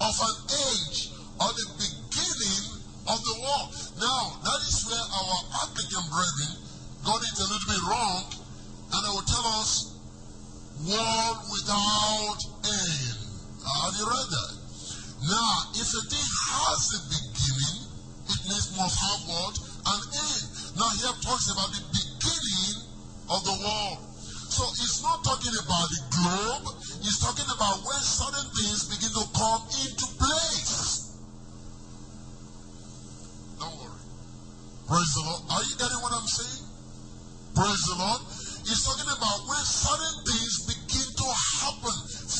of 0.05 0.15
an 0.21 0.37
age 0.53 1.17
or 1.41 1.49
the 1.49 1.67
beginning 1.81 2.85
of 3.09 3.19
the 3.21 3.37
war. 3.41 3.63
Now, 4.01 4.41
that 4.43 4.61
is 4.65 4.81
where 4.89 4.97
our 4.97 5.39
African 5.63 6.05
brethren 6.09 6.53
got 7.05 7.21
it 7.21 7.37
a 7.37 7.47
little 7.47 7.69
bit 7.69 7.83
wrong, 7.85 8.23
and 8.91 8.99
they 9.05 9.13
will 9.13 9.29
tell 9.29 9.47
us, 9.61 9.93
war 10.85 11.25
without 11.49 12.41
end. 12.61 13.17
Have 13.65 13.95
you 13.97 14.05
read 14.05 14.29
that? 14.29 14.53
Now, 15.25 15.53
if 15.81 15.89
a 15.89 16.03
thing 16.13 16.29
has 16.53 16.81
a 16.93 17.01
beginning, 17.09 17.81
it 18.29 18.41
must 18.77 18.97
have 19.01 19.23
what? 19.25 19.55
An 19.89 20.01
end. 20.13 20.45
Now, 20.77 20.91
here 21.01 21.17
talks 21.25 21.49
about 21.49 21.73
the 21.73 21.81
beginning 21.89 22.77
of 23.33 23.41
the 23.49 23.57
world. 23.65 24.01
So, 24.53 24.69
it's 24.85 25.01
not 25.01 25.25
talking 25.25 25.57
about 25.57 25.89
the 25.89 26.03
globe, 26.13 26.77
it's 27.01 27.21
talking 27.25 27.49
about 27.49 27.81
when 27.89 28.03
certain 28.05 28.49
things 28.53 28.85
begin 28.93 29.13
to 29.17 29.25
come 29.33 29.63
into 29.81 30.07
place. 30.21 31.17
Don't 33.57 33.73
worry. 33.81 34.05
Praise 34.85 35.11
the 35.17 35.23
Lord. 35.25 35.43
Are 35.49 35.65
you 35.65 35.75
getting 35.81 36.01
what 36.05 36.13
I'm 36.13 36.29
saying? 36.29 36.69
Praise 37.57 37.83
the 37.89 37.97
Lord. 37.97 38.21
He's 38.69 38.85
talking 38.85 39.09
about 39.09 39.49
when 39.49 39.65
certain 39.65 40.25
things. 40.25 40.34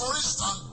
For 0.05 0.13
instance, 0.17 0.64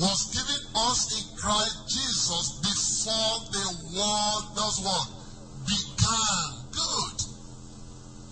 was 0.00 0.32
given 0.32 0.60
us 0.80 1.12
in 1.12 1.24
Christ 1.36 1.76
Jesus 1.92 2.56
before 2.64 3.36
the 3.52 3.68
world 4.00 4.44
does 4.56 4.80
what? 4.80 5.08
Began. 5.68 6.48
Good. 6.72 7.16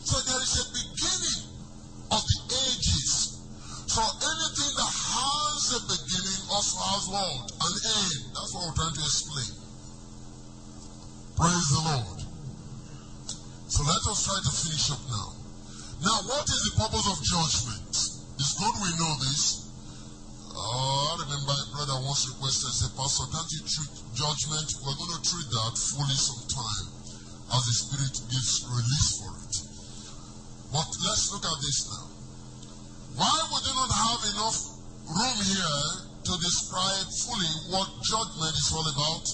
So 0.01 0.17
there 0.25 0.41
is 0.41 0.55
a 0.57 0.67
beginning 0.73 1.41
of 2.09 2.25
the 2.25 2.39
ages. 2.57 3.45
So 3.85 4.01
anything 4.01 4.73
that 4.81 4.93
has 4.97 5.61
a 5.77 5.81
beginning 5.93 6.41
also 6.49 6.81
has 6.89 7.05
what? 7.13 7.53
An 7.53 7.75
end. 7.85 8.21
That's 8.33 8.51
what 8.57 8.65
we're 8.65 8.79
trying 8.81 8.97
to 8.97 9.05
explain. 9.05 9.53
Praise 11.37 11.69
the 11.69 11.83
Lord. 11.85 12.19
So 13.69 13.85
let 13.85 14.03
us 14.09 14.25
try 14.25 14.41
to 14.41 14.53
finish 14.57 14.89
up 14.89 15.05
now. 15.05 15.37
Now, 16.01 16.19
what 16.33 16.49
is 16.49 16.61
the 16.65 16.75
purpose 16.81 17.07
of 17.13 17.21
judgment? 17.21 17.93
It's 18.41 18.55
good 18.57 18.75
we 18.81 18.91
know 18.97 19.13
this. 19.21 19.69
Oh, 20.59 21.15
I 21.15 21.23
remember 21.23 21.58
once 22.19 22.35
requested, 22.35 22.91
Pastor, 22.99 23.31
can't 23.31 23.53
you 23.55 23.63
treat 23.63 23.95
judgment? 24.19 24.69
We're 24.83 24.99
going 24.99 25.15
to 25.15 25.23
treat 25.23 25.49
that 25.55 25.75
fully 25.79 26.19
sometime 26.19 26.87
as 27.47 27.63
the 27.63 27.75
Spirit 27.79 28.15
gives 28.27 28.67
release 28.67 29.11
for 29.23 29.33
it. 29.39 29.55
But 30.75 30.91
let's 31.07 31.31
look 31.31 31.47
at 31.47 31.59
this 31.63 31.79
now. 31.87 32.11
Why 33.23 33.35
would 33.39 33.63
they 33.63 33.71
not 33.71 33.93
have 33.95 34.23
enough 34.35 34.59
room 35.15 35.39
here 35.47 35.87
to 36.27 36.33
describe 36.43 37.07
fully 37.23 37.55
what 37.71 37.87
judgment 38.03 38.51
is 38.51 38.71
all 38.75 38.89
about? 38.91 39.25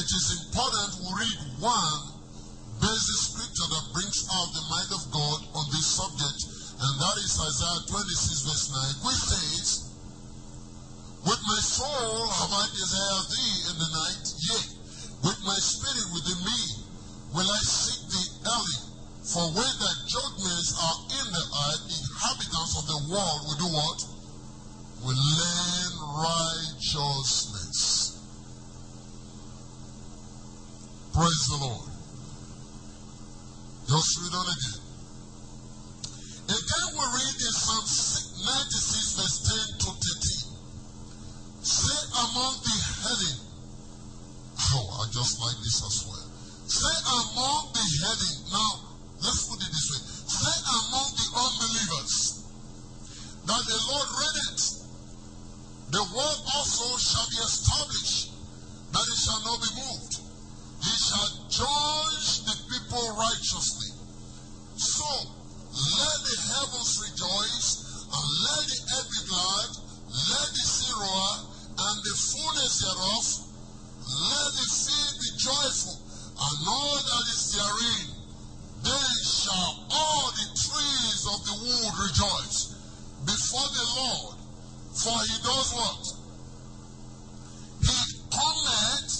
It 0.00 0.08
is 0.08 0.48
important 0.48 0.88
we 1.04 1.12
read 1.12 1.40
one 1.60 2.00
basic 2.80 3.18
scripture 3.20 3.68
that 3.68 3.84
brings 3.92 4.24
out 4.32 4.48
the 4.56 4.64
mind 4.64 4.90
of 4.96 5.02
God 5.12 5.38
on 5.60 5.64
this 5.76 5.92
subject, 5.92 6.40
and 6.72 6.92
that 7.04 7.16
is 7.20 7.36
Isaiah 7.36 7.84
26, 7.84 8.48
verse 8.48 8.66
9, 8.72 9.12
which 9.12 9.22
says, 9.28 9.87
with 11.24 11.40
my 11.48 11.60
soul 11.60 12.28
have 12.30 12.52
I 12.52 12.66
desired 12.70 13.26
thee 13.30 13.56
in 13.70 13.76
the 13.78 13.90
night, 13.90 14.24
yea, 14.38 14.64
with 15.24 15.38
my 15.42 15.58
spirit 15.58 16.08
within 16.14 16.38
me 16.44 16.60
will 17.34 17.50
I 17.50 17.62
seek 17.64 18.08
thee 18.10 18.30
early. 18.46 18.78
For 19.28 19.44
when 19.52 19.74
thy 19.76 19.94
judgments 20.08 20.72
are 20.78 20.98
in 21.12 21.26
the 21.32 21.44
earth, 21.68 21.84
inhabitants 21.84 22.78
of 22.78 22.86
the 22.86 23.00
world 23.12 23.40
will 23.44 23.60
do 23.60 23.68
what? 23.76 24.00
Will 25.04 25.20
learn 25.20 25.92
righteousness. 26.24 28.16
Praise 31.12 31.46
the 31.50 31.56
Lord. 31.60 31.90
Just 33.88 34.18
read 34.22 34.34
on 34.34 34.46
again. 34.46 34.80
Again, 36.48 36.88
we 36.92 37.04
read 37.04 37.36
in 37.36 37.52
Psalm 37.52 37.84
96, 37.84 39.12
verse 39.18 39.38
10 39.44 39.78
to 39.78 39.90
13. 39.92 40.37
Say 41.68 42.00
among 42.16 42.54
the 42.64 42.72
heathen. 42.72 43.44
Oh, 44.72 45.04
I 45.04 45.12
just 45.12 45.36
like 45.36 45.60
this 45.60 45.84
as 45.84 46.00
well. 46.08 46.28
Say 46.64 46.96
among 47.12 47.76
the 47.76 47.84
heathen. 47.84 48.36
Now, 48.48 48.72
let's 49.20 49.44
put 49.52 49.60
it 49.60 49.68
this 49.68 49.88
way. 49.92 50.00
Say 50.32 50.56
among 50.64 51.08
the 51.12 51.28
unbelievers 51.28 52.48
that 53.52 53.62
the 53.68 53.78
Lord 53.84 54.08
reigneth. 54.16 54.64
The 55.92 56.04
word 56.08 56.38
also 56.56 56.88
shall 56.96 57.28
be 57.28 57.36
established, 57.36 58.32
that 58.92 59.04
it 59.04 59.18
shall 59.20 59.40
not 59.44 59.60
be 59.60 59.72
moved. 59.76 60.24
He 60.84 60.94
shall 60.96 61.30
judge 61.52 62.48
the 62.48 62.56
people 62.72 63.12
righteously. 63.12 63.92
So, 64.76 65.04
let 65.04 66.18
the 66.24 66.36
heavens 66.48 66.92
rejoice, 67.04 67.68
and 68.08 68.26
let 68.40 68.62
the 68.68 68.80
earth 68.88 69.08
be 69.12 69.22
glad, 69.28 69.68
let 70.32 70.48
the 70.48 70.64
sea 70.64 70.92
roar, 70.96 71.57
and 71.78 71.96
the 72.02 72.14
fullness 72.18 72.74
thereof, 72.82 73.26
let 74.02 74.50
the 74.50 74.66
field 74.66 75.14
be 75.22 75.30
joyful, 75.38 75.96
and 76.34 76.56
all 76.66 76.98
that 76.98 77.26
is 77.30 77.54
therein. 77.54 78.18
Then 78.82 79.14
shall 79.22 79.86
all 79.90 80.26
the 80.34 80.48
trees 80.58 81.22
of 81.22 81.38
the 81.46 81.56
wood 81.62 81.94
rejoice 82.02 82.74
before 83.26 83.68
the 83.70 83.86
Lord, 83.94 84.36
for 84.90 85.18
he 85.22 85.36
does 85.38 85.68
what? 85.78 86.02
He 87.86 87.98
cometh, 88.26 89.12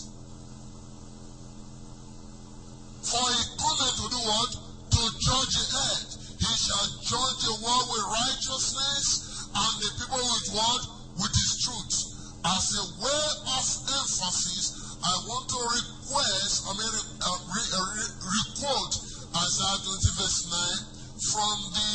for 3.07 3.23
he 3.23 3.43
cometh 3.55 3.95
to 4.03 4.07
do 4.11 4.21
what? 4.27 4.51
To 4.99 5.03
judge 5.23 5.55
the 5.55 5.67
earth. 5.79 6.11
He 6.39 6.53
shall 6.59 6.87
judge 7.07 7.39
the 7.47 7.57
world 7.63 7.87
with 7.87 8.05
righteousness, 8.19 9.47
and 9.55 9.75
the 9.79 9.91
people 9.95 10.27
with 10.27 10.49
what? 10.55 10.83
With 11.23 11.35
his 11.35 11.63
truth. 11.63 12.08
As 12.45 12.67
a 12.79 12.87
way 13.03 13.25
of 13.51 13.67
emphasis, 13.99 14.97
I 15.03 15.15
want 15.27 15.49
to 15.51 15.59
request, 15.59 16.67
I 16.67 16.73
mean, 16.79 16.95
uh, 17.19 17.39
re, 17.51 17.63
uh, 17.75 17.87
re, 17.99 18.05
requote 18.31 18.95
Isaiah 19.35 19.79
20 19.83 20.23
verse 20.23 20.41
9 20.47 20.99
from 21.19 21.57
the 21.75 21.91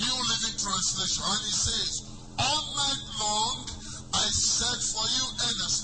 New 0.00 0.16
Living 0.24 0.56
Translation. 0.56 1.24
And 1.24 1.42
it 1.44 1.56
says, 1.56 2.08
All 2.38 2.64
night 2.76 3.04
long 3.20 3.56
I 4.14 4.24
search 4.32 4.84
for 4.92 5.04
you 5.04 5.24
earnestly. 5.36 5.77